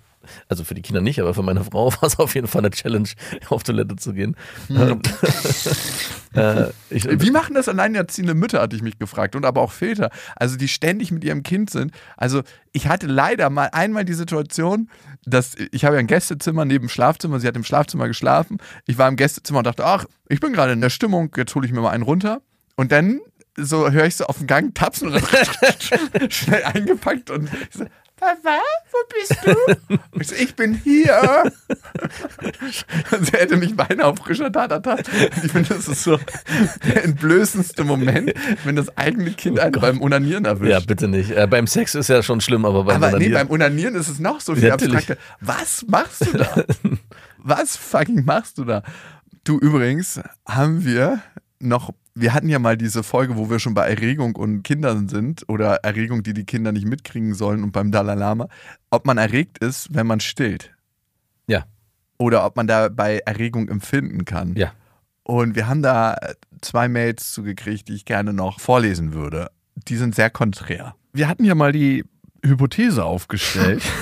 also 0.49 0.65
für 0.65 0.75
die 0.75 0.83
Kinder 0.83 1.01
nicht, 1.01 1.21
aber 1.21 1.35
für 1.35 1.43
meine 1.43 1.65
Frau 1.65 1.93
war 2.01 2.03
es 2.03 2.19
auf 2.19 2.35
jeden 2.35 2.47
Fall 2.47 2.63
eine 2.63 2.71
Challenge, 2.71 3.09
auf 3.49 3.63
Toilette 3.63 3.97
zu 3.97 4.13
gehen. 4.13 4.37
äh, 6.35 6.67
ich, 6.91 7.09
Wie 7.21 7.31
machen 7.31 7.55
das 7.55 7.69
alleinerziehende 7.69 8.35
Mütter, 8.35 8.61
hatte 8.61 8.77
ich 8.77 8.83
mich 8.83 8.99
gefragt. 8.99 9.37
Und 9.37 9.45
aber 9.45 9.61
auch 9.61 9.73
Väter. 9.73 10.11
Also, 10.37 10.57
die 10.57 10.69
ständig 10.69 11.11
mit 11.11 11.25
ihrem 11.25 11.43
Kind 11.43 11.71
sind. 11.71 11.93
Also, 12.17 12.43
ich 12.73 12.89
hatte 12.89 13.07
leider 13.07 13.51
mal 13.51 13.71
einmal 13.73 14.05
die 14.05 14.15
Situation, 14.15 14.91
dass 15.25 15.55
ich 15.73 15.85
habe 15.85 15.97
ja 15.97 16.01
ein 16.01 16.07
Gästezimmer 16.07 16.65
neben 16.65 16.87
dem 16.87 16.91
Schlafzimmer. 16.91 17.41
Sie 17.41 17.47
hat 17.47 17.57
im 17.57 17.65
Schlafzimmer 17.65 18.09
geschlafen. 18.09 18.59
Ich 18.87 18.99
war 18.99 19.09
im 19.09 19.17
Gästezimmer 19.17 19.59
und 19.59 19.67
dachte, 19.67 19.85
ach, 19.85 20.05
ich 20.29 20.41
bin 20.41 20.53
gerade 20.53 20.73
in 20.73 20.81
der 20.81 20.91
Stimmung, 20.91 21.33
jetzt 21.37 21.55
hole 21.55 21.67
ich 21.67 21.73
mir 21.73 21.81
mal 21.81 21.91
einen 21.91 22.03
runter. 22.03 22.41
Und 22.77 22.93
dann 22.93 23.21
so 23.61 23.91
höre 23.91 24.07
ich 24.07 24.17
so 24.17 24.25
auf 24.27 24.39
dem 24.39 24.47
Gang 24.47 24.75
tapsen 24.75 25.09
und 25.09 25.23
schnell 26.33 26.63
eingepackt 26.63 27.31
und 27.31 27.51
ich 27.53 27.77
so, 27.77 27.85
Papa, 28.19 28.59
wo 28.91 28.99
bist 29.15 29.37
du? 29.45 29.99
Ich 30.21 30.27
so, 30.29 30.35
ich 30.35 30.57
bin 30.57 30.75
hier. 30.75 31.53
Sie 33.21 33.33
hätte 33.33 33.57
mich 33.57 33.77
beinahe 33.77 34.07
auf 34.07 34.19
frischer 34.19 34.51
Tat 34.51 34.73
ertappt. 34.73 35.09
Ich 35.45 35.53
finde, 35.53 35.69
das 35.75 35.87
ist 35.87 36.03
so 36.03 36.19
der 36.85 37.05
entblößendste 37.05 37.85
Moment, 37.85 38.33
wenn 38.65 38.75
das 38.75 38.97
eigene 38.99 39.31
Kind 39.31 39.61
einen 39.61 39.73
beim 39.73 40.03
Onanieren 40.03 40.45
erwischt. 40.45 40.73
ja, 40.73 40.81
bitte 40.81 41.07
nicht. 41.07 41.31
Äh, 41.31 41.47
beim 41.47 41.69
Sex 41.69 41.95
ist 41.95 42.09
ja 42.09 42.23
schon 42.25 42.41
schlimm, 42.41 42.65
aber 42.65 42.83
beim 42.83 43.01
Aber 43.03 43.17
nee, 43.17 43.29
beim 43.29 43.49
Onanieren 43.49 43.95
ist 43.95 44.09
es 44.09 44.19
noch 44.19 44.41
so 44.41 44.57
viel 44.57 44.73
abstrakter. 44.73 45.17
Was 45.41 45.85
machst 45.87 46.27
du 46.27 46.39
da? 46.39 46.65
Was 47.39 47.77
fucking 47.77 48.25
machst 48.25 48.59
du 48.59 48.65
da? 48.65 48.83
Du, 49.45 49.59
übrigens 49.59 50.21
haben 50.47 50.85
wir 50.85 51.21
noch, 51.61 51.91
wir 52.15 52.35
hatten 52.35 52.49
ja 52.49 52.59
mal 52.59 52.77
diese 52.77 53.03
Folge, 53.03 53.37
wo 53.37 53.51
wir 53.51 53.59
schon 53.59 53.75
bei 53.75 53.89
Erregung 53.89 54.37
und 54.37 54.63
Kindern 54.63 55.09
sind 55.09 55.49
oder 55.49 55.77
Erregung, 55.77 56.23
die 56.23 56.35
die 56.35 56.45
Kinder 56.45 56.73
nicht 56.73 56.87
mitkriegen 56.87 57.35
sollen 57.35 57.63
und 57.63 57.73
beim 57.73 57.91
Dalai 57.91 58.15
Lama, 58.15 58.49
ob 58.91 59.07
man 59.07 59.19
erregt 59.19 59.59
ist, 59.59 59.89
wenn 59.93 60.07
man 60.07 60.21
stillt. 60.21 60.73
Ja. 61.47 61.65
Oder 62.19 62.45
ob 62.45 62.57
man 62.57 62.67
dabei 62.67 63.19
Erregung 63.19 63.69
empfinden 63.69 64.25
kann. 64.25 64.55
Ja. 64.57 64.73
Und 65.23 65.57
wir 65.57 65.69
haben 65.69 65.83
da 65.83 66.17
zwei 66.61 66.89
Mails 66.89 67.33
zugekriegt, 67.33 67.89
die 67.89 67.95
ich 67.95 68.05
gerne 68.05 68.33
noch 68.33 68.61
vorlesen 68.61 69.13
würde. 69.13 69.51
Die 69.75 69.97
sind 69.97 70.15
sehr 70.15 70.31
konträr. 70.31 70.95
Wir 71.13 71.29
hatten 71.29 71.45
ja 71.45 71.55
mal 71.55 71.73
die 71.73 72.05
Hypothese 72.45 73.05
aufgestellt. 73.05 73.83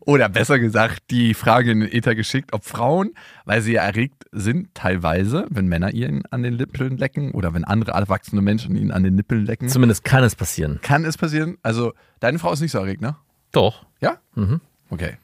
Oder 0.00 0.28
besser 0.28 0.58
gesagt, 0.58 1.02
die 1.10 1.34
Frage 1.34 1.70
in 1.72 1.80
den 1.80 1.92
Äther 1.92 2.14
geschickt, 2.14 2.52
ob 2.52 2.64
Frauen, 2.64 3.12
weil 3.44 3.62
sie 3.62 3.72
ja 3.72 3.82
erregt 3.82 4.24
sind, 4.32 4.74
teilweise, 4.74 5.46
wenn 5.50 5.66
Männer 5.66 5.92
ihnen 5.92 6.22
an 6.30 6.42
den 6.42 6.56
Nippeln 6.56 6.96
lecken 6.96 7.32
oder 7.32 7.54
wenn 7.54 7.64
andere 7.64 7.92
erwachsene 7.92 8.42
Menschen 8.42 8.76
ihnen 8.76 8.90
an 8.90 9.02
den 9.02 9.14
Nippeln 9.14 9.44
lecken, 9.46 9.68
Zumindest 9.68 10.04
kann 10.04 10.24
es 10.24 10.34
passieren. 10.36 10.80
kann 10.82 11.04
es 11.04 11.16
passieren. 11.18 11.56
Also, 11.62 11.92
deine 12.20 12.38
Frau 12.38 12.52
ist 12.52 12.60
nicht 12.60 12.72
so 12.72 12.78
erregt, 12.78 13.00
ne? 13.02 13.16
Doch. 13.52 13.86
Ja? 14.00 14.16
Mhm. 14.34 14.60
Okay. 14.90 15.16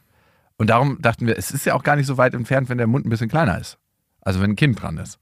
Und 0.56 0.70
darum 0.70 1.00
dachten 1.00 1.26
wir, 1.26 1.38
es 1.38 1.50
ist 1.50 1.64
ja 1.66 1.74
auch 1.74 1.82
gar 1.82 1.96
nicht 1.96 2.06
so 2.06 2.18
weit 2.18 2.34
entfernt, 2.34 2.68
wenn 2.68 2.78
der 2.78 2.86
Mund 2.86 3.06
ein 3.06 3.10
bisschen 3.10 3.28
kleiner 3.28 3.58
ist. 3.58 3.78
Also 4.20 4.40
wenn 4.40 4.50
ein 4.50 4.56
Kind 4.56 4.82
dran 4.82 4.98
ist. 4.98 5.18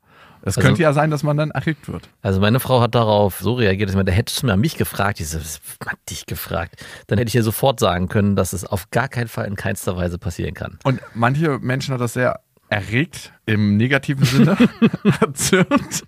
Es 0.47 0.57
Also- 0.57 0.67
könnte 0.67 0.83
ja 0.83 0.93
sein, 0.93 1.11
dass 1.11 1.23
man 1.23 1.37
dann 1.37 1.51
erregt 1.51 1.89
wird. 1.89 2.09
Also 2.23 2.41
meine 2.41 2.61
Frau 2.61 2.81
hat 2.81 2.95
darauf 2.95 3.41
so 3.41 3.55
reagiert, 3.55 3.89
dass 3.89 3.97
man, 3.97 4.07
da 4.07 4.13
hättest 4.13 4.43
du 4.43 4.47
mir 4.47 4.57
mich 4.57 4.77
gefragt. 4.77 5.21
Ich 5.21 5.29
so, 5.29 5.39
hat 5.39 5.99
dich 6.09 6.25
gefragt? 6.27 6.83
Dann 7.09 7.19
hätte 7.19 7.29
ich 7.29 7.35
ihr 7.35 7.43
sofort 7.43 7.81
sagen 7.81 8.09
können, 8.09 8.37
dass 8.37 8.53
es 8.53 8.65
auf 8.65 8.91
gar 8.91 9.09
keinen 9.09 9.29
Fall 9.29 9.47
in 9.47 9.57
keinster 9.57 9.97
Weise 9.97 10.19
passieren 10.19 10.55
kann. 10.55 10.79
Und 10.85 11.01
manche 11.15 11.59
Menschen 11.59 11.93
hat 11.95 12.01
das 12.01 12.13
sehr 12.15 12.41
erregt 12.69 13.33
im 13.45 13.77
negativen 13.77 14.25
Sinne 14.25 14.57
erzürnt. 15.21 16.05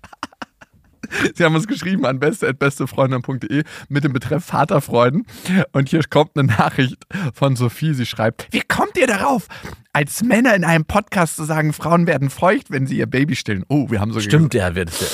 Sie 1.35 1.43
haben 1.43 1.55
uns 1.55 1.67
geschrieben 1.67 2.05
an 2.05 2.19
beste.bestefreundin.de 2.19 3.63
mit 3.87 4.03
dem 4.03 4.13
Betreff 4.13 4.45
Vaterfreuden. 4.45 5.25
Und 5.71 5.89
hier 5.89 6.01
kommt 6.09 6.37
eine 6.37 6.47
Nachricht 6.47 6.97
von 7.33 7.55
Sophie. 7.55 7.93
Sie 7.93 8.05
schreibt, 8.05 8.47
wie 8.51 8.61
kommt 8.61 8.97
ihr 8.97 9.07
darauf, 9.07 9.47
als 9.93 10.23
Männer 10.23 10.55
in 10.55 10.63
einem 10.63 10.85
Podcast 10.85 11.35
zu 11.35 11.43
sagen, 11.43 11.73
Frauen 11.73 12.07
werden 12.07 12.29
feucht, 12.29 12.71
wenn 12.71 12.87
sie 12.87 12.97
ihr 12.97 13.07
Baby 13.07 13.35
stillen? 13.35 13.65
Oh, 13.69 13.89
wir 13.89 13.99
haben 13.99 14.13
so 14.13 14.19
Stimmt, 14.19 14.53
ja, 14.53 14.75
wird 14.75 14.89
es. 14.89 15.01
Äh, 15.01 15.05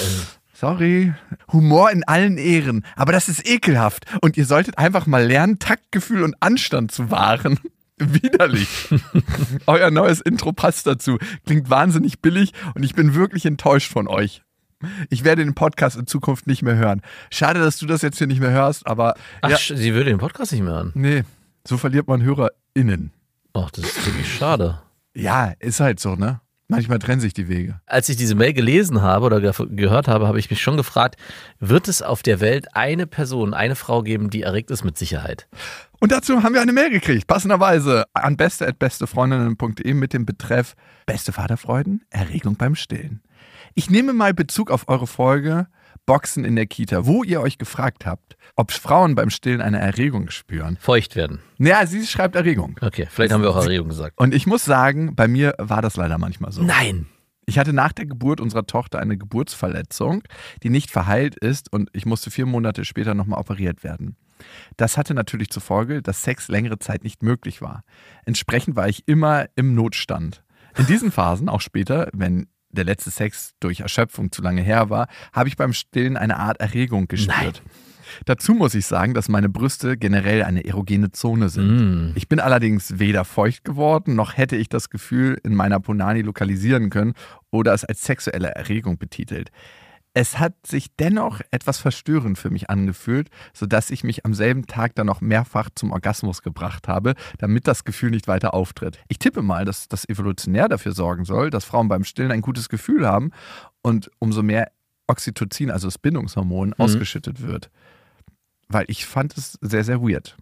Sorry. 0.53 1.13
Humor 1.51 1.91
in 1.91 2.05
allen 2.05 2.37
Ehren. 2.37 2.85
Aber 2.95 3.11
das 3.11 3.27
ist 3.27 3.47
ekelhaft. 3.47 4.05
Und 4.21 4.37
ihr 4.37 4.45
solltet 4.45 4.77
einfach 4.77 5.05
mal 5.05 5.25
lernen, 5.25 5.59
Taktgefühl 5.59 6.23
und 6.23 6.35
Anstand 6.39 6.91
zu 6.91 7.11
wahren. 7.11 7.59
Widerlich. 7.97 8.89
Euer 9.67 9.91
neues 9.91 10.21
Intro 10.21 10.53
passt 10.53 10.87
dazu. 10.87 11.17
Klingt 11.45 11.69
wahnsinnig 11.69 12.21
billig 12.21 12.53
und 12.73 12.83
ich 12.83 12.93
bin 12.95 13.15
wirklich 13.15 13.45
enttäuscht 13.45 13.91
von 13.91 14.07
euch. 14.07 14.44
Ich 15.09 15.23
werde 15.23 15.43
den 15.43 15.55
Podcast 15.55 15.97
in 15.97 16.07
Zukunft 16.07 16.47
nicht 16.47 16.61
mehr 16.61 16.75
hören. 16.75 17.01
Schade, 17.31 17.59
dass 17.59 17.77
du 17.77 17.85
das 17.85 18.01
jetzt 18.01 18.17
hier 18.17 18.27
nicht 18.27 18.41
mehr 18.41 18.51
hörst, 18.51 18.85
aber 18.85 19.15
ach, 19.41 19.49
ja, 19.49 19.57
sie 19.57 19.93
würde 19.93 20.09
den 20.09 20.19
Podcast 20.19 20.51
nicht 20.51 20.61
mehr 20.61 20.73
hören. 20.73 20.91
nee, 20.95 21.23
so 21.67 21.77
verliert 21.77 22.07
man 22.07 22.21
HörerInnen. 22.21 23.11
Ach, 23.53 23.71
das 23.71 23.85
ist 23.85 24.05
wirklich 24.05 24.33
schade. 24.35 24.81
Ja, 25.15 25.53
ist 25.59 25.79
halt 25.79 25.99
so, 25.99 26.15
ne? 26.15 26.41
Manchmal 26.67 26.97
trennen 26.97 27.21
sich 27.21 27.33
die 27.33 27.47
Wege. 27.47 27.79
Als 27.85 28.09
ich 28.09 28.17
diese 28.17 28.33
Mail 28.33 28.51
gelesen 28.51 29.01
habe 29.03 29.25
oder 29.27 29.39
ge 29.39 29.51
gehört 29.69 30.07
habe, 30.07 30.27
habe 30.27 30.39
ich 30.39 30.49
mich 30.49 30.61
schon 30.61 30.77
gefragt, 30.77 31.15
wird 31.59 31.87
es 31.87 32.01
auf 32.01 32.23
der 32.23 32.39
Welt 32.39 32.75
eine 32.75 33.05
Person, 33.05 33.53
eine 33.53 33.75
Frau 33.75 34.01
geben, 34.01 34.31
die 34.31 34.41
erregt 34.41 34.71
ist 34.71 34.83
mit 34.83 34.97
Sicherheit? 34.97 35.47
Und 35.99 36.11
dazu 36.11 36.41
haben 36.41 36.55
wir 36.55 36.61
eine 36.61 36.73
Mail 36.73 36.89
gekriegt, 36.89 37.27
passenderweise 37.27 38.05
an 38.13 38.35
beste.bestefreundinnen.de 38.35 39.93
mit 39.93 40.13
dem 40.13 40.25
Betreff 40.25 40.75
Beste 41.05 41.31
Vaterfreuden, 41.31 42.03
Erregung 42.09 42.55
beim 42.55 42.73
Stillen. 42.73 43.21
Ich 43.77 43.89
nehme 43.89 44.13
mal 44.13 44.33
Bezug 44.33 44.71
auf 44.71 44.87
eure 44.87 45.05
Folge 45.05 45.67
Boxen 46.05 46.45
in 46.45 46.55
der 46.55 46.65
Kita, 46.65 47.05
wo 47.05 47.23
ihr 47.23 47.41
euch 47.41 47.57
gefragt 47.57 48.05
habt, 48.05 48.37
ob 48.55 48.71
Frauen 48.71 49.15
beim 49.15 49.29
Stillen 49.29 49.59
eine 49.59 49.79
Erregung 49.79 50.29
spüren. 50.29 50.77
Feucht 50.79 51.17
werden. 51.17 51.39
Naja, 51.57 51.85
sie 51.85 52.07
schreibt 52.07 52.37
Erregung. 52.37 52.77
Okay, 52.79 53.05
vielleicht 53.11 53.33
haben 53.33 53.41
wir 53.41 53.49
auch 53.49 53.57
Erregung 53.57 53.89
gesagt. 53.89 54.17
Und 54.17 54.33
ich 54.33 54.47
muss 54.47 54.63
sagen, 54.63 55.13
bei 55.13 55.27
mir 55.27 55.55
war 55.57 55.81
das 55.81 55.97
leider 55.97 56.17
manchmal 56.17 56.53
so. 56.53 56.63
Nein. 56.63 57.07
Ich 57.47 57.59
hatte 57.59 57.73
nach 57.73 57.91
der 57.91 58.05
Geburt 58.05 58.39
unserer 58.39 58.65
Tochter 58.65 58.99
eine 58.99 59.17
Geburtsverletzung, 59.17 60.23
die 60.63 60.69
nicht 60.69 60.89
verheilt 60.89 61.35
ist 61.35 61.71
und 61.73 61.89
ich 61.91 62.05
musste 62.05 62.31
vier 62.31 62.45
Monate 62.45 62.85
später 62.85 63.13
nochmal 63.13 63.41
operiert 63.41 63.83
werden. 63.83 64.15
Das 64.77 64.97
hatte 64.97 65.13
natürlich 65.13 65.49
zur 65.49 65.61
Folge, 65.61 66.01
dass 66.01 66.23
Sex 66.23 66.47
längere 66.47 66.79
Zeit 66.79 67.03
nicht 67.03 67.23
möglich 67.23 67.61
war. 67.61 67.83
Entsprechend 68.23 68.77
war 68.77 68.87
ich 68.87 69.05
immer 69.05 69.47
im 69.57 69.75
Notstand. 69.75 70.45
In 70.77 70.85
diesen 70.85 71.11
Phasen, 71.11 71.49
auch 71.49 71.61
später, 71.61 72.09
wenn 72.13 72.47
der 72.75 72.85
letzte 72.85 73.11
Sex 73.11 73.53
durch 73.59 73.79
Erschöpfung 73.79 74.31
zu 74.31 74.41
lange 74.41 74.61
her 74.61 74.89
war, 74.89 75.07
habe 75.33 75.49
ich 75.49 75.57
beim 75.57 75.73
Stillen 75.73 76.17
eine 76.17 76.37
Art 76.37 76.59
Erregung 76.59 77.07
gespürt. 77.07 77.61
Dazu 78.25 78.53
muss 78.53 78.75
ich 78.75 78.85
sagen, 78.85 79.13
dass 79.13 79.29
meine 79.29 79.49
Brüste 79.49 79.97
generell 79.97 80.43
eine 80.43 80.63
erogene 80.63 81.11
Zone 81.11 81.49
sind. 81.49 82.11
Mm. 82.11 82.11
Ich 82.15 82.29
bin 82.29 82.39
allerdings 82.39 82.99
weder 82.99 83.25
feucht 83.25 83.63
geworden, 83.63 84.15
noch 84.15 84.37
hätte 84.37 84.55
ich 84.55 84.69
das 84.69 84.89
Gefühl 84.89 85.37
in 85.43 85.55
meiner 85.55 85.79
Ponani 85.79 86.21
lokalisieren 86.21 86.89
können 86.89 87.13
oder 87.51 87.73
es 87.73 87.83
als 87.83 88.03
sexuelle 88.03 88.49
Erregung 88.49 88.97
betitelt. 88.97 89.51
Es 90.17 90.39
hat 90.39 90.53
sich 90.65 90.95
dennoch 90.95 91.41
etwas 91.51 91.77
verstörend 91.77 92.37
für 92.39 92.49
mich 92.49 92.69
angefühlt, 92.69 93.29
sodass 93.53 93.91
ich 93.91 94.03
mich 94.03 94.25
am 94.25 94.33
selben 94.33 94.65
Tag 94.65 94.95
dann 94.95 95.05
noch 95.07 95.21
mehrfach 95.21 95.69
zum 95.75 95.91
Orgasmus 95.91 96.41
gebracht 96.41 96.87
habe, 96.87 97.15
damit 97.37 97.67
das 97.67 97.83
Gefühl 97.83 98.11
nicht 98.11 98.27
weiter 98.27 98.53
auftritt. 98.53 98.97
Ich 99.09 99.19
tippe 99.19 99.41
mal, 99.41 99.65
dass 99.65 99.87
das 99.87 100.07
evolutionär 100.09 100.69
dafür 100.69 100.93
sorgen 100.93 101.25
soll, 101.25 101.49
dass 101.49 101.65
Frauen 101.65 101.89
beim 101.89 102.03
Stillen 102.03 102.31
ein 102.31 102.41
gutes 102.41 102.69
Gefühl 102.69 103.05
haben 103.05 103.31
und 103.81 104.09
umso 104.19 104.41
mehr 104.41 104.71
Oxytocin, 105.07 105.69
also 105.69 105.87
das 105.87 105.97
Bindungshormon, 105.97 106.73
ausgeschüttet 106.73 107.41
wird. 107.41 107.69
Weil 108.69 108.85
ich 108.87 109.05
fand 109.05 109.37
es 109.37 109.59
sehr, 109.61 109.83
sehr 109.83 110.01
weird. 110.01 110.35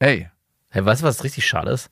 Ey, 0.00 0.28
Hey, 0.72 0.84
weißt 0.84 1.02
du, 1.02 1.06
was 1.06 1.24
richtig 1.24 1.46
schade 1.46 1.70
ist? 1.72 1.90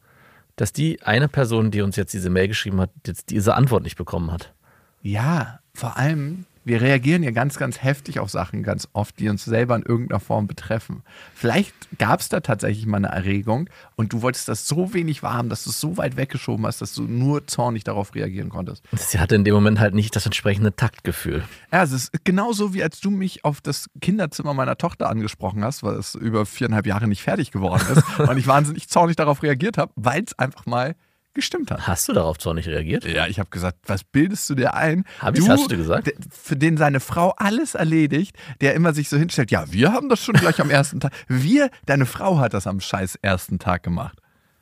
dass 0.58 0.72
die 0.72 1.02
eine 1.02 1.28
Person, 1.28 1.70
die 1.70 1.82
uns 1.82 1.96
jetzt 1.96 2.12
diese 2.12 2.30
Mail 2.30 2.48
geschrieben 2.48 2.80
hat, 2.80 2.90
jetzt 3.06 3.30
diese 3.30 3.54
Antwort 3.54 3.84
nicht 3.84 3.96
bekommen 3.96 4.32
hat. 4.32 4.52
Ja, 5.00 5.60
vor 5.72 5.96
allem, 5.96 6.46
wir 6.64 6.80
reagieren 6.80 7.22
ja 7.22 7.30
ganz, 7.30 7.56
ganz 7.56 7.82
heftig 7.82 8.20
auf 8.20 8.30
Sachen 8.30 8.62
ganz 8.62 8.88
oft, 8.92 9.18
die 9.18 9.28
uns 9.28 9.44
selber 9.44 9.76
in 9.76 9.82
irgendeiner 9.82 10.20
Form 10.20 10.46
betreffen. 10.46 11.02
Vielleicht 11.34 11.74
gab 11.98 12.20
es 12.20 12.28
da 12.28 12.40
tatsächlich 12.40 12.86
mal 12.86 12.98
eine 12.98 13.08
Erregung 13.08 13.68
und 13.96 14.12
du 14.12 14.22
wolltest 14.22 14.48
das 14.48 14.66
so 14.66 14.94
wenig 14.94 15.22
warm, 15.22 15.48
dass 15.48 15.64
du 15.64 15.70
es 15.70 15.80
so 15.80 15.96
weit 15.96 16.16
weggeschoben 16.16 16.66
hast, 16.66 16.80
dass 16.80 16.94
du 16.94 17.02
nur 17.02 17.46
zornig 17.46 17.84
darauf 17.84 18.14
reagieren 18.14 18.48
konntest. 18.48 18.82
Sie 18.96 19.18
hatte 19.18 19.34
in 19.34 19.44
dem 19.44 19.54
Moment 19.54 19.80
halt 19.80 19.94
nicht 19.94 20.14
das 20.16 20.26
entsprechende 20.26 20.74
Taktgefühl. 20.74 21.44
Ja, 21.72 21.82
es 21.82 21.92
ist 21.92 22.24
genauso 22.24 22.74
wie 22.74 22.82
als 22.82 23.00
du 23.00 23.10
mich 23.10 23.44
auf 23.44 23.60
das 23.60 23.88
Kinderzimmer 24.00 24.54
meiner 24.54 24.76
Tochter 24.76 25.08
angesprochen 25.08 25.64
hast, 25.64 25.82
weil 25.82 25.94
es 25.96 26.14
über 26.14 26.46
viereinhalb 26.46 26.86
Jahre 26.86 27.08
nicht 27.08 27.22
fertig 27.22 27.50
geworden 27.50 27.84
ist 27.92 28.18
und 28.28 28.36
ich 28.36 28.46
wahnsinnig 28.46 28.88
zornig 28.88 29.16
darauf 29.16 29.42
reagiert 29.42 29.78
habe, 29.78 29.92
weil 29.96 30.22
es 30.24 30.38
einfach 30.38 30.66
mal 30.66 30.94
gestimmt 31.38 31.70
hat. 31.70 31.86
Hast 31.86 32.08
du 32.08 32.12
darauf 32.12 32.38
zornig 32.38 32.68
reagiert? 32.68 33.04
Ja, 33.04 33.26
ich 33.26 33.38
habe 33.38 33.48
gesagt, 33.48 33.78
was 33.86 34.04
bildest 34.04 34.50
du 34.50 34.54
dir 34.54 34.74
ein? 34.74 35.04
Hab 35.20 35.36
ich's? 35.36 35.48
Hast 35.48 35.70
du 35.70 35.76
gesagt? 35.76 36.12
Für 36.30 36.56
den 36.56 36.76
seine 36.76 37.00
Frau 37.00 37.32
alles 37.36 37.74
erledigt, 37.74 38.36
der 38.60 38.74
immer 38.74 38.92
sich 38.92 39.08
so 39.08 39.16
hinstellt, 39.16 39.50
ja, 39.50 39.64
wir 39.72 39.92
haben 39.92 40.08
das 40.08 40.22
schon 40.22 40.34
gleich 40.34 40.60
am 40.60 40.70
ersten 40.70 41.00
Tag. 41.00 41.12
Wir, 41.28 41.70
deine 41.86 42.06
Frau 42.06 42.38
hat 42.38 42.54
das 42.54 42.66
am 42.66 42.80
scheiß 42.80 43.16
ersten 43.22 43.58
Tag 43.58 43.82
gemacht. 43.82 44.17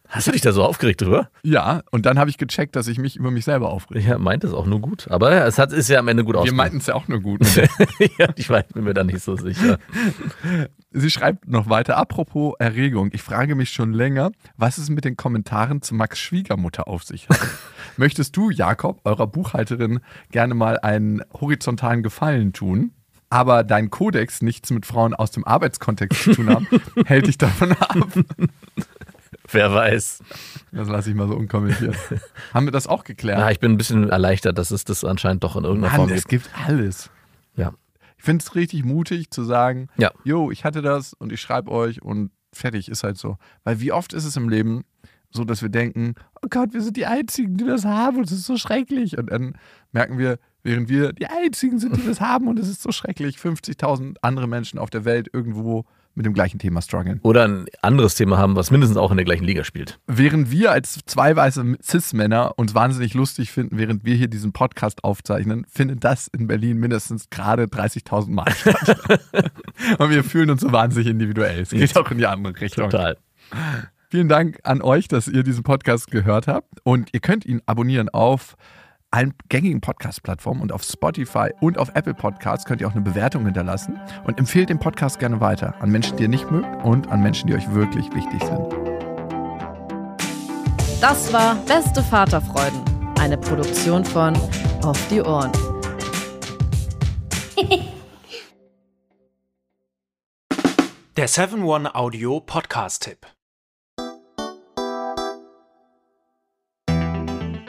Hast 0.08 0.26
du 0.26 0.32
dich 0.32 0.40
da 0.40 0.52
so 0.52 0.62
aufgeregt 0.64 1.00
drüber? 1.00 1.28
Ja, 1.42 1.82
und 1.90 2.06
dann 2.06 2.18
habe 2.18 2.30
ich 2.30 2.38
gecheckt, 2.38 2.76
dass 2.76 2.86
ich 2.88 2.98
mich 2.98 3.16
über 3.16 3.30
mich 3.30 3.44
selber 3.44 3.70
aufrege. 3.70 4.08
Ja, 4.08 4.18
meint 4.18 4.44
es 4.44 4.52
auch 4.52 4.66
nur 4.66 4.80
gut. 4.80 5.08
Aber 5.10 5.34
ja, 5.34 5.46
es 5.46 5.58
hat, 5.58 5.72
ist 5.72 5.88
ja 5.88 5.98
am 5.98 6.08
Ende 6.08 6.24
gut 6.24 6.34
Wir 6.34 6.40
ausgegangen. 6.40 6.56
meinten 6.56 6.76
es 6.78 6.86
ja 6.86 6.94
auch 6.94 7.08
nur 7.08 7.20
gut. 7.20 7.40
ja, 8.18 8.28
ich 8.36 8.48
weiß, 8.48 8.64
bin 8.72 8.84
mir 8.84 8.94
da 8.94 9.04
nicht 9.04 9.20
so 9.20 9.36
sicher. 9.36 9.78
Sie 10.92 11.10
schreibt 11.10 11.48
noch 11.48 11.68
weiter, 11.68 11.96
apropos 11.96 12.54
Erregung, 12.58 13.10
ich 13.12 13.22
frage 13.22 13.54
mich 13.54 13.70
schon 13.70 13.92
länger, 13.92 14.30
was 14.56 14.78
es 14.78 14.88
mit 14.88 15.04
den 15.04 15.16
Kommentaren 15.16 15.82
zu 15.82 15.94
Max 15.94 16.18
Schwiegermutter 16.18 16.88
auf 16.88 17.02
sich 17.02 17.28
hat. 17.28 17.38
Möchtest 17.96 18.36
du, 18.36 18.50
Jakob, 18.50 19.00
eurer 19.04 19.26
Buchhalterin, 19.26 20.00
gerne 20.30 20.54
mal 20.54 20.78
einen 20.78 21.22
horizontalen 21.38 22.02
Gefallen 22.02 22.52
tun? 22.52 22.92
Aber 23.28 23.64
dein 23.64 23.90
Kodex 23.90 24.40
nichts 24.40 24.70
mit 24.70 24.86
Frauen 24.86 25.12
aus 25.12 25.32
dem 25.32 25.44
Arbeitskontext 25.44 26.22
zu 26.22 26.32
tun 26.34 26.48
haben, 26.48 26.68
hält 27.06 27.26
dich 27.26 27.36
davon 27.38 27.72
ab. 27.72 28.06
Wer 29.50 29.72
weiß. 29.72 30.20
Das 30.72 30.88
lasse 30.88 31.10
ich 31.10 31.16
mal 31.16 31.28
so 31.28 31.34
unkommentiert. 31.36 31.96
Haben 32.54 32.66
wir 32.66 32.72
das 32.72 32.86
auch 32.86 33.04
geklärt? 33.04 33.38
Ja, 33.38 33.50
ich 33.50 33.60
bin 33.60 33.72
ein 33.72 33.76
bisschen 33.76 34.08
erleichtert, 34.10 34.58
dass 34.58 34.70
es 34.70 34.84
das 34.84 35.04
anscheinend 35.04 35.44
doch 35.44 35.56
in 35.56 35.64
irgendeiner 35.64 35.92
Mann, 35.96 36.08
Form 36.08 36.16
es 36.16 36.26
gibt. 36.26 36.44
gibt 36.52 36.68
alles. 36.68 37.10
Ja. 37.54 37.72
Ich 38.18 38.24
finde 38.24 38.42
es 38.42 38.54
richtig 38.54 38.84
mutig 38.84 39.30
zu 39.30 39.44
sagen, 39.44 39.88
Ja. 39.98 40.10
jo, 40.24 40.50
ich 40.50 40.64
hatte 40.64 40.82
das 40.82 41.12
und 41.12 41.32
ich 41.32 41.40
schreibe 41.40 41.70
euch 41.70 42.02
und 42.02 42.30
fertig, 42.52 42.88
ist 42.88 43.04
halt 43.04 43.18
so. 43.18 43.36
Weil 43.64 43.80
wie 43.80 43.92
oft 43.92 44.12
ist 44.14 44.24
es 44.24 44.36
im 44.36 44.48
Leben 44.48 44.82
so, 45.30 45.44
dass 45.44 45.60
wir 45.62 45.68
denken, 45.68 46.14
oh 46.42 46.46
Gott, 46.48 46.72
wir 46.72 46.80
sind 46.80 46.96
die 46.96 47.06
Einzigen, 47.06 47.56
die 47.56 47.64
das 47.66 47.84
haben 47.84 48.16
und 48.18 48.24
es 48.24 48.32
ist 48.32 48.44
so 48.46 48.56
schrecklich. 48.56 49.18
Und 49.18 49.30
dann 49.30 49.56
merken 49.92 50.18
wir, 50.18 50.38
während 50.62 50.88
wir 50.88 51.12
die 51.12 51.26
Einzigen 51.26 51.78
sind, 51.78 51.96
die 51.96 52.04
das 52.06 52.20
haben 52.20 52.48
und 52.48 52.58
es 52.58 52.68
ist 52.68 52.82
so 52.82 52.90
schrecklich, 52.90 53.36
50.000 53.36 54.16
andere 54.22 54.48
Menschen 54.48 54.78
auf 54.78 54.90
der 54.90 55.04
Welt 55.04 55.28
irgendwo 55.32 55.84
mit 56.16 56.26
dem 56.26 56.34
gleichen 56.34 56.58
Thema 56.58 56.82
strugglen. 56.82 57.20
Oder 57.22 57.44
ein 57.46 57.66
anderes 57.82 58.14
Thema 58.14 58.38
haben, 58.38 58.56
was 58.56 58.70
mindestens 58.70 58.96
auch 58.96 59.10
in 59.10 59.16
der 59.16 59.24
gleichen 59.24 59.44
Liga 59.44 59.64
spielt. 59.64 59.98
Während 60.06 60.50
wir 60.50 60.72
als 60.72 61.00
zwei 61.06 61.36
weiße 61.36 61.76
Cis-Männer 61.82 62.54
uns 62.56 62.74
wahnsinnig 62.74 63.14
lustig 63.14 63.52
finden, 63.52 63.78
während 63.78 64.04
wir 64.04 64.16
hier 64.16 64.28
diesen 64.28 64.52
Podcast 64.52 65.04
aufzeichnen, 65.04 65.66
findet 65.68 66.02
das 66.04 66.26
in 66.28 66.46
Berlin 66.46 66.78
mindestens 66.78 67.30
gerade 67.30 67.64
30.000 67.64 68.30
Mal 68.30 68.50
statt. 68.50 69.20
Und 69.98 70.10
wir 70.10 70.24
fühlen 70.24 70.50
uns 70.50 70.62
so 70.62 70.72
wahnsinnig 70.72 71.08
individuell. 71.08 71.60
Es 71.60 71.70
geht 71.70 71.96
auch 71.96 72.10
in 72.10 72.18
die 72.18 72.26
andere 72.26 72.58
Richtung. 72.60 72.90
Total. 72.90 73.16
Vielen 74.08 74.28
Dank 74.28 74.60
an 74.62 74.82
euch, 74.82 75.08
dass 75.08 75.28
ihr 75.28 75.42
diesen 75.42 75.64
Podcast 75.64 76.10
gehört 76.10 76.46
habt. 76.46 76.80
Und 76.84 77.10
ihr 77.12 77.20
könnt 77.20 77.44
ihn 77.44 77.60
abonnieren 77.66 78.08
auf 78.08 78.56
allen 79.10 79.34
gängigen 79.48 79.80
Podcast-Plattformen 79.80 80.60
und 80.60 80.72
auf 80.72 80.82
Spotify 80.82 81.50
und 81.60 81.78
auf 81.78 81.90
Apple 81.94 82.14
Podcasts 82.14 82.64
könnt 82.64 82.80
ihr 82.80 82.88
auch 82.88 82.92
eine 82.92 83.02
Bewertung 83.02 83.44
hinterlassen 83.44 83.98
und 84.24 84.38
empfehlt 84.38 84.68
den 84.68 84.78
Podcast 84.78 85.18
gerne 85.18 85.40
weiter 85.40 85.74
an 85.80 85.90
Menschen, 85.90 86.16
die 86.16 86.24
ihr 86.24 86.28
nicht 86.28 86.50
mögt 86.50 86.84
und 86.84 87.08
an 87.08 87.22
Menschen, 87.22 87.46
die 87.46 87.54
euch 87.54 87.72
wirklich 87.72 88.12
wichtig 88.14 88.42
sind. 88.42 88.66
Das 91.00 91.32
war 91.32 91.54
Beste 91.66 92.02
Vaterfreuden, 92.02 92.80
eine 93.18 93.38
Produktion 93.38 94.04
von 94.04 94.34
Auf 94.82 94.98
die 95.08 95.22
Ohren. 95.22 95.52
Der 101.16 101.28
7-One 101.30 101.94